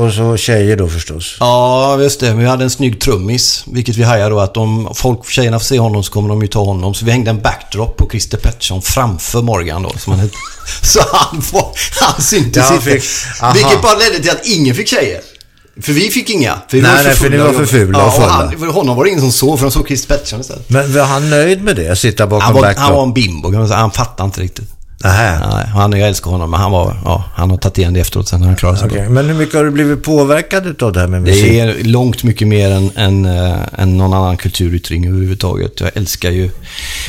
och, 0.00 0.12
så 0.12 0.36
tjejer 0.36 0.76
då 0.76 0.88
förstås. 0.88 1.36
Ja, 1.40 2.00
just 2.00 2.20
det. 2.20 2.26
Men 2.26 2.38
vi 2.38 2.46
hade 2.46 2.64
en 2.64 2.70
snygg 2.70 3.00
trummis. 3.00 3.64
Vilket 3.66 3.96
vi 3.96 4.02
hajade 4.02 4.30
då 4.30 4.40
att 4.40 4.56
om 4.56 4.92
folk, 4.94 5.30
tjejerna 5.30 5.58
får 5.58 5.64
se 5.64 5.78
honom 5.78 6.02
så 6.04 6.12
kommer 6.12 6.28
de 6.28 6.42
ju 6.42 6.48
ta 6.48 6.64
honom. 6.64 6.94
Så 6.94 7.04
vi 7.04 7.10
hängde 7.10 7.30
en 7.30 7.40
backdrop 7.40 7.96
på 7.96 8.08
Christer 8.10 8.38
Pettersson 8.38 8.82
framför 8.82 9.42
Morgan 9.42 9.82
då. 9.82 9.92
Som 9.98 10.12
han 10.12 10.30
så 10.82 11.00
han, 11.12 11.42
får, 11.42 11.66
han 12.00 12.22
syntes 12.22 12.70
inte. 12.70 12.90
vilket 13.54 13.82
bara 13.82 13.98
ledde 13.98 14.18
till 14.18 14.30
att 14.30 14.46
ingen 14.46 14.69
fick 14.74 14.88
tjejer. 14.88 15.20
För 15.80 15.92
vi 15.92 16.10
fick 16.10 16.30
inga. 16.30 16.58
För 16.68 16.76
vi 16.76 16.82
Nej, 16.82 16.96
var 16.96 17.04
nej, 17.04 17.14
för 17.14 17.30
ni 17.30 17.36
var 17.36 17.52
för 17.52 17.66
fula 17.66 17.98
och 17.98 18.04
ja, 18.04 18.06
och 18.06 18.14
fulla. 18.14 18.28
han, 18.28 18.58
för 18.58 18.66
honom 18.66 18.96
var 18.96 19.04
det 19.04 19.10
ingen 19.10 19.20
som 19.20 19.32
såg, 19.32 19.58
för 19.58 19.66
de 19.66 19.72
såg 19.72 19.86
Chris 19.86 20.06
Pettersson 20.06 20.40
istället. 20.40 20.70
Men 20.70 20.92
var 20.94 21.04
han 21.04 21.30
nöjd 21.30 21.62
med 21.64 21.76
det? 21.76 21.96
Sitta 21.96 22.26
bakom 22.26 22.42
Han 22.44 22.54
var, 22.54 22.74
han 22.74 22.94
var 22.94 23.02
en 23.02 23.12
bimbo, 23.12 23.50
kan 23.50 23.58
man 23.58 23.68
säga. 23.68 23.78
Han 23.78 23.90
fattade 23.90 24.26
inte 24.26 24.40
riktigt. 24.40 24.70
Nähä. 25.04 25.48
Nej, 25.50 25.66
han, 25.66 25.92
jag 25.92 26.08
älskar 26.08 26.30
honom, 26.30 26.50
men 26.50 26.60
han 26.60 26.72
var, 26.72 26.96
ja, 27.04 27.24
han 27.34 27.50
har 27.50 27.56
tagit 27.56 27.78
igen 27.78 27.94
det 27.94 28.00
efteråt 28.00 28.28
sen 28.28 28.40
när 28.40 28.46
han 28.46 28.56
klarade 28.56 28.78
sig 28.78 28.88
bra. 28.88 29.08
Men 29.08 29.26
hur 29.26 29.34
mycket 29.34 29.54
har 29.54 29.64
du 29.64 29.70
blivit 29.70 30.02
påverkad 30.02 30.82
av 30.82 30.92
det 30.92 31.00
här 31.00 31.06
med 31.06 31.22
musik? 31.22 31.44
Det 31.44 31.60
är 31.60 31.84
långt 31.84 32.22
mycket 32.24 32.48
mer 32.48 32.70
än, 32.70 32.90
än, 32.96 33.24
äh, 33.24 33.58
än 33.78 33.98
någon 33.98 34.12
annan 34.14 34.36
kulturyttring 34.36 35.06
överhuvudtaget. 35.08 35.80
Jag 35.80 35.90
älskar 35.94 36.30
ju... 36.30 36.50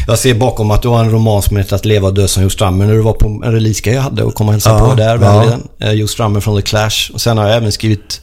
Jag 0.08 0.20
ser 0.20 0.34
bakom 0.34 0.72
att 0.72 0.82
du 0.82 0.88
har 0.88 1.00
en 1.04 1.12
roman 1.12 1.42
som 1.42 1.58
heter 1.58 1.76
Att 1.76 1.86
leva 1.86 2.08
och 2.08 2.14
dö 2.14 2.28
som 2.28 2.44
Joe 2.44 2.50
Strummer 2.50 2.86
när 2.86 2.94
du 2.94 3.02
var 3.02 3.14
på 3.14 3.28
en 3.46 3.52
releaseguy 3.52 3.94
jag 3.94 4.02
hade 4.02 4.24
och 4.24 4.36
kom 4.36 4.48
och 4.48 4.54
hälsade 4.54 4.80
Ja, 4.80 4.90
på 4.90 4.96
där. 4.96 5.20
ja. 5.22 5.58
Eh, 5.88 5.92
Joe 5.92 6.08
Strummer 6.08 6.40
från 6.40 6.56
The 6.56 6.62
Clash. 6.62 7.12
Och 7.14 7.22
sen 7.22 7.38
har 7.38 7.48
jag 7.48 7.58
även 7.58 7.72
skrivit 7.72 8.22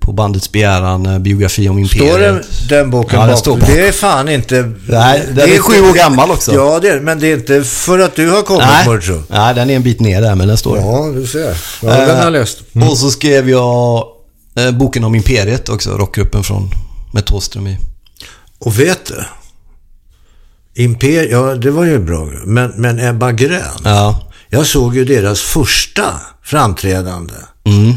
på 0.00 0.12
bandets 0.12 0.52
begäran 0.52 1.06
eh, 1.06 1.18
biografi 1.18 1.68
om 1.68 1.78
Imperiet. 1.78 2.08
Står 2.08 2.18
det, 2.18 2.42
den 2.68 2.90
boken 2.90 3.20
Ja, 3.20 3.26
den 3.26 3.28
bakom? 3.28 3.40
står 3.40 3.56
bakom. 3.56 3.74
Det 3.74 3.88
är 3.88 3.92
fan 3.92 4.28
inte... 4.28 4.72
Nej, 4.88 5.22
den 5.32 5.48
är 5.50 5.58
sju 5.58 5.80
år 5.90 5.94
gammal 5.94 6.30
också. 6.30 6.54
Ja, 6.54 6.78
det 6.82 6.88
är, 6.88 7.00
men 7.00 7.20
det 7.20 7.26
är 7.32 7.36
inte 7.36 7.64
för 7.64 7.98
att 7.98 8.16
du 8.16 8.30
har 8.30 8.42
kommit 8.42 8.62
Nej, 8.66 8.84
tror 8.84 9.22
nej, 9.28 9.54
den 9.54 9.70
är 9.70 9.76
en 9.76 9.82
bit 9.82 10.00
ner 10.00 10.22
där, 10.22 10.34
men 10.34 10.48
den 10.48 10.56
står 10.56 10.76
där. 10.76 10.82
Ja, 10.82 11.12
du 11.20 11.26
ser. 11.26 11.56
Ja, 11.82 12.06
den 12.06 12.16
har 12.16 12.24
jag 12.24 12.32
läst. 12.32 12.58
Eh, 12.74 12.88
Och 12.90 12.98
så 12.98 13.10
skrev 13.10 13.50
jag 13.50 14.04
eh, 14.56 14.70
boken 14.70 15.04
om 15.04 15.14
Imperiet 15.14 15.68
också, 15.68 15.90
rockgruppen 15.90 16.42
från 16.44 16.70
med 17.12 17.24
Thåström 17.24 17.66
i. 17.66 17.78
Och 18.58 18.80
vet 18.80 19.04
du? 19.06 19.24
Imper, 20.82 21.28
ja 21.30 21.54
det 21.54 21.70
var 21.70 21.84
ju 21.84 21.98
bra. 21.98 22.28
Men, 22.44 22.70
men 22.76 22.98
Ebba 22.98 23.32
Grön. 23.32 23.62
Ja. 23.84 24.24
Jag 24.48 24.66
såg 24.66 24.96
ju 24.96 25.04
deras 25.04 25.40
första 25.40 26.04
framträdande. 26.42 27.34
Mm. 27.64 27.94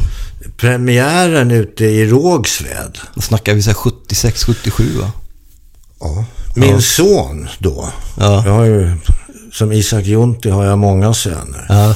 Premiären 0.62 1.52
ute 1.52 1.86
i 1.86 2.08
Rågsved. 2.08 2.98
Då 3.16 3.22
snackar 3.22 3.54
vi 3.54 3.64
så 3.64 3.70
här 3.70 3.76
76, 3.76 4.44
77 4.44 5.00
va? 5.00 5.12
Ja. 6.00 6.26
Min 6.56 6.82
son 6.82 7.48
då. 7.60 7.90
Ja. 8.18 8.46
Jag 8.46 8.54
har 8.54 8.64
ju, 8.64 8.98
som 9.52 9.72
Isak 9.72 10.06
Jonti 10.06 10.50
har 10.50 10.66
jag 10.66 10.78
många 10.78 11.14
söner. 11.14 11.66
Ja, 11.70 11.96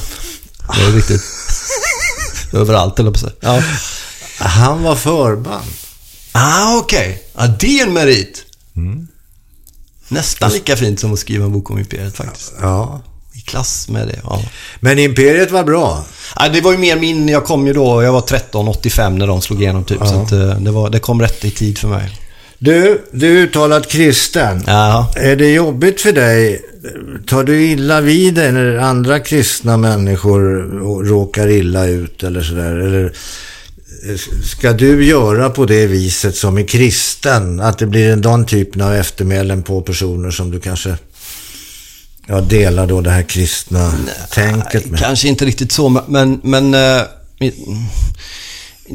det 0.76 0.82
är 0.82 0.92
riktigt. 0.92 1.22
Överallt 2.52 2.98
eller 2.98 3.10
på 3.10 3.18
sig. 3.18 3.32
Ja. 3.40 3.62
Han 4.38 4.82
var 4.82 4.96
förband. 4.96 5.70
Ah, 6.32 6.76
okej. 6.76 7.22
Ja, 7.36 7.46
det 7.46 7.80
är 7.80 7.86
en 7.86 7.92
merit. 7.92 8.44
Nästan 10.08 10.50
lika 10.50 10.76
fint 10.76 11.00
som 11.00 11.12
att 11.12 11.18
skriva 11.18 11.44
en 11.44 11.52
bok 11.52 11.70
om 11.70 11.78
Imperiet 11.78 12.16
faktiskt. 12.16 12.52
Ja. 12.60 13.00
I 13.04 13.15
klass 13.46 13.88
med 13.88 14.08
det, 14.08 14.20
ja. 14.24 14.42
Men 14.80 14.98
Imperiet 14.98 15.50
var 15.50 15.64
bra. 15.64 16.04
ja. 16.36 16.48
Det 16.48 16.60
var 16.60 16.72
ju 16.72 16.78
mer 16.78 16.96
min, 16.96 17.28
jag 17.28 17.44
kom 17.44 17.66
ju 17.66 17.72
då, 17.72 18.02
jag 18.02 18.12
var 18.12 18.20
13, 18.20 18.68
85 18.68 19.18
när 19.18 19.26
de 19.26 19.42
slog 19.42 19.62
igenom 19.62 19.84
typ. 19.84 19.98
Så 19.98 20.22
att, 20.22 20.32
eh, 20.32 20.60
det, 20.60 20.70
var, 20.70 20.90
det 20.90 20.98
kom 20.98 21.20
rätt 21.20 21.44
i 21.44 21.50
tid 21.50 21.78
för 21.78 21.88
mig. 21.88 22.10
Du, 22.58 23.04
du 23.10 23.38
är 23.38 23.42
uttalad 23.42 23.88
kristen. 23.88 24.62
Ja. 24.66 25.12
Är 25.16 25.36
det 25.36 25.52
jobbigt 25.52 26.00
för 26.00 26.12
dig? 26.12 26.62
Tar 27.26 27.44
du 27.44 27.64
illa 27.64 28.00
vid 28.00 28.34
dig 28.34 28.52
när 28.52 28.76
andra 28.76 29.20
kristna 29.20 29.76
människor 29.76 30.42
råkar 31.04 31.48
illa 31.48 31.86
ut 31.86 32.22
eller 32.22 32.42
sådär? 32.42 32.76
Eller 32.76 33.12
ska 34.44 34.72
du 34.72 35.04
göra 35.04 35.50
på 35.50 35.64
det 35.64 35.86
viset 35.86 36.36
som 36.36 36.58
är 36.58 36.66
kristen? 36.66 37.60
Att 37.60 37.78
det 37.78 37.86
blir 37.86 38.12
en 38.12 38.22
den 38.22 38.46
typen 38.46 38.82
av 38.82 38.94
eftermälen 38.94 39.62
på 39.62 39.80
personer 39.80 40.30
som 40.30 40.50
du 40.50 40.60
kanske 40.60 40.96
ja, 42.26 42.40
delar 42.40 42.86
då 42.86 43.00
det 43.00 43.10
här 43.10 43.22
kristna 43.22 43.92
tänket 44.30 44.86
med? 44.86 45.00
Kanske 45.00 45.28
inte 45.28 45.44
riktigt 45.44 45.72
så, 45.72 45.88
men, 45.88 46.40
men 46.42 46.74
eh, 46.74 47.02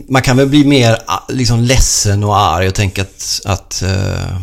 man 0.10 0.22
kan 0.22 0.38
väl 0.38 0.48
bli 0.48 0.66
mer 0.66 0.98
ah, 1.06 1.20
liksom 1.30 1.60
ledsen 1.60 2.24
och 2.24 2.38
arg 2.38 2.68
och 2.68 2.76
tänka 2.76 3.02
att, 3.02 3.42
att 3.46 3.82
eh, 3.82 4.38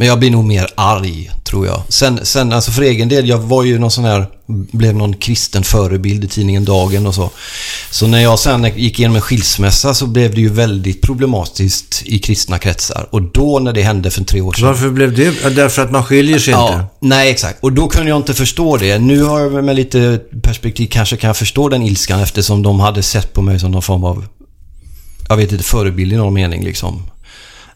men 0.00 0.08
jag 0.08 0.18
blir 0.18 0.30
nog 0.30 0.44
mer 0.44 0.68
arg, 0.74 1.30
tror 1.44 1.66
jag. 1.66 1.82
Sen, 1.88 2.20
sen, 2.22 2.52
alltså 2.52 2.70
för 2.70 2.82
egen 2.82 3.08
del, 3.08 3.28
jag 3.28 3.38
var 3.38 3.64
ju 3.64 3.78
någon 3.78 3.90
sån 3.90 4.04
här, 4.04 4.26
blev 4.46 4.94
någon 4.94 5.14
kristen 5.14 5.64
förebild 5.64 6.24
i 6.24 6.28
tidningen 6.28 6.64
Dagen 6.64 7.06
och 7.06 7.14
så. 7.14 7.30
Så 7.90 8.06
när 8.06 8.20
jag 8.20 8.38
sen 8.38 8.64
gick 8.76 8.98
igenom 8.98 9.16
en 9.16 9.22
skilsmässa 9.22 9.94
så 9.94 10.06
blev 10.06 10.34
det 10.34 10.40
ju 10.40 10.48
väldigt 10.48 11.02
problematiskt 11.02 12.02
i 12.04 12.18
kristna 12.18 12.58
kretsar. 12.58 13.08
Och 13.10 13.22
då 13.22 13.58
när 13.58 13.72
det 13.72 13.82
hände 13.82 14.10
för 14.10 14.24
tre 14.24 14.40
år 14.40 14.52
sedan. 14.52 14.66
Varför 14.66 14.90
blev 14.90 15.16
det? 15.16 15.56
Därför 15.56 15.82
att 15.82 15.90
man 15.90 16.04
skiljer 16.04 16.38
sig 16.38 16.54
inte? 16.54 16.72
Ja, 16.72 16.96
nej 17.00 17.30
exakt. 17.30 17.58
Och 17.62 17.72
då 17.72 17.88
kunde 17.88 18.08
jag 18.08 18.16
inte 18.16 18.34
förstå 18.34 18.76
det. 18.76 18.98
Nu 18.98 19.22
har 19.22 19.40
jag 19.40 19.64
med 19.64 19.76
lite 19.76 20.20
perspektiv 20.42 20.88
kanske 20.90 21.16
kan 21.16 21.28
jag 21.28 21.36
förstå 21.36 21.68
den 21.68 21.82
ilskan 21.82 22.20
eftersom 22.20 22.62
de 22.62 22.80
hade 22.80 23.02
sett 23.02 23.32
på 23.32 23.42
mig 23.42 23.60
som 23.60 23.70
någon 23.70 23.82
form 23.82 24.04
av, 24.04 24.26
jag 25.28 25.36
vet 25.36 25.52
inte, 25.52 25.64
förebild 25.64 26.12
i 26.12 26.16
någon 26.16 26.34
mening 26.34 26.64
liksom. 26.64 27.02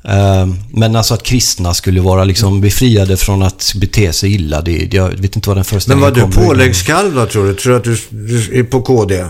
Ehm, 0.08 0.56
Men 0.70 0.96
alltså 0.96 1.14
att 1.14 1.22
kristna 1.22 1.74
skulle 1.74 2.00
vara 2.00 2.24
liksom 2.24 2.60
befriade 2.60 3.16
från 3.16 3.42
att 3.42 3.72
bete 3.76 4.12
sig 4.12 4.34
illa, 4.34 4.60
det, 4.60 4.94
jag 4.94 5.08
vet 5.08 5.36
inte 5.36 5.48
vad 5.48 5.56
den 5.56 5.58
Men 5.58 5.64
föreställningen 5.64 6.14
var 6.14 6.42
du 6.42 6.46
påläggskalv 6.46 7.14
då 7.14 7.26
tror 7.26 7.46
du? 7.46 7.54
Tror 7.54 7.72
du 7.72 7.78
att 7.78 7.84
du 7.84 8.58
är 8.58 8.64
på 8.64 8.82
KD? 8.82 9.24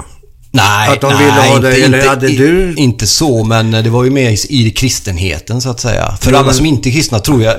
Nej, 0.56 0.88
Att 0.88 1.00
de 1.00 1.12
nej, 1.12 1.18
ville 1.24 1.40
ha 1.40 1.56
inte, 1.56 1.68
eller 1.68 1.98
inte, 1.98 2.08
hade 2.08 2.28
i- 2.32 2.36
du- 2.36 2.74
Inte 2.76 3.06
så, 3.06 3.44
men 3.44 3.70
det 3.70 3.90
var 3.90 4.04
ju 4.04 4.10
mer 4.10 4.30
i, 4.48 4.70
kristenheten 4.70 5.60
så 5.60 5.68
att 5.70 5.80
säga. 5.80 6.16
För 6.20 6.30
Ja, 6.32 6.38
alla 6.38 6.46
men- 6.46 6.54
som 6.54 6.66
inte 6.66 6.88
är 6.88 6.90
kristna 6.92 7.18
tror 7.18 7.42
jag, 7.42 7.54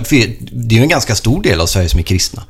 det 0.52 0.76
är 0.76 0.78
ju 0.78 0.82
en 0.84 0.90
ganska 0.90 1.16
stor 1.16 1.42
del 1.44 1.62
av 1.62 1.66
Sverige 1.68 1.90
som 1.90 2.00
är 2.00 2.04
kristna. 2.04 2.44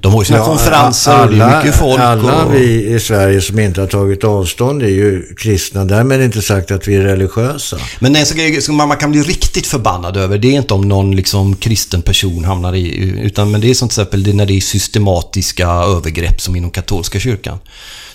De 0.00 0.12
har 0.12 0.20
ju 0.20 0.24
sina 0.26 0.38
Ja, 0.38 0.44
konferenser 0.44 1.24
och 1.24 1.30
det 1.34 1.42
är 1.44 1.56
mycket 1.58 1.78
folk. 1.78 2.00
Alla 2.00 2.44
och, 2.44 2.54
vi 2.54 2.94
i 2.94 3.00
Sverige 3.00 3.40
som 3.40 3.58
inte 3.58 3.80
har 3.80 3.88
tagit 3.88 4.24
avstånd 4.24 4.82
är 4.82 4.86
ju 4.88 5.22
kristna. 5.38 5.84
Därmed 5.84 6.22
inte 6.22 6.42
sagt 6.42 6.70
att 6.70 6.88
vi 6.88 6.94
är 6.96 7.00
religiösa. 7.00 7.76
Men 7.98 8.16
en 8.16 8.24
grej 8.36 8.62
som 8.62 8.76
man 8.76 8.96
kan 8.96 9.10
bli 9.10 9.22
riktigt 9.22 9.66
förbannad 9.66 10.16
över, 10.16 10.38
det 10.38 10.48
är 10.48 10.52
inte 10.52 10.74
om 10.74 10.88
någon 10.88 11.16
liksom 11.16 11.56
kristen 11.56 12.02
person 12.02 12.44
hamnar 12.44 12.74
i, 12.74 12.88
utan 13.22 13.50
men 13.50 13.60
det 13.60 13.70
är 13.70 13.74
som 13.74 13.88
till 13.88 14.00
exempel 14.00 14.22
det 14.22 14.32
när 14.32 14.46
det 14.46 14.56
är 14.56 14.60
systematiska 14.60 15.68
övergrepp 15.68 16.40
som 16.40 16.56
inom 16.56 16.70
katolska 16.70 17.20
kyrkan. 17.20 17.58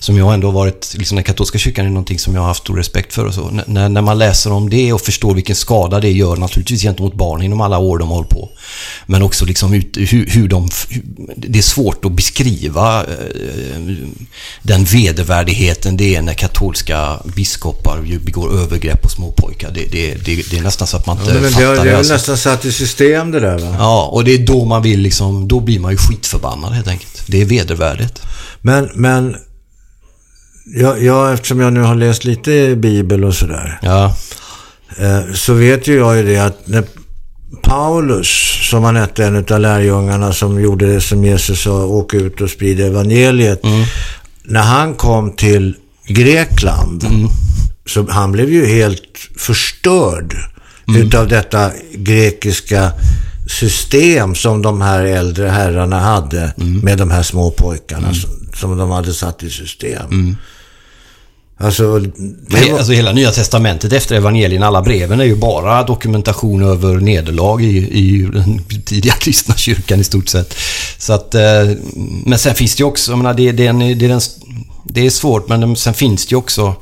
Som 0.03 0.17
jag 0.17 0.33
ändå 0.33 0.51
varit, 0.51 0.95
liksom 0.97 1.15
den 1.15 1.23
katolska 1.23 1.57
kyrkan 1.57 1.85
är 1.85 1.89
någonting 1.89 2.19
som 2.19 2.33
jag 2.35 2.41
har 2.41 2.47
haft 2.47 2.61
stor 2.61 2.75
respekt 2.77 3.13
för 3.13 3.25
och 3.25 3.33
så. 3.33 3.47
N- 3.47 3.61
När, 3.93 4.01
man 4.01 4.17
läser 4.17 4.51
om 4.51 4.69
det 4.69 4.93
och 4.93 5.01
förstår 5.01 5.33
vilken 5.33 5.55
skada 5.55 5.99
det 5.99 6.11
gör 6.11 6.35
naturligtvis 6.35 6.81
gentemot 6.81 7.13
barn 7.15 7.41
inom 7.41 7.61
alla 7.61 7.77
år 7.77 7.97
de 7.97 8.09
hållit 8.09 8.29
på. 8.29 8.49
Men 9.05 9.21
också 9.23 9.45
liksom 9.45 9.73
ut, 9.73 9.97
hur, 9.97 10.25
hur 10.29 10.47
de... 10.47 10.69
Hur, 10.89 11.01
det 11.35 11.57
är 11.59 11.63
svårt 11.63 12.05
att 12.05 12.11
beskriva 12.11 13.01
eh, 13.03 13.07
den 14.61 14.83
vedervärdigheten 14.85 15.97
det 15.97 16.15
är 16.15 16.21
när 16.21 16.33
katolska 16.33 17.19
biskopar 17.35 18.19
begår 18.25 18.53
övergrepp 18.61 19.01
på 19.01 19.09
småpojkar. 19.09 19.71
Det, 19.73 19.85
det, 19.91 20.15
det, 20.25 20.49
det 20.51 20.57
är 20.57 20.61
nästan 20.63 20.87
så 20.87 20.97
att 20.97 21.05
man 21.07 21.17
Ja, 21.17 21.21
inte 21.23 21.33
men 21.33 21.43
det, 21.43 21.49
fattar 21.49 21.65
har- 21.67 21.75
det. 21.75 21.81
det 21.83 21.89
är 21.89 21.91
väl 21.91 21.95
alltså. 21.97 22.13
nästan 22.13 22.37
satt 22.37 22.65
i 22.65 22.71
system 22.71 23.31
det 23.31 23.39
där 23.39 23.59
va? 23.59 23.75
Ja, 23.79 24.09
och 24.13 24.23
det 24.23 24.31
är 24.33 24.37
då 24.45 24.65
man 24.65 24.81
vill 24.81 24.99
liksom... 24.99 25.47
Då 25.47 25.59
blir 25.59 25.79
man 25.79 25.91
ju 25.91 25.97
skitförbannad 25.97 26.73
helt 26.73 26.87
enkelt. 26.87 27.23
Det 27.27 27.41
är 27.41 27.45
vedervärdigt. 27.45 28.21
Men, 28.61 28.89
men 28.95 29.35
jag, 30.65 31.03
jag, 31.03 31.33
eftersom 31.33 31.59
jag 31.59 31.73
nu 31.73 31.81
har 31.81 31.95
läst 31.95 32.25
lite 32.25 32.75
Bibel 32.75 33.23
och 33.23 33.35
sådär. 33.35 33.79
Ja. 33.81 34.15
Eh, 34.97 35.33
så 35.33 35.53
vet 35.53 35.87
ju 35.87 35.95
jag 35.95 36.17
ju 36.17 36.23
det 36.23 36.37
att 36.37 36.67
när 36.67 36.83
Paulus, 37.61 38.27
som 38.69 38.83
han 38.83 38.95
hette, 38.95 39.25
en 39.25 39.45
av 39.49 39.59
lärjungarna 39.59 40.33
som 40.33 40.61
gjorde 40.61 40.93
det 40.93 41.01
som 41.01 41.25
Jesus 41.25 41.61
sa, 41.61 41.85
åka 41.85 42.17
ut 42.17 42.41
och 42.41 42.49
sprida 42.49 42.85
evangeliet. 42.85 43.61
När 44.43 44.61
han 44.61 44.93
kom 44.93 45.31
till 45.31 45.75
Grekland, 46.07 47.05
så 47.85 48.07
han 48.09 48.31
blev 48.31 48.49
ju 48.49 48.65
helt 48.65 49.17
förstörd 49.37 50.35
utav 50.97 51.27
detta 51.27 51.71
grekiska 51.93 52.91
system 53.59 54.35
som 54.35 54.61
de 54.61 54.81
här 54.81 55.03
äldre 55.03 55.47
herrarna 55.47 55.99
hade 55.99 56.53
med 56.57 56.97
de 56.97 57.11
här 57.11 57.23
små 57.23 57.51
pojkarna 57.51 58.13
som, 58.13 58.29
som 58.55 58.77
de 58.77 58.91
hade 58.91 59.13
satt 59.13 59.43
i 59.43 59.49
system. 59.49 60.37
Alltså, 61.57 61.99
det 61.99 62.11
Men, 62.47 62.71
var, 62.71 62.77
alltså 62.77 62.93
hela 62.93 63.11
Nya 63.11 63.31
Testamentet 63.31 63.93
efter 63.93 64.15
evangelien, 64.15 64.63
alla 64.63 64.81
breven 64.81 65.19
är 65.19 65.25
ju 65.25 65.35
bara 65.35 65.83
dokumentation 65.83 66.63
över 66.63 66.95
nederlag 66.95 67.61
i, 67.61 67.77
i 67.77 68.29
den 68.33 68.63
tidiga 68.85 69.13
kristna 69.13 69.55
kyrkan 69.55 69.99
i 69.99 70.03
stort 70.03 70.29
sett. 70.29 70.55
Så 70.97 71.13
att, 71.13 71.35
eh, 71.35 71.41
men 72.25 72.39
sen 72.39 72.55
finns 72.55 72.75
det 72.75 72.81
ju 72.81 72.85
också, 72.85 73.11
jag 73.11 73.17
menar, 73.17 73.33
det, 73.33 73.51
det, 73.51 73.65
är 73.65 73.69
en, 73.69 73.79
det, 73.79 74.05
är 74.05 74.09
en, 74.09 74.21
det 74.83 75.05
är 75.05 75.09
svårt, 75.09 75.47
men 75.47 75.75
sen 75.75 75.93
finns 75.93 76.25
det 76.25 76.31
ju 76.31 76.37
också, 76.37 76.75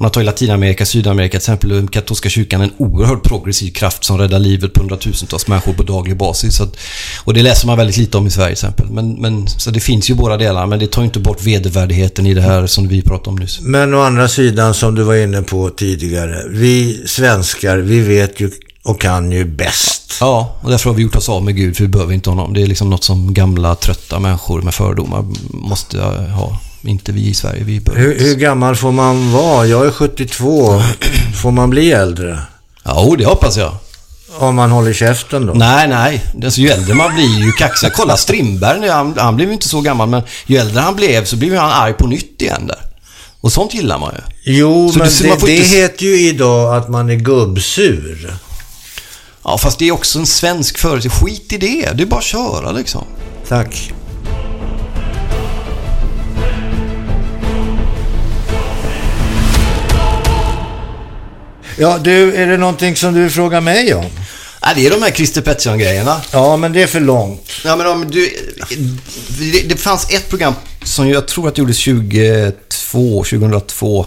man 0.00 0.10
tar 0.10 0.20
i 0.20 0.24
Latinamerika, 0.24 0.86
Sydamerika 0.86 1.30
till 1.30 1.36
exempel, 1.36 1.88
katolska 1.88 2.28
kyrkan 2.28 2.60
en 2.60 2.72
oerhört 2.76 3.22
progressiv 3.22 3.72
kraft 3.72 4.04
som 4.04 4.18
räddar 4.18 4.38
livet 4.38 4.72
på 4.72 4.80
hundratusentals 4.80 5.48
människor 5.48 5.72
på 5.72 5.82
daglig 5.82 6.16
basis. 6.16 6.60
Att, 6.60 6.76
och 7.24 7.34
det 7.34 7.42
läser 7.42 7.66
man 7.66 7.78
väldigt 7.78 7.96
lite 7.96 8.18
om 8.18 8.26
i 8.26 8.30
Sverige 8.30 8.56
till 8.56 8.66
exempel. 8.66 8.86
Men, 8.90 9.12
men, 9.12 9.48
så 9.48 9.70
det 9.70 9.80
finns 9.80 10.10
ju 10.10 10.14
båda 10.14 10.36
delar, 10.36 10.66
men 10.66 10.78
det 10.78 10.86
tar 10.86 11.04
inte 11.04 11.18
bort 11.18 11.42
vedervärdigheten 11.42 12.26
i 12.26 12.34
det 12.34 12.42
här 12.42 12.66
som 12.66 12.88
vi 12.88 13.02
pratade 13.02 13.30
om 13.30 13.36
nyss. 13.36 13.60
Men 13.60 13.94
å 13.94 14.00
andra 14.00 14.28
sidan, 14.28 14.74
som 14.74 14.94
du 14.94 15.02
var 15.02 15.16
inne 15.16 15.42
på 15.42 15.70
tidigare, 15.70 16.42
vi 16.50 17.02
svenskar, 17.06 17.78
vi 17.78 18.00
vet 18.00 18.40
ju 18.40 18.50
och 18.82 19.00
kan 19.00 19.32
ju 19.32 19.44
bäst. 19.44 20.16
Ja, 20.20 20.58
och 20.62 20.70
därför 20.70 20.90
har 20.90 20.96
vi 20.96 21.02
gjort 21.02 21.16
oss 21.16 21.28
av 21.28 21.44
med 21.44 21.56
Gud, 21.56 21.76
för 21.76 21.84
vi 21.84 21.88
behöver 21.88 22.14
inte 22.14 22.30
honom. 22.30 22.54
Det 22.54 22.62
är 22.62 22.66
liksom 22.66 22.90
något 22.90 23.04
som 23.04 23.34
gamla, 23.34 23.74
trötta 23.74 24.18
människor 24.18 24.62
med 24.62 24.74
fördomar 24.74 25.24
måste 25.50 26.00
ha. 26.00 26.58
Inte 26.88 27.12
vi 27.12 27.26
i 27.28 27.34
Sverige. 27.34 27.64
Vi 27.64 27.80
behöver 27.80 28.04
Hur, 28.04 28.18
hur 28.18 28.34
gammal 28.36 28.76
får 28.76 28.92
man 28.92 29.32
vara? 29.32 29.66
Jag 29.66 29.86
är 29.86 29.90
72. 29.90 30.82
Får 31.42 31.50
man 31.50 31.70
bli 31.70 31.92
äldre? 31.92 32.38
Ja, 32.84 33.14
det 33.18 33.24
hoppas 33.24 33.56
jag. 33.56 33.72
Om 34.38 34.54
man 34.54 34.70
håller 34.70 34.92
käften 34.92 35.46
då? 35.46 35.52
Nej, 35.52 35.88
nej. 35.88 36.24
Alltså, 36.44 36.60
ju 36.60 36.68
äldre 36.68 36.94
man 36.94 37.14
blir 37.14 37.44
ju 37.44 37.52
kaxigare. 37.52 37.94
Kolla 37.96 38.16
Strindberg, 38.16 38.80
nu, 38.80 38.90
han, 38.90 39.14
han 39.18 39.36
blev 39.36 39.48
ju 39.48 39.54
inte 39.54 39.68
så 39.68 39.80
gammal, 39.80 40.08
men 40.08 40.22
ju 40.46 40.56
äldre 40.56 40.80
han 40.80 40.96
blev 40.96 41.24
så 41.24 41.36
blev 41.36 41.56
han 41.56 41.70
arg 41.70 41.92
på 41.92 42.06
nytt 42.06 42.42
igen 42.42 42.66
där. 42.66 42.78
Och 43.40 43.52
sånt 43.52 43.74
gillar 43.74 43.98
man 43.98 44.14
ju. 44.14 44.52
Jo, 44.54 44.92
Så 44.92 44.98
men 44.98 45.08
det- 45.08 45.22
det, 45.22 45.46
det 45.46 45.56
inte- 45.56 45.68
heter 45.68 46.04
ju 46.04 46.20
idag 46.28 46.76
att 46.76 46.88
man 46.88 47.10
är 47.10 47.14
gubbsur. 47.16 48.34
Ja, 49.44 49.58
fast 49.58 49.78
det 49.78 49.88
är 49.88 49.92
också 49.92 50.18
en 50.18 50.26
svensk 50.26 50.78
företeelse. 50.78 51.24
Skit 51.24 51.52
i 51.52 51.56
det. 51.58 51.90
Det 51.94 52.02
är 52.02 52.06
bara 52.06 52.18
att 52.18 52.24
köra 52.24 52.72
liksom. 52.72 53.04
Tack. 53.48 53.92
Ja, 61.78 61.98
du, 61.98 62.34
är 62.34 62.46
det 62.46 62.56
någonting 62.56 62.96
som 62.96 63.14
du 63.14 63.22
vill 63.22 63.30
fråga 63.30 63.60
mig 63.60 63.94
om? 63.94 64.04
Nej, 64.62 64.72
det 64.74 64.86
är 64.86 64.90
de 64.90 65.02
här 65.02 65.10
Christer 65.10 65.42
Pettersson-grejerna. 65.42 66.20
Ja, 66.32 66.56
men 66.56 66.72
det 66.72 66.82
är 66.82 66.86
för 66.86 67.00
långt. 67.00 67.50
Ja, 67.64 67.76
men 67.76 67.86
om 67.86 68.10
du... 68.10 68.30
Det, 69.38 69.68
det 69.68 69.76
fanns 69.76 70.10
ett 70.10 70.28
program 70.28 70.54
som 70.84 71.08
jag 71.08 71.28
tror 71.28 71.48
att 71.48 71.54
det 71.54 71.58
gjordes 71.60 71.76
22, 71.76 73.24
2002. 73.24 74.06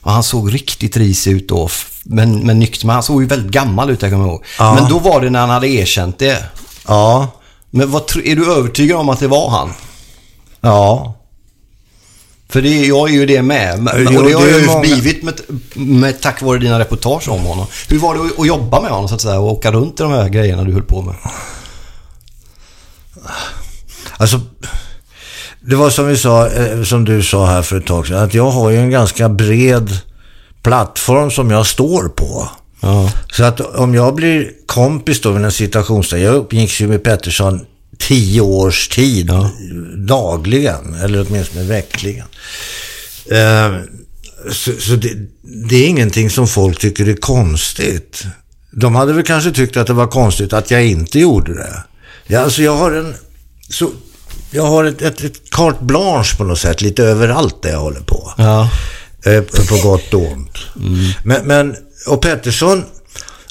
Och 0.00 0.12
han 0.12 0.22
såg 0.22 0.54
riktigt 0.54 0.96
risig 0.96 1.32
ut 1.32 1.48
då. 1.48 1.68
Men, 2.02 2.46
men 2.46 2.58
nykter. 2.58 2.86
Men 2.86 2.94
han 2.94 3.02
såg 3.02 3.22
ju 3.22 3.28
väldigt 3.28 3.52
gammal 3.52 3.90
ut, 3.90 4.02
jag 4.02 4.10
kommer 4.10 4.26
ihåg. 4.26 4.44
Ja. 4.58 4.74
Men 4.74 4.90
då 4.90 4.98
var 4.98 5.20
det 5.20 5.30
när 5.30 5.40
han 5.40 5.50
hade 5.50 5.68
erkänt 5.68 6.18
det. 6.18 6.44
Ja, 6.86 7.28
Men 7.70 7.90
vad, 7.90 8.02
är 8.24 8.36
du 8.36 8.52
övertygad 8.52 8.96
om 8.98 9.08
att 9.08 9.20
det 9.20 9.28
var 9.28 9.50
han? 9.50 9.72
ja. 10.60 11.14
För 12.50 12.62
det, 12.62 12.86
jag 12.86 13.08
är 13.10 13.12
ju 13.12 13.26
det 13.26 13.42
med. 13.42 13.82
Men- 13.82 13.94
Jo, 14.10 14.18
och 14.20 14.24
det 14.28 14.32
har 14.34 14.46
jag 14.46 14.60
ju 14.60 14.66
många- 14.66 14.80
blivit 14.80 15.22
med, 15.22 15.40
med, 15.74 16.20
tack 16.20 16.42
vare 16.42 16.58
dina 16.58 16.78
reportage 16.78 17.28
om 17.28 17.40
honom. 17.40 17.66
Hur 17.88 17.98
var 17.98 18.14
det 18.14 18.20
att, 18.38 18.46
jobba 18.46 18.80
med 18.80 18.90
honom 18.90 19.08
så 19.08 19.14
att 19.14 19.20
säga 19.20 19.38
och 19.38 19.52
åka 19.52 19.72
runt 19.72 20.00
i 20.00 20.02
de 20.02 20.12
här 20.12 20.28
grejerna 20.28 20.64
du 20.64 20.72
höll 20.72 20.82
på 20.82 21.02
med? 21.02 21.14
Alltså, 24.16 24.40
det 25.60 25.76
var 25.76 25.90
som 25.90 26.06
vi 26.06 26.16
sa, 26.16 26.48
eh, 26.48 26.82
som 26.82 27.04
du 27.04 27.22
sa 27.22 27.46
här 27.46 27.62
för 27.62 27.76
ett 27.78 27.86
tag 27.86 28.06
sedan, 28.06 28.22
att 28.22 28.34
jag 28.34 28.50
har 28.50 28.70
ju 28.70 28.76
en 28.76 28.90
ganska 28.90 29.28
bred 29.28 29.98
plattform 30.62 31.30
som 31.30 31.50
jag 31.50 31.66
står 31.66 32.08
på. 32.08 32.48
Ja. 32.80 33.10
Så 33.32 33.44
att 33.44 33.60
om 33.60 33.94
jag 33.94 34.14
blir 34.14 34.50
kompis 34.66 35.20
då, 35.20 35.30
vid 35.30 35.44
en 35.44 35.52
citationstecken, 35.52 36.24
jag 36.26 36.34
umgicks 36.52 36.80
ju 36.80 36.88
med 36.88 37.02
Pettersson 37.02 37.60
tio 37.98 38.40
års 38.40 38.88
tid 38.88 39.30
Ja. 39.30 39.50
dagligen, 39.96 40.94
eller 40.94 41.26
åtminstone 41.28 41.64
veckligen. 41.64 42.26
Eh, 43.30 43.78
så 44.52 44.72
så 44.80 44.92
det, 44.96 45.10
det 45.68 45.76
är 45.76 45.88
ingenting 45.88 46.30
som 46.30 46.48
folk 46.48 46.78
tycker 46.78 47.08
är 47.08 47.14
konstigt. 47.16 48.24
De 48.70 48.94
hade 48.94 49.12
väl 49.12 49.24
kanske 49.24 49.50
tyckt 49.50 49.76
att 49.76 49.86
det 49.86 49.92
var 49.92 50.06
konstigt 50.06 50.52
att 50.52 50.70
jag 50.70 50.86
inte 50.86 51.18
gjorde 51.18 51.54
det. 51.54 51.82
Ja, 52.26 52.40
alltså 52.40 52.62
jag 52.62 52.76
har 52.76 52.92
en... 52.92 53.14
Så, 53.70 53.90
jag 54.50 54.62
har 54.62 54.84
ett, 54.84 55.02
ett, 55.02 55.24
ett 55.24 55.50
carte 55.50 55.84
blanche 55.84 56.36
på 56.36 56.44
något 56.44 56.58
sätt, 56.58 56.82
lite 56.82 57.04
överallt 57.04 57.62
där 57.62 57.70
jag 57.70 57.80
håller 57.80 58.00
på. 58.00 58.32
Ja. 58.38 58.70
Eh, 59.24 59.42
på 59.42 59.76
gott 59.82 60.14
och 60.14 60.32
ont. 60.32 60.58
Men, 61.24 61.46
men, 61.46 61.76
och 62.06 62.22
Pettersson, 62.22 62.84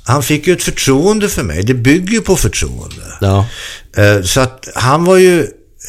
han 0.08 0.24
fick 0.24 0.47
ju 0.47 0.53
ett 0.53 0.64
förtroende 0.64 1.30
för 1.30 1.43
mig. 1.43 1.64
Det 1.64 1.74
bygger 1.74 2.12
ju 2.14 2.22
på 2.22 2.36
förtroende. 2.36 3.03
Ja. 3.22 3.45
Eh, 3.97 4.22
Så 4.24 4.39
att 4.41 4.68
han 4.76 5.05
var 5.05 5.18
ju 5.18 5.47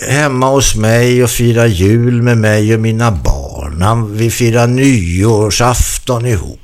hemma 0.09 0.49
hos 0.51 0.75
mig 0.75 1.25
och 1.25 1.31
firade 1.31 1.69
jul 1.69 2.23
med 2.23 2.39
mig 2.39 2.75
och 2.75 2.81
mina 2.81 3.11
barn. 3.11 3.83
Han, 3.83 4.17
vi 4.17 4.31
firade 4.31 4.67
nyårsafton 4.73 6.27
ihop. 6.27 6.61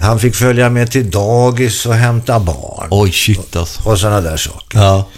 Han 0.00 0.20
fick 0.20 0.34
följa 0.34 0.70
med 0.70 0.90
till 0.90 1.10
dagis 1.10 1.86
och 1.86 1.94
hämta 1.94 2.40
barn. 2.40 2.88
Oj, 2.90 3.12
shit 3.12 3.56
alltså. 3.56 3.88
Och 3.88 3.98
sådana 3.98 4.20
där 4.20 4.36
saker. 4.36 4.78
Ja. 4.78 5.08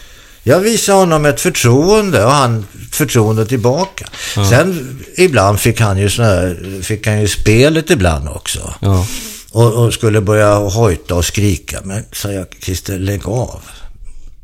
Jag 0.45 0.61
visade 0.61 0.99
honom 0.99 1.25
ett 1.27 1.41
förtroende 1.41 2.25
och 2.25 2.31
han 2.33 2.67
förtroende 2.93 3.47
tillbaka. 3.47 4.09
Sen 4.35 4.99
ibland 5.17 5.61
fick 5.61 5.81
han 5.81 5.99
ju 5.99 6.11
såna 6.11 6.29
här, 6.29 6.83
fick 6.83 7.07
han 7.07 7.21
ju 7.21 7.29
spelet 7.29 7.91
ibland 7.91 8.29
också. 8.29 8.75
Ja. 8.81 9.07
Och, 9.53 9.73
och 9.85 9.95
skulle 9.95 10.21
börja 10.21 10.55
hojta 10.55 11.15
och 11.15 11.25
skrika. 11.25 11.81
Men 11.85 12.05
sa 12.13 12.33
jag, 12.33 12.47
Christer, 12.63 12.99
lägg 12.99 13.29
av. 13.29 13.61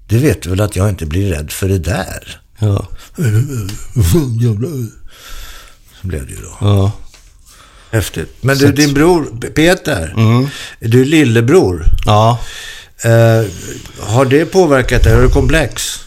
Du 0.07 0.19
vet 0.19 0.47
väl 0.47 0.61
att 0.61 0.77
jag 0.77 0.89
inte 0.89 1.07
blir 1.07 1.31
rädd 1.35 1.51
för 1.53 1.69
det 1.69 1.79
där? 1.79 2.41
Ja. 2.59 2.87
Så 6.01 6.07
blev 6.07 6.27
det 6.27 6.33
ju 6.33 6.41
då. 6.41 6.57
Ja. 6.61 6.93
Häftigt. 7.91 8.37
Men 8.41 8.59
du, 8.59 8.73
din 8.73 8.95
bror 8.95 9.51
Peter, 9.55 10.15
Mm. 10.17 10.47
du 10.81 11.01
är 11.01 11.05
lillebror. 11.05 11.85
Ja. 12.07 12.39
Eh, 13.05 13.45
har 14.01 14.25
det 14.25 14.45
påverkat 14.45 15.03
dig? 15.05 15.15
Har 15.15 15.23
du 15.23 15.29
komplex? 15.31 16.01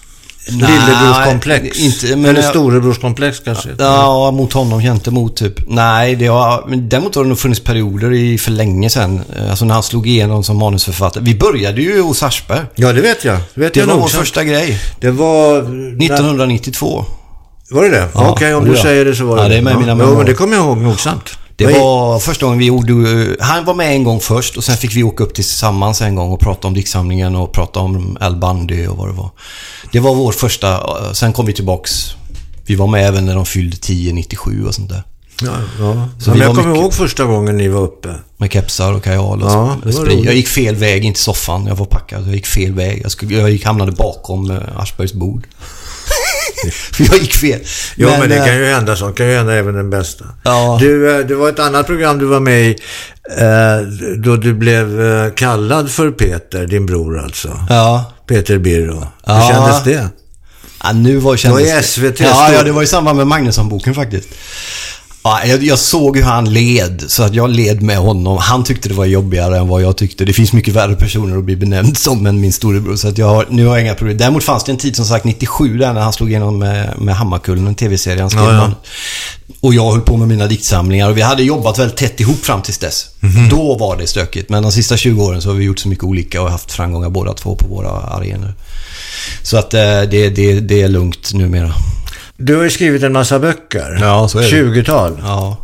Lillebrorskomplex? 0.48 1.80
inte, 1.80 2.06
men 2.16 2.26
Eller 2.26 2.42
jag- 2.42 2.50
storebrorskomplex 2.50 3.40
kanske? 3.40 3.70
Ja, 3.78 4.32
mot 4.32 4.54
honom 4.54 4.82
gentemot 4.82 5.36
typ. 5.38 5.54
Nej, 5.68 6.16
det 6.16 6.28
har, 6.28 6.66
men 6.68 6.90
däremot 6.90 7.16
har 7.16 7.24
det 7.24 7.30
nog 7.30 7.40
funnits 7.40 7.60
perioder 7.64 8.14
i 8.14 8.38
för 8.38 8.52
länge 8.52 8.90
sedan. 8.90 9.22
Eh, 9.36 9.50
Alltså 9.50 9.66
när 9.66 9.74
han 9.74 9.84
slog 9.84 10.08
igenom 10.08 10.44
som 10.44 10.58
manusförfattare. 10.58 11.24
Vi 11.24 11.36
började 11.36 11.82
ju 11.82 12.02
hos 12.02 12.24
Aschberg. 12.24 12.60
Ja, 12.76 12.94
det 12.94 13.02
vet 13.02 13.26
jag. 13.26 13.38
Det 13.56 13.62
vet 13.62 13.74
Det 13.74 13.80
jag 13.80 13.88
var 13.88 13.94
vår 13.94 14.02
nogsamt. 14.02 14.20
första 14.22 14.44
grej. 14.44 14.80
Det 15.00 15.12
var... 15.12 15.58
1992. 15.60 17.06
Var 17.72 17.84
det 17.84 17.90
det? 17.90 18.08
Ja, 18.14 18.30
Okej, 18.32 18.54
om 18.56 18.64
det 18.64 18.70
du 18.70 18.76
var- 18.76 18.82
säger 18.82 19.06
det 19.06 19.16
så 19.16 19.26
var 19.26 19.36
det 19.36 19.44
Ja, 19.44 19.50
det 19.50 19.58
är 19.58 19.62
med 19.62 19.78
mina 19.80 19.96
memoarer. 19.96 20.18
men 20.18 20.26
det 20.26 20.34
kommer 20.34 20.56
jag 20.56 20.66
ihåg 20.66 20.78
nogsamt. 20.78 21.30
Det 21.56 21.64
är- 21.64 21.80
var 21.80 22.20
första 22.20 22.46
gången 22.46 22.60
vi 22.60 22.66
gjorde... 22.66 23.36
Han 23.40 23.66
var 23.66 23.74
med 23.74 23.92
en 23.96 24.04
gång 24.04 24.20
först 24.20 24.58
och 24.58 24.64
sen 24.64 24.78
fick 24.78 24.96
vi 24.96 25.04
åka 25.04 25.24
upp 25.24 25.34
tillsammans 25.34 26.02
en 26.02 26.16
gång 26.16 26.32
och 26.32 26.40
prata 26.40 26.68
om 26.68 26.74
diktsamlingen 26.74 27.36
och 27.36 27.52
prata 27.54 27.80
om 27.80 28.18
Al 28.22 28.36
Bundy 28.36 28.88
och 28.88 28.98
vad 28.98 29.08
det 29.08 29.14
var. 29.14 29.30
Det 29.92 30.00
var 30.00 30.16
vår 30.16 30.32
första... 30.32 30.84
Sen 31.14 31.34
kom 31.34 31.46
vi 31.46 31.54
tillbaks. 31.54 31.92
Vi 32.66 32.76
var 32.76 32.88
med 32.88 33.08
även 33.08 33.26
när 33.26 33.36
de 33.36 33.46
fyllde 33.46 33.78
10, 33.78 34.14
97 34.14 34.66
och 34.66 34.76
sånt 34.76 34.90
där. 34.90 35.04
Ja, 35.44 35.52
ja. 35.80 36.08
Så 36.20 36.30
ja, 36.30 36.34
men 36.34 36.48
jag 36.48 36.56
kommer 36.56 36.76
ihåg 36.76 36.94
första 36.94 37.24
gången 37.24 37.58
ni 37.58 37.68
var 37.68 37.82
uppe. 37.82 38.16
Med 38.38 38.52
kepsar 38.54 38.94
och 38.94 39.04
kajal 39.04 39.42
och 39.44 39.52
Ja, 39.52 39.78
så. 39.92 40.08
Jag 40.24 40.36
gick 40.36 40.48
fel 40.48 40.76
väg 40.76 41.06
in 41.06 41.14
till 41.14 41.24
soffan. 41.24 41.66
Jag 41.68 41.76
var 41.76 41.86
packad. 41.86 42.28
Jag 42.28 42.36
gick 42.36 42.46
fel 42.46 42.74
väg. 42.74 43.02
Jag, 43.04 43.12
skulle, 43.12 43.36
jag 43.40 43.50
gick, 43.52 43.66
hamnade 43.66 43.92
bakom 43.92 44.52
eh, 44.52 44.58
Aschbergs 44.78 45.14
bord. 45.14 45.48
För 46.94 47.04
jag 47.04 47.18
gick 47.18 47.34
fel. 47.34 47.60
Ja, 47.96 48.18
men, 48.20 48.30
det 48.30 48.38
eh, 48.38 48.46
kan 48.46 48.58
ju 48.58 48.66
hända 48.66 48.96
sånt. 48.96 49.18
kan 49.18 49.28
ju 49.30 49.36
hända 49.36 49.54
även 49.54 49.74
den 49.76 49.90
bästa. 49.90 50.26
Ja. 50.44 50.78
Du, 50.82 51.20
eh, 51.20 51.26
det 51.26 51.36
var 51.36 51.50
ett 51.50 51.60
annat 51.60 51.86
program 51.88 52.20
du 52.20 52.26
var 52.26 52.40
med 52.40 52.62
i 52.62 52.76
eh, 53.38 53.88
då 54.18 54.36
du 54.36 54.54
blev 54.54 55.02
eh, 55.02 55.34
kallad 55.34 55.92
för 55.92 56.12
Peter, 56.12 56.68
din 56.68 56.86
bror 56.86 57.20
alltså. 57.20 57.60
Ja. 57.70 58.14
Peter 58.28 58.58
Birro. 58.58 59.00
Hur 59.00 59.08
Ja. 59.34 59.50
kändes 59.54 59.84
det? 59.84 60.10
Ja, 60.84 60.92
nu 60.92 61.18
var 61.18 61.38
kändes 61.38 61.64
Det 61.68 61.74
var 61.74 61.80
i 61.80 61.84
SVT 61.84 62.20
Ja, 62.20 62.54
ja, 62.54 62.64
det 62.64 62.72
var 62.72 62.84
i 62.84 62.88
samband 62.88 63.18
med 63.18 63.28
Magnusson-boken 63.28 63.94
faktiskt. 63.96 64.28
Ja, 65.24 65.46
jag, 65.46 65.64
jag 65.64 65.80
såg 65.80 66.18
hur 66.18 66.24
han 66.24 66.54
led, 66.54 67.04
så 67.08 67.24
att 67.24 67.36
jag 67.36 67.50
led 67.50 67.82
med 67.82 67.98
honom. 67.98 68.38
Han 68.38 68.64
tyckte 68.64 68.90
det 68.90 68.96
var 68.96 69.06
jobbigare 69.06 69.58
än 69.58 69.68
vad 69.68 69.82
jag 69.82 69.98
tyckte. 69.98 70.26
Det 70.26 70.34
finns 70.34 70.54
mycket 70.54 70.74
värre 70.74 70.96
personer 70.96 71.38
att 71.38 71.44
bli 71.44 71.56
benämnd 71.56 71.98
som 71.98 72.26
än 72.26 72.42
min 72.42 72.54
storebror. 72.54 72.96
Så 72.96 73.08
att 73.08 73.18
jag 73.18 73.28
har, 73.28 73.46
nu 73.50 73.66
har 73.66 73.78
jag 73.78 73.86
inga 73.86 73.96
problem. 73.96 74.18
Däremot 74.18 74.44
fanns 74.44 74.64
det 74.64 74.72
en 74.72 74.78
tid 74.78 74.96
som 74.96 75.06
sagt 75.06 75.26
97 75.26 75.78
där 75.78 75.94
när 75.94 76.02
han 76.02 76.14
slog 76.14 76.30
igenom 76.30 76.60
med, 76.60 76.94
med 77.00 77.16
Hammarkullen, 77.16 77.68
en 77.68 77.76
tv-serie 77.76 78.22
han 78.22 78.30
skrev. 78.30 78.44
Ja, 78.44 78.54
ja. 78.54 78.72
Och 79.60 79.74
jag 79.74 79.92
höll 79.92 80.02
på 80.02 80.18
med 80.18 80.28
mina 80.28 80.48
diktsamlingar 80.48 81.10
och 81.10 81.18
vi 81.18 81.22
hade 81.22 81.44
jobbat 81.44 81.80
väldigt 81.80 81.98
tätt 81.98 82.20
ihop 82.20 82.46
fram 82.46 82.62
tills 82.62 82.78
dess. 82.78 83.10
Mhm. 83.20 83.50
Då 83.50 83.78
var 83.78 83.98
det 83.98 84.08
stökigt. 84.08 84.50
Men 84.50 84.64
de 84.64 84.72
sista 84.72 84.98
20 84.98 85.24
åren 85.24 85.42
så 85.42 85.50
har 85.50 85.56
vi 85.56 85.66
gjort 85.66 85.80
så 85.80 85.88
mycket 85.88 86.04
olika 86.04 86.42
och 86.42 86.52
haft 86.52 86.72
framgångar 86.72 87.10
båda 87.10 87.34
två 87.34 87.56
på 87.56 87.68
våra 87.68 87.90
arenor. 87.90 88.54
Så 89.44 89.58
att 89.58 89.74
eh, 89.74 89.80
det, 89.82 90.30
det, 90.30 90.60
det 90.60 90.82
är 90.82 90.88
lugnt 90.88 91.34
numera. 91.34 91.74
Du 92.46 92.56
har 92.56 92.64
ju 92.64 92.70
skrivit 92.70 93.04
en 93.04 93.14
massa 93.14 93.40
böcker. 93.40 93.98
Ja, 94.02 94.28
så 94.28 94.40
är 94.40 94.44
det. 94.44 94.50
20-tal. 94.50 95.18
Ja, 95.24 95.58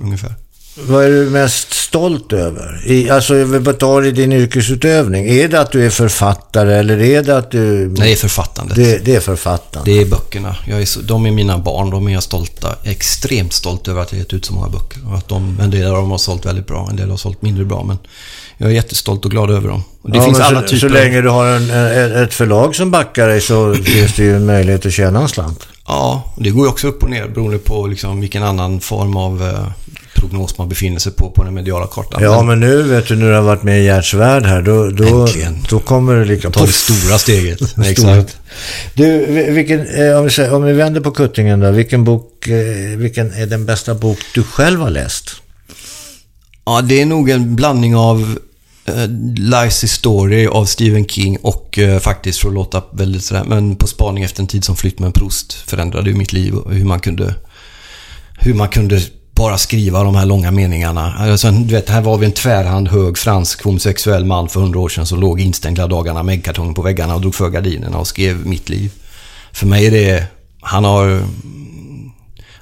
ungefär. 0.00 0.34
Vad 0.74 1.04
är 1.04 1.10
du 1.10 1.30
mest 1.30 1.72
stolt 1.72 2.32
över? 2.32 2.82
I, 2.86 3.10
alltså, 3.10 3.60
bara 3.60 3.74
tar 3.74 4.02
i 4.06 4.10
din 4.10 4.32
yrkesutövning. 4.32 5.28
Är 5.28 5.48
det 5.48 5.60
att 5.60 5.72
du 5.72 5.86
är 5.86 5.90
författare 5.90 6.74
eller 6.74 7.00
är 7.00 7.22
det 7.22 7.36
att 7.36 7.50
du... 7.50 7.58
Nej, 7.88 7.94
det 8.06 8.12
är 8.12 8.16
författandet. 8.16 8.76
Det, 8.76 8.84
Det, 8.84 8.98
det 9.04 9.16
är 9.16 9.20
författaren. 9.20 9.88
är 9.88 10.04
böckerna. 10.04 10.56
Jag 10.66 10.80
är 10.82 10.86
så, 10.86 11.00
de 11.00 11.26
är 11.26 11.30
mina 11.30 11.58
barn. 11.58 11.90
De 11.90 12.06
är 12.06 12.12
jag 12.12 12.22
stolta. 12.22 12.76
Extremt 12.84 13.52
stolt 13.52 13.88
över 13.88 14.02
att 14.02 14.12
jag 14.12 14.18
gett 14.18 14.32
ut 14.32 14.44
så 14.44 14.52
många 14.54 14.68
böcker. 14.68 14.98
Och 15.10 15.18
att 15.18 15.28
de, 15.28 15.60
en 15.62 15.70
del 15.70 15.86
av 15.86 15.96
dem 15.96 16.10
har 16.10 16.18
sålt 16.18 16.46
väldigt 16.46 16.66
bra. 16.66 16.86
En 16.90 16.96
del 16.96 17.10
har 17.10 17.16
sålt 17.16 17.42
mindre 17.42 17.64
bra. 17.64 17.84
Men 17.84 17.98
jag 18.62 18.70
är 18.70 18.74
jättestolt 18.74 19.24
och 19.24 19.30
glad 19.30 19.50
över 19.50 19.68
dem. 19.68 19.82
Det 20.02 20.18
ja, 20.18 20.24
finns 20.24 20.40
alla 20.40 20.60
så, 20.60 20.66
typer 20.68 20.88
så 20.88 20.94
länge 20.94 21.20
du 21.20 21.28
har 21.28 21.46
en, 21.46 21.70
en, 21.70 22.22
ett 22.22 22.34
förlag 22.34 22.74
som 22.74 22.90
backar 22.90 23.28
dig 23.28 23.40
så 23.40 23.74
finns 23.84 24.16
det 24.16 24.22
ju 24.22 24.36
en 24.36 24.46
möjlighet 24.46 24.86
att 24.86 24.92
tjäna 24.92 25.20
en 25.20 25.28
slant. 25.28 25.66
Ja, 25.86 26.34
det 26.38 26.50
går 26.50 26.64
ju 26.64 26.70
också 26.70 26.88
upp 26.88 27.02
och 27.02 27.10
ner 27.10 27.28
beroende 27.28 27.58
på 27.58 27.86
liksom 27.86 28.20
vilken 28.20 28.42
annan 28.42 28.80
form 28.80 29.16
av 29.16 29.42
eh, 29.42 29.66
prognos 30.14 30.58
man 30.58 30.68
befinner 30.68 30.98
sig 30.98 31.12
på, 31.12 31.30
på 31.30 31.44
den 31.44 31.54
mediala 31.54 31.86
kartan. 31.86 32.22
Ja, 32.22 32.42
men 32.42 32.60
nu 32.60 32.82
vet 32.82 33.08
du, 33.08 33.16
när 33.16 33.28
du 33.28 33.34
har 33.34 33.42
varit 33.42 33.62
med 33.62 33.80
i 33.80 33.84
Gerts 33.84 34.14
värld 34.14 34.46
här, 34.46 34.62
då, 34.62 34.90
då, 34.90 35.20
Äntligen. 35.20 35.58
då 35.70 35.78
kommer 35.78 36.16
det 36.16 36.24
lika... 36.24 36.50
Ta 36.50 36.66
det 36.66 36.72
stora 36.72 37.18
steget. 37.18 37.58
Stora. 37.68 37.86
Exakt. 37.86 38.36
Du, 38.94 39.26
vi- 39.26 39.50
vilken, 39.50 39.86
eh, 39.86 40.18
om, 40.18 40.24
vi 40.24 40.30
säger, 40.30 40.54
om 40.54 40.62
vi 40.62 40.72
vänder 40.72 41.00
på 41.00 41.10
kuttingen 41.10 41.60
då, 41.60 41.70
vilken 41.70 42.04
bok, 42.04 42.48
eh, 42.48 42.98
vilken 42.98 43.32
är 43.32 43.46
den 43.46 43.66
bästa 43.66 43.94
bok 43.94 44.18
du 44.34 44.42
själv 44.42 44.80
har 44.80 44.90
läst? 44.90 45.30
Ja, 46.64 46.80
det 46.82 47.00
är 47.00 47.06
nog 47.06 47.30
en 47.30 47.56
blandning 47.56 47.96
av 47.96 48.38
uh, 48.88 49.06
Lies 49.36 49.92
Story 49.92 50.46
av 50.46 50.64
Stephen 50.64 51.06
King 51.06 51.36
och 51.42 51.78
eh, 51.78 51.98
faktiskt 51.98 52.38
för 52.38 52.48
att 52.48 52.54
låta 52.54 52.82
väldigt 52.92 53.24
sådär, 53.24 53.44
men 53.44 53.76
På 53.76 53.86
spaning 53.86 54.24
efter 54.24 54.42
en 54.42 54.46
tid 54.46 54.64
som 54.64 54.76
flytt 54.76 54.98
med 54.98 55.06
en 55.06 55.12
prost 55.12 55.52
förändrade 55.52 56.10
ju 56.10 56.16
mitt 56.16 56.32
liv 56.32 56.54
och 56.54 56.74
hur 56.74 56.84
man 56.84 57.00
kunde 57.00 57.34
hur 58.38 58.54
man 58.54 58.68
kunde 58.68 59.00
bara 59.34 59.58
skriva 59.58 60.04
de 60.04 60.14
här 60.14 60.26
långa 60.26 60.50
meningarna. 60.50 61.14
Alltså, 61.18 61.50
du 61.50 61.74
vet, 61.74 61.88
här 61.88 62.00
var 62.00 62.18
vi 62.18 62.26
en 62.26 62.32
tvärhand 62.32 62.88
hög 62.88 63.18
fransk 63.18 63.64
homosexuell 63.64 64.24
man 64.24 64.48
för 64.48 64.60
hundra 64.60 64.80
år 64.80 64.88
sedan 64.88 65.06
som 65.06 65.20
låg 65.20 65.40
instängd 65.40 65.78
hela 65.78 65.88
dagarna 65.88 66.22
med 66.22 66.34
äggkartongen 66.34 66.74
på 66.74 66.82
väggarna 66.82 67.14
och 67.14 67.20
drog 67.20 67.34
för 67.34 67.50
gardinerna 67.50 67.98
och 67.98 68.06
skrev 68.06 68.46
mitt 68.46 68.68
liv. 68.68 68.90
För 69.52 69.66
mig 69.66 69.86
är 69.86 69.90
det... 69.90 70.26
Han 70.60 70.84
har... 70.84 71.22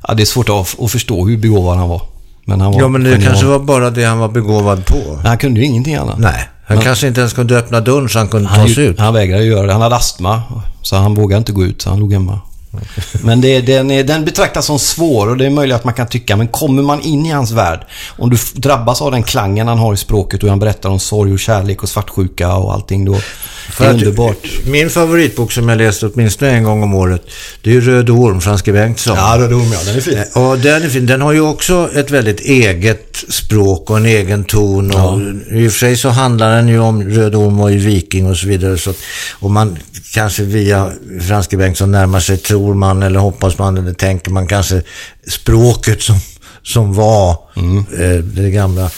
Ja, 0.09 0.15
det 0.15 0.23
är 0.23 0.27
svårt 0.27 0.49
att, 0.49 0.81
att 0.81 0.91
förstå 0.91 1.27
hur 1.27 1.37
begåvad 1.37 1.79
han 1.79 1.89
var. 1.89 2.03
Men 2.45 2.61
han 2.61 2.73
var 2.73 2.81
Ja, 2.81 2.89
men 2.89 3.05
det 3.05 3.21
kanske 3.23 3.47
var 3.47 3.59
bara 3.59 3.91
det 3.91 4.05
han 4.05 4.19
var 4.19 4.29
begåvad 4.29 4.87
på. 4.87 5.19
Han 5.25 5.39
kunde 5.39 5.61
ju 5.61 5.67
ingenting 5.67 5.95
annat. 5.95 6.19
Nej, 6.19 6.49
han 6.67 6.77
Men- 6.77 6.87
kanske 6.87 7.07
inte 7.09 7.21
ens 7.21 7.33
kunde 7.33 7.59
öppna 7.59 7.81
dörren 7.81 8.09
så 8.09 8.19
han 8.19 8.29
kunde 8.29 8.49
ta 8.49 8.55
Han, 8.55 8.69
sig 8.69 8.85
ut. 8.85 8.99
han 8.99 9.15
vägrade 9.15 9.45
göra 9.45 9.67
det. 9.67 9.73
Han 9.73 9.83
hade 9.83 9.97
astma. 9.97 10.43
Så 10.83 10.97
han 10.97 11.15
vågade 11.15 11.39
inte 11.39 11.53
gå 11.53 11.65
ut, 11.65 11.83
så 11.83 11.91
han 11.91 11.99
låg 12.01 12.13
hemma. 12.13 12.39
Men 13.25 13.41
det, 13.41 13.61
den, 13.61 13.91
är, 13.91 14.05
den 14.05 14.25
betraktas 14.25 14.67
som 14.67 14.79
svår 14.79 15.29
och 15.29 15.37
det 15.37 15.47
är 15.47 15.51
möjligt 15.51 15.77
att 15.77 15.85
man 15.85 15.95
kan 15.95 16.07
tycka. 16.07 16.37
Men 16.37 16.49
kommer 16.49 16.83
man 16.83 17.01
in 17.01 17.27
i 17.27 17.31
hans 17.31 17.51
värld, 17.51 17.81
om 18.19 18.31
du 18.31 18.37
drabbas 18.55 19.03
av 19.03 19.11
den 19.11 19.23
klangen 19.23 19.69
han 19.69 19.79
har 19.79 19.95
i 19.95 19.97
språket 19.97 20.43
och 20.43 20.49
han 20.49 20.59
berättar 20.59 20.89
om 20.89 20.99
sorg 20.99 21.33
och 21.33 21.39
kärlek 21.39 21.83
och 21.83 21.89
svartsjuka 21.89 22.55
och 22.55 22.73
allting 22.75 23.05
då. 23.05 23.17
Det 23.79 23.85
är 23.85 23.91
underbart. 23.93 24.47
Min 24.67 24.91
favoritbok 24.91 25.53
som 25.53 25.69
jag 25.69 25.79
läste 25.79 26.07
åtminstone 26.07 26.51
en 26.51 26.65
gång 26.65 26.83
om 26.83 26.95
året, 26.95 27.23
det 27.63 27.77
är 27.77 27.81
Röde 27.81 28.13
Orm, 28.13 28.41
Franske 28.41 28.73
Bengtsson. 28.73 29.17
Ja, 29.17 29.35
är 29.35 29.49
dum 29.49 29.73
ja. 29.73 29.79
Den 29.87 29.97
är 29.97 30.01
fin. 30.01 30.19
Eh, 30.19 30.43
Och 30.43 30.59
den 30.59 30.83
är 30.83 30.89
fin. 30.89 31.07
Den 31.07 31.21
har 31.21 31.33
ju 31.33 31.41
också 31.41 31.91
ett 31.95 32.11
väldigt 32.11 32.41
eget 32.41 33.25
språk 33.29 33.91
och 33.91 33.97
en 33.97 34.07
egen 34.07 34.45
ton. 34.45 34.91
Och 34.91 35.21
I 35.57 35.69
och 35.69 35.73
för 35.73 35.79
sig 35.79 35.97
så 35.97 36.09
handlar 36.09 36.57
den 36.57 36.69
ju 36.69 36.79
om 36.79 37.03
Röd 37.03 37.35
Orm 37.35 37.61
och 37.61 37.73
ju 37.73 37.79
viking 37.79 38.31
och 38.31 38.37
så 38.37 38.47
vidare. 38.47 38.79
Så 38.79 38.91
att, 38.91 38.97
och 39.33 39.51
man 39.51 39.79
kanske 40.15 40.43
via 40.43 40.91
Franske 41.29 41.57
Bengtsson 41.57 41.93
närmar 41.93 42.21
sig, 42.21 42.37
tror 42.37 42.75
man 42.75 43.03
eller 43.03 43.21
hoppas 43.21 43.59
man 43.59 43.79
eller 43.79 43.93
tänker 43.93 44.31
man 44.31 44.47
kanske 44.47 44.83
språket 45.29 46.03
som, 46.03 46.17
som 46.63 46.95
var 46.95 47.31
eh, 47.99 48.19
det 48.25 48.51
gamla 48.51 48.91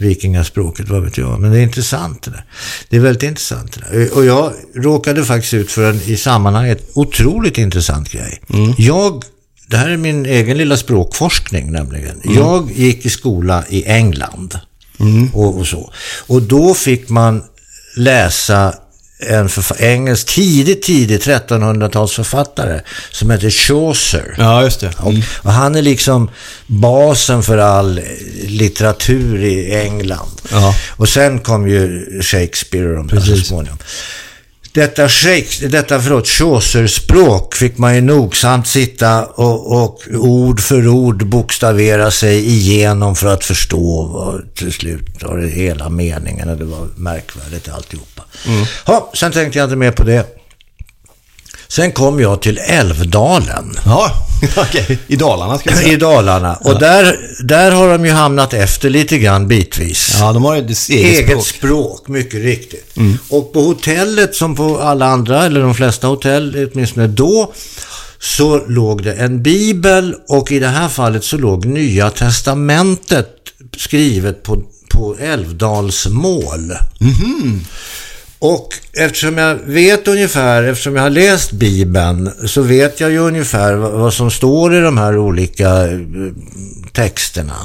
vikingaspråket, 0.00 0.88
vad 0.88 1.02
vet 1.02 1.18
jag. 1.18 1.40
Men 1.40 1.52
det 1.52 1.58
är 1.58 1.62
intressant 1.62 2.22
det 2.22 2.30
där. 2.30 2.44
Det 2.88 2.96
är 2.96 3.00
väldigt 3.00 3.22
intressant 3.22 3.72
det 3.72 3.80
där. 3.80 4.16
Och 4.16 4.24
jag 4.24 4.52
råkade 4.74 5.24
faktiskt 5.24 5.54
ut 5.54 5.70
för 5.70 5.90
en 5.90 6.00
i 6.06 6.16
sammanhanget 6.16 6.90
otroligt 6.94 7.58
intressant 7.58 8.12
grej. 8.12 8.40
Jag 8.78 9.24
det 9.70 9.76
här 9.76 9.88
är 9.88 9.96
min 9.96 10.26
egen 10.26 10.58
lilla 10.58 10.76
språkforskning 10.76 11.72
nämligen. 11.72 12.20
Jag 12.24 12.70
gick 12.72 13.06
i 13.06 13.10
skola 13.10 13.64
i 13.68 13.84
England 13.86 14.58
och, 15.32 15.58
och 15.58 15.66
så. 15.66 15.92
Och 16.26 16.42
då 16.42 16.74
fick 16.74 17.08
man 17.08 17.42
läsa 17.96 18.74
en 19.20 19.48
engelsk, 19.78 20.26
tidigt, 20.26 20.82
tidigt 20.82 21.26
1300-talsförfattare 21.26 22.80
som 23.10 23.30
heter 23.30 23.50
Chaucer. 23.50 24.34
Ja, 24.38 24.62
just 24.62 24.80
det. 24.80 24.92
Och, 24.98 25.14
och 25.42 25.52
han 25.52 25.74
är 25.74 25.82
liksom 25.82 26.30
basen 26.66 27.42
för 27.42 27.58
all 27.58 28.00
litteratur 28.44 29.44
i 29.44 29.74
England. 29.74 30.40
Ja. 30.50 30.74
Och 30.88 31.08
sen 31.08 31.38
kom 31.38 31.68
ju 31.68 32.06
Shakespeare 32.22 32.88
och 32.88 32.96
de 32.96 33.08
där 33.08 33.20
så 33.20 33.36
småningom. 33.36 33.78
Detta, 34.72 35.08
detta 35.68 36.00
förlåt, 36.00 36.28
Chaucer-språk 36.28 37.54
fick 37.54 37.78
man 37.78 37.94
ju 37.94 38.00
nogsamt 38.00 38.66
sitta 38.66 39.24
och, 39.24 39.82
och 39.82 40.00
ord 40.14 40.60
för 40.60 40.88
ord 40.88 41.26
bokstavera 41.26 42.10
sig 42.10 42.48
igenom 42.48 43.16
för 43.16 43.26
att 43.26 43.44
förstå 43.44 44.02
vad 44.02 44.54
till 44.54 44.72
slut 44.72 45.22
var 45.22 45.36
det 45.36 45.48
hela 45.48 45.88
meningen 45.88 46.48
och 46.48 46.56
det 46.56 46.64
var 46.64 46.88
märkvärdigt 46.96 47.68
alltihopa. 47.68 48.22
Mm. 48.46 48.64
Ja, 48.86 49.10
sen 49.14 49.32
tänkte 49.32 49.58
jag 49.58 49.66
inte 49.66 49.76
mer 49.76 49.90
på 49.90 50.04
det. 50.04 50.39
Sen 51.70 51.92
kom 51.92 52.20
jag 52.20 52.42
till 52.42 52.58
Älvdalen 52.58 53.76
Ja, 53.84 54.10
okej. 54.56 54.98
I 55.06 55.16
Dalarna 55.16 55.58
ska 55.58 55.70
jag 55.70 55.80
i 55.80 55.84
säga. 55.84 55.98
Dalarna. 55.98 56.54
Och 56.54 56.78
där, 56.78 57.16
där 57.44 57.70
har 57.70 57.88
de 57.88 58.04
ju 58.06 58.12
hamnat 58.12 58.54
efter 58.54 58.90
lite 58.90 59.18
grann 59.18 59.48
bitvis. 59.48 60.16
Ja, 60.20 60.32
de 60.32 60.44
har 60.44 60.54
ju 60.56 60.60
eget, 60.62 60.88
Eget 60.90 61.26
språk. 61.28 61.46
språk. 61.46 62.08
mycket 62.08 62.42
riktigt. 62.44 62.94
Och 63.28 63.52
på 63.52 63.60
hotellet, 63.62 64.34
som 64.34 64.56
på 64.56 64.78
alla 64.80 65.06
andra, 65.06 65.44
eller 65.46 65.60
de 65.60 65.74
flesta 65.74 66.06
hotell, 66.06 66.68
åtminstone 66.72 67.06
då, 67.06 67.52
så 68.18 68.58
låg 68.66 69.02
det 69.02 69.12
en 69.12 69.42
bibel 69.42 70.14
och 70.28 70.52
i 70.52 70.58
det 70.58 70.68
här 70.68 70.88
fallet 70.88 71.24
så 71.24 71.36
låg 71.36 71.64
Nya 71.66 72.10
Testamentet 72.10 73.28
skrivet 73.76 74.42
på, 74.42 74.62
på 74.90 75.16
älvdalsmål. 75.20 76.72
Och 78.42 78.68
eftersom 78.92 79.38
jag 79.38 79.54
vet 79.54 80.08
ungefär, 80.08 80.62
eftersom 80.62 80.96
jag 80.96 81.02
har 81.02 81.10
läst 81.10 81.52
Bibeln, 81.52 82.32
så 82.46 82.62
vet 82.62 83.00
jag 83.00 83.10
ju 83.10 83.18
ungefär 83.18 83.74
vad, 83.74 84.14
som 84.14 84.30
står 84.30 84.74
i 84.74 84.80
de 84.80 84.98
här 84.98 85.18
olika 85.18 85.68
eh, 85.68 85.98
texterna. 86.92 87.56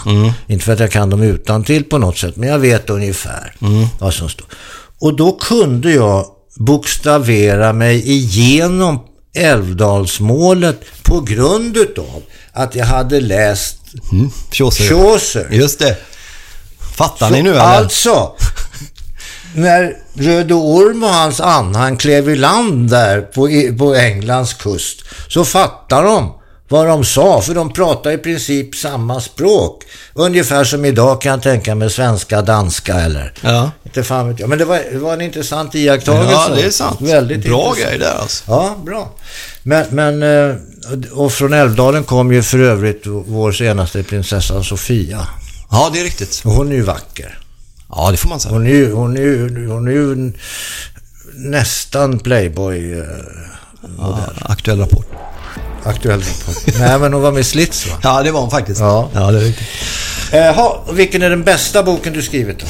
Inte 0.48 0.66
för 0.66 0.74
att 0.74 0.80
jag 0.80 0.92
kan 0.92 1.10
dem 1.10 1.22
utan 1.24 1.64
till 1.64 1.84
på 1.84 1.98
något 1.98 2.18
sätt, 2.18 2.36
men 2.36 2.50
jag 2.50 2.60
vet 2.60 2.90
ungefär 2.90 3.56
vad 4.00 4.14
som 4.14 4.30
står. 4.30 4.48
Och 5.00 5.16
då 5.16 5.32
kunde 5.32 5.92
jag 5.92 6.26
bokstavera 6.56 7.74
mig 7.74 8.12
igenom 8.12 9.00
Älvdalsmålet 9.38 10.82
på 11.04 11.22
grund 11.22 11.78
utav 11.78 12.24
att 12.54 12.76
jag 12.76 12.86
hade 12.86 13.20
läst 13.22 13.78
Mm. 14.12 14.32
Chaucer. 14.52 14.90
Chaucer. 14.90 15.48
Just 15.52 15.80
det. 15.80 15.98
Fattar 16.96 17.30
ni 17.30 17.38
Så 17.38 17.44
nu 17.44 17.50
eller? 17.50 17.60
Alltså, 17.60 18.32
när 19.56 19.98
Röde 20.14 20.54
Orm 20.54 21.04
och 21.04 21.10
hans 21.10 21.42
anhang 21.42 21.98
klev 21.98 22.30
i 22.30 22.36
land 22.36 22.90
där 22.90 23.22
på, 23.22 23.50
i- 23.50 23.72
på 23.78 23.96
Englands 23.96 24.54
kust 24.54 25.02
så 25.28 25.46
fattar 25.46 26.04
de 26.04 26.34
vad 26.70 26.88
de 26.88 27.06
sa, 27.06 27.42
för 27.42 27.54
de 27.56 27.74
pratar 27.74 28.12
i 28.12 28.18
princip 28.18 28.76
samma 28.76 29.22
språk. 29.22 29.84
Ungefär 30.14 30.64
som 30.64 30.86
idag 30.86 31.22
kan 31.22 31.32
jag 31.32 31.42
tänka 31.42 31.76
mig 31.76 31.90
svenska, 31.90 32.42
danska 32.42 32.94
eller... 32.96 33.34
Ja. 33.42 33.72
Inte 33.84 34.04
fan 34.04 34.28
vet 34.30 34.40
jag. 34.40 34.50
Men 34.50 34.58
det 34.58 34.66
var, 34.66 34.82
det 34.92 34.98
var 34.98 35.14
en 35.14 35.22
intressant 35.22 35.76
iakttagelse. 35.76 36.32
Ja, 36.34 36.56
det 36.56 36.62
är 36.62 36.70
sant. 36.70 37.02
Väldigt 37.02 37.44
Bra 37.44 37.68
intressant. 37.68 37.90
grej 37.90 38.00
där 38.00 38.16
alltså. 38.22 38.44
Ja, 38.48 38.76
bra. 38.86 39.12
Men, 39.64 39.86
men, 39.90 40.24
eh, 40.50 40.56
och 41.12 41.32
från 41.32 41.54
Älvdalen 41.54 42.04
kom 42.04 42.34
ju 42.34 42.44
för 42.44 42.60
övrigt 42.60 43.02
vår 43.06 43.52
senaste 43.52 44.04
prinsessa 44.04 44.64
Sofia. 44.64 45.28
Ja, 45.72 45.90
det 45.94 46.00
är 46.00 46.04
riktigt. 46.04 46.42
Och 46.46 46.52
hon 46.52 46.72
är 46.72 46.76
ju 46.76 46.82
vacker. 46.82 47.40
Ja, 47.90 48.12
det 48.12 48.18
får 48.18 48.30
man 48.30 48.40
säga. 48.40 48.54
Hon 48.54 48.66
är 48.68 48.72
ju, 48.72 48.94
hon 48.94 49.18
är 49.18 49.22
ju, 49.22 49.68
hon 49.68 49.88
är 49.88 49.92
ju 49.92 50.32
nästan 51.36 52.20
Playboy 52.20 52.94
eh, 53.00 53.06
Ja, 53.98 54.20
aktuell 54.42 54.80
rapport. 54.80 55.08
aktuell 55.84 56.20
rapport. 56.20 56.64
Nej, 56.80 57.00
men 57.00 57.14
hon 57.14 57.22
var 57.22 57.32
med 57.32 57.42
i 57.42 57.44
Slits 57.44 57.88
va? 57.88 57.94
Ja, 58.04 58.24
det 58.24 58.32
var 58.32 58.42
hon 58.42 58.52
faktiskt. 58.52 58.80
Ja. 58.80 59.10
ja 59.14 59.32
det 59.32 59.38
är 59.38 59.42
riktigt. 59.42 59.68
Jaha, 60.32 60.70
och 60.86 61.00
vilken 61.00 61.22
är 61.22 61.30
den 61.30 61.44
bästa 61.44 61.84
boken 61.84 62.14
du 62.14 62.22
skrivit 62.22 62.60
då? 62.60 62.66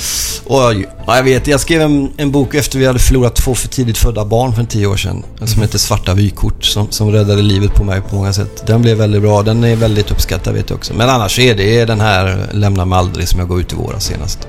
Oj, 0.45 0.89
ja, 1.07 1.15
jag 1.15 1.23
vet. 1.23 1.47
Jag 1.47 1.59
skrev 1.59 1.81
en, 1.81 2.11
en 2.17 2.31
bok 2.31 2.55
efter 2.55 2.79
vi 2.79 2.85
hade 2.85 2.99
förlorat 2.99 3.35
två 3.35 3.55
för 3.55 3.67
tidigt 3.67 3.97
födda 3.97 4.25
barn 4.25 4.53
för 4.55 4.63
tio 4.63 4.87
år 4.87 4.97
sedan. 4.97 5.23
Som 5.45 5.61
heter 5.61 5.77
Svarta 5.77 6.13
vykort 6.13 6.63
som, 6.65 6.91
som 6.91 7.11
räddade 7.11 7.41
livet 7.41 7.73
på 7.73 7.83
mig 7.83 8.01
på 8.01 8.15
många 8.15 8.33
sätt. 8.33 8.63
Den 8.67 8.81
blev 8.81 8.97
väldigt 8.97 9.21
bra. 9.21 9.41
Den 9.43 9.63
är 9.63 9.75
väldigt 9.75 10.11
uppskattad 10.11 10.53
vet 10.53 10.69
jag 10.69 10.77
också. 10.77 10.93
Men 10.93 11.09
annars 11.09 11.39
är 11.39 11.55
det 11.55 11.85
den 11.85 12.01
här 12.01 12.47
Lämna 12.51 12.85
mig 12.85 12.99
aldrig 12.99 13.27
som 13.27 13.39
jag 13.39 13.49
gav 13.49 13.59
ut 13.59 13.73
i 13.73 13.75
våras 13.75 14.05
senast. 14.05 14.47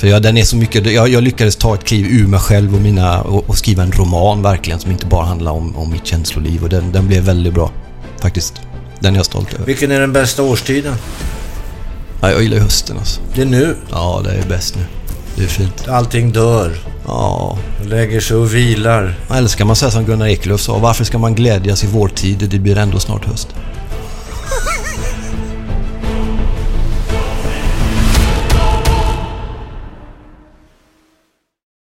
För 0.00 0.06
jag, 0.06 0.22
den 0.22 0.36
är 0.36 0.44
så 0.44 0.56
mycket, 0.56 0.92
jag, 0.92 1.08
jag 1.08 1.22
lyckades 1.22 1.56
ta 1.56 1.74
ett 1.74 1.84
kliv 1.84 2.06
ur 2.06 2.26
mig 2.26 2.40
själv 2.40 2.74
och, 2.74 2.80
mina, 2.80 3.22
och, 3.22 3.50
och 3.50 3.58
skriva 3.58 3.82
en 3.82 3.92
roman 3.92 4.42
verkligen 4.42 4.80
som 4.80 4.90
inte 4.90 5.06
bara 5.06 5.24
handlar 5.24 5.52
om, 5.52 5.76
om 5.76 5.90
mitt 5.90 6.06
känsloliv. 6.06 6.62
Och 6.62 6.68
den, 6.68 6.92
den 6.92 7.06
blev 7.06 7.22
väldigt 7.22 7.54
bra. 7.54 7.70
Faktiskt. 8.20 8.60
Den 9.00 9.14
är 9.14 9.18
jag 9.18 9.26
stolt 9.26 9.54
över. 9.54 9.64
Vilken 9.64 9.90
är 9.90 10.00
den 10.00 10.12
bästa 10.12 10.42
årstiden? 10.42 10.94
Ja, 12.20 12.30
jag 12.30 12.42
gillar 12.42 12.58
hösten 12.58 12.98
alltså. 12.98 13.20
Det 13.34 13.42
är 13.42 13.46
nu. 13.46 13.76
Ja, 13.90 14.22
det 14.24 14.30
är 14.30 14.48
bäst 14.48 14.76
nu. 14.76 14.84
Det 15.36 15.42
är 15.42 15.48
fint. 15.48 15.88
Allting 15.88 16.32
dör. 16.32 16.72
Ja, 17.06 17.58
Lägger 17.84 18.20
sig 18.20 18.36
och 18.36 18.54
vilar. 18.54 19.14
Eller 19.30 19.48
ska 19.48 19.64
man 19.64 19.76
säga 19.76 19.90
som 19.90 20.04
Gunnar 20.04 20.26
Eklöf 20.26 20.60
sa, 20.60 20.78
varför 20.78 21.04
ska 21.04 21.18
man 21.18 21.34
glädjas 21.34 21.84
i 21.84 21.86
vår 21.86 22.08
tid? 22.08 22.48
Det 22.50 22.58
blir 22.58 22.78
ändå 22.78 23.00
snart 23.00 23.24
höst. 23.24 23.48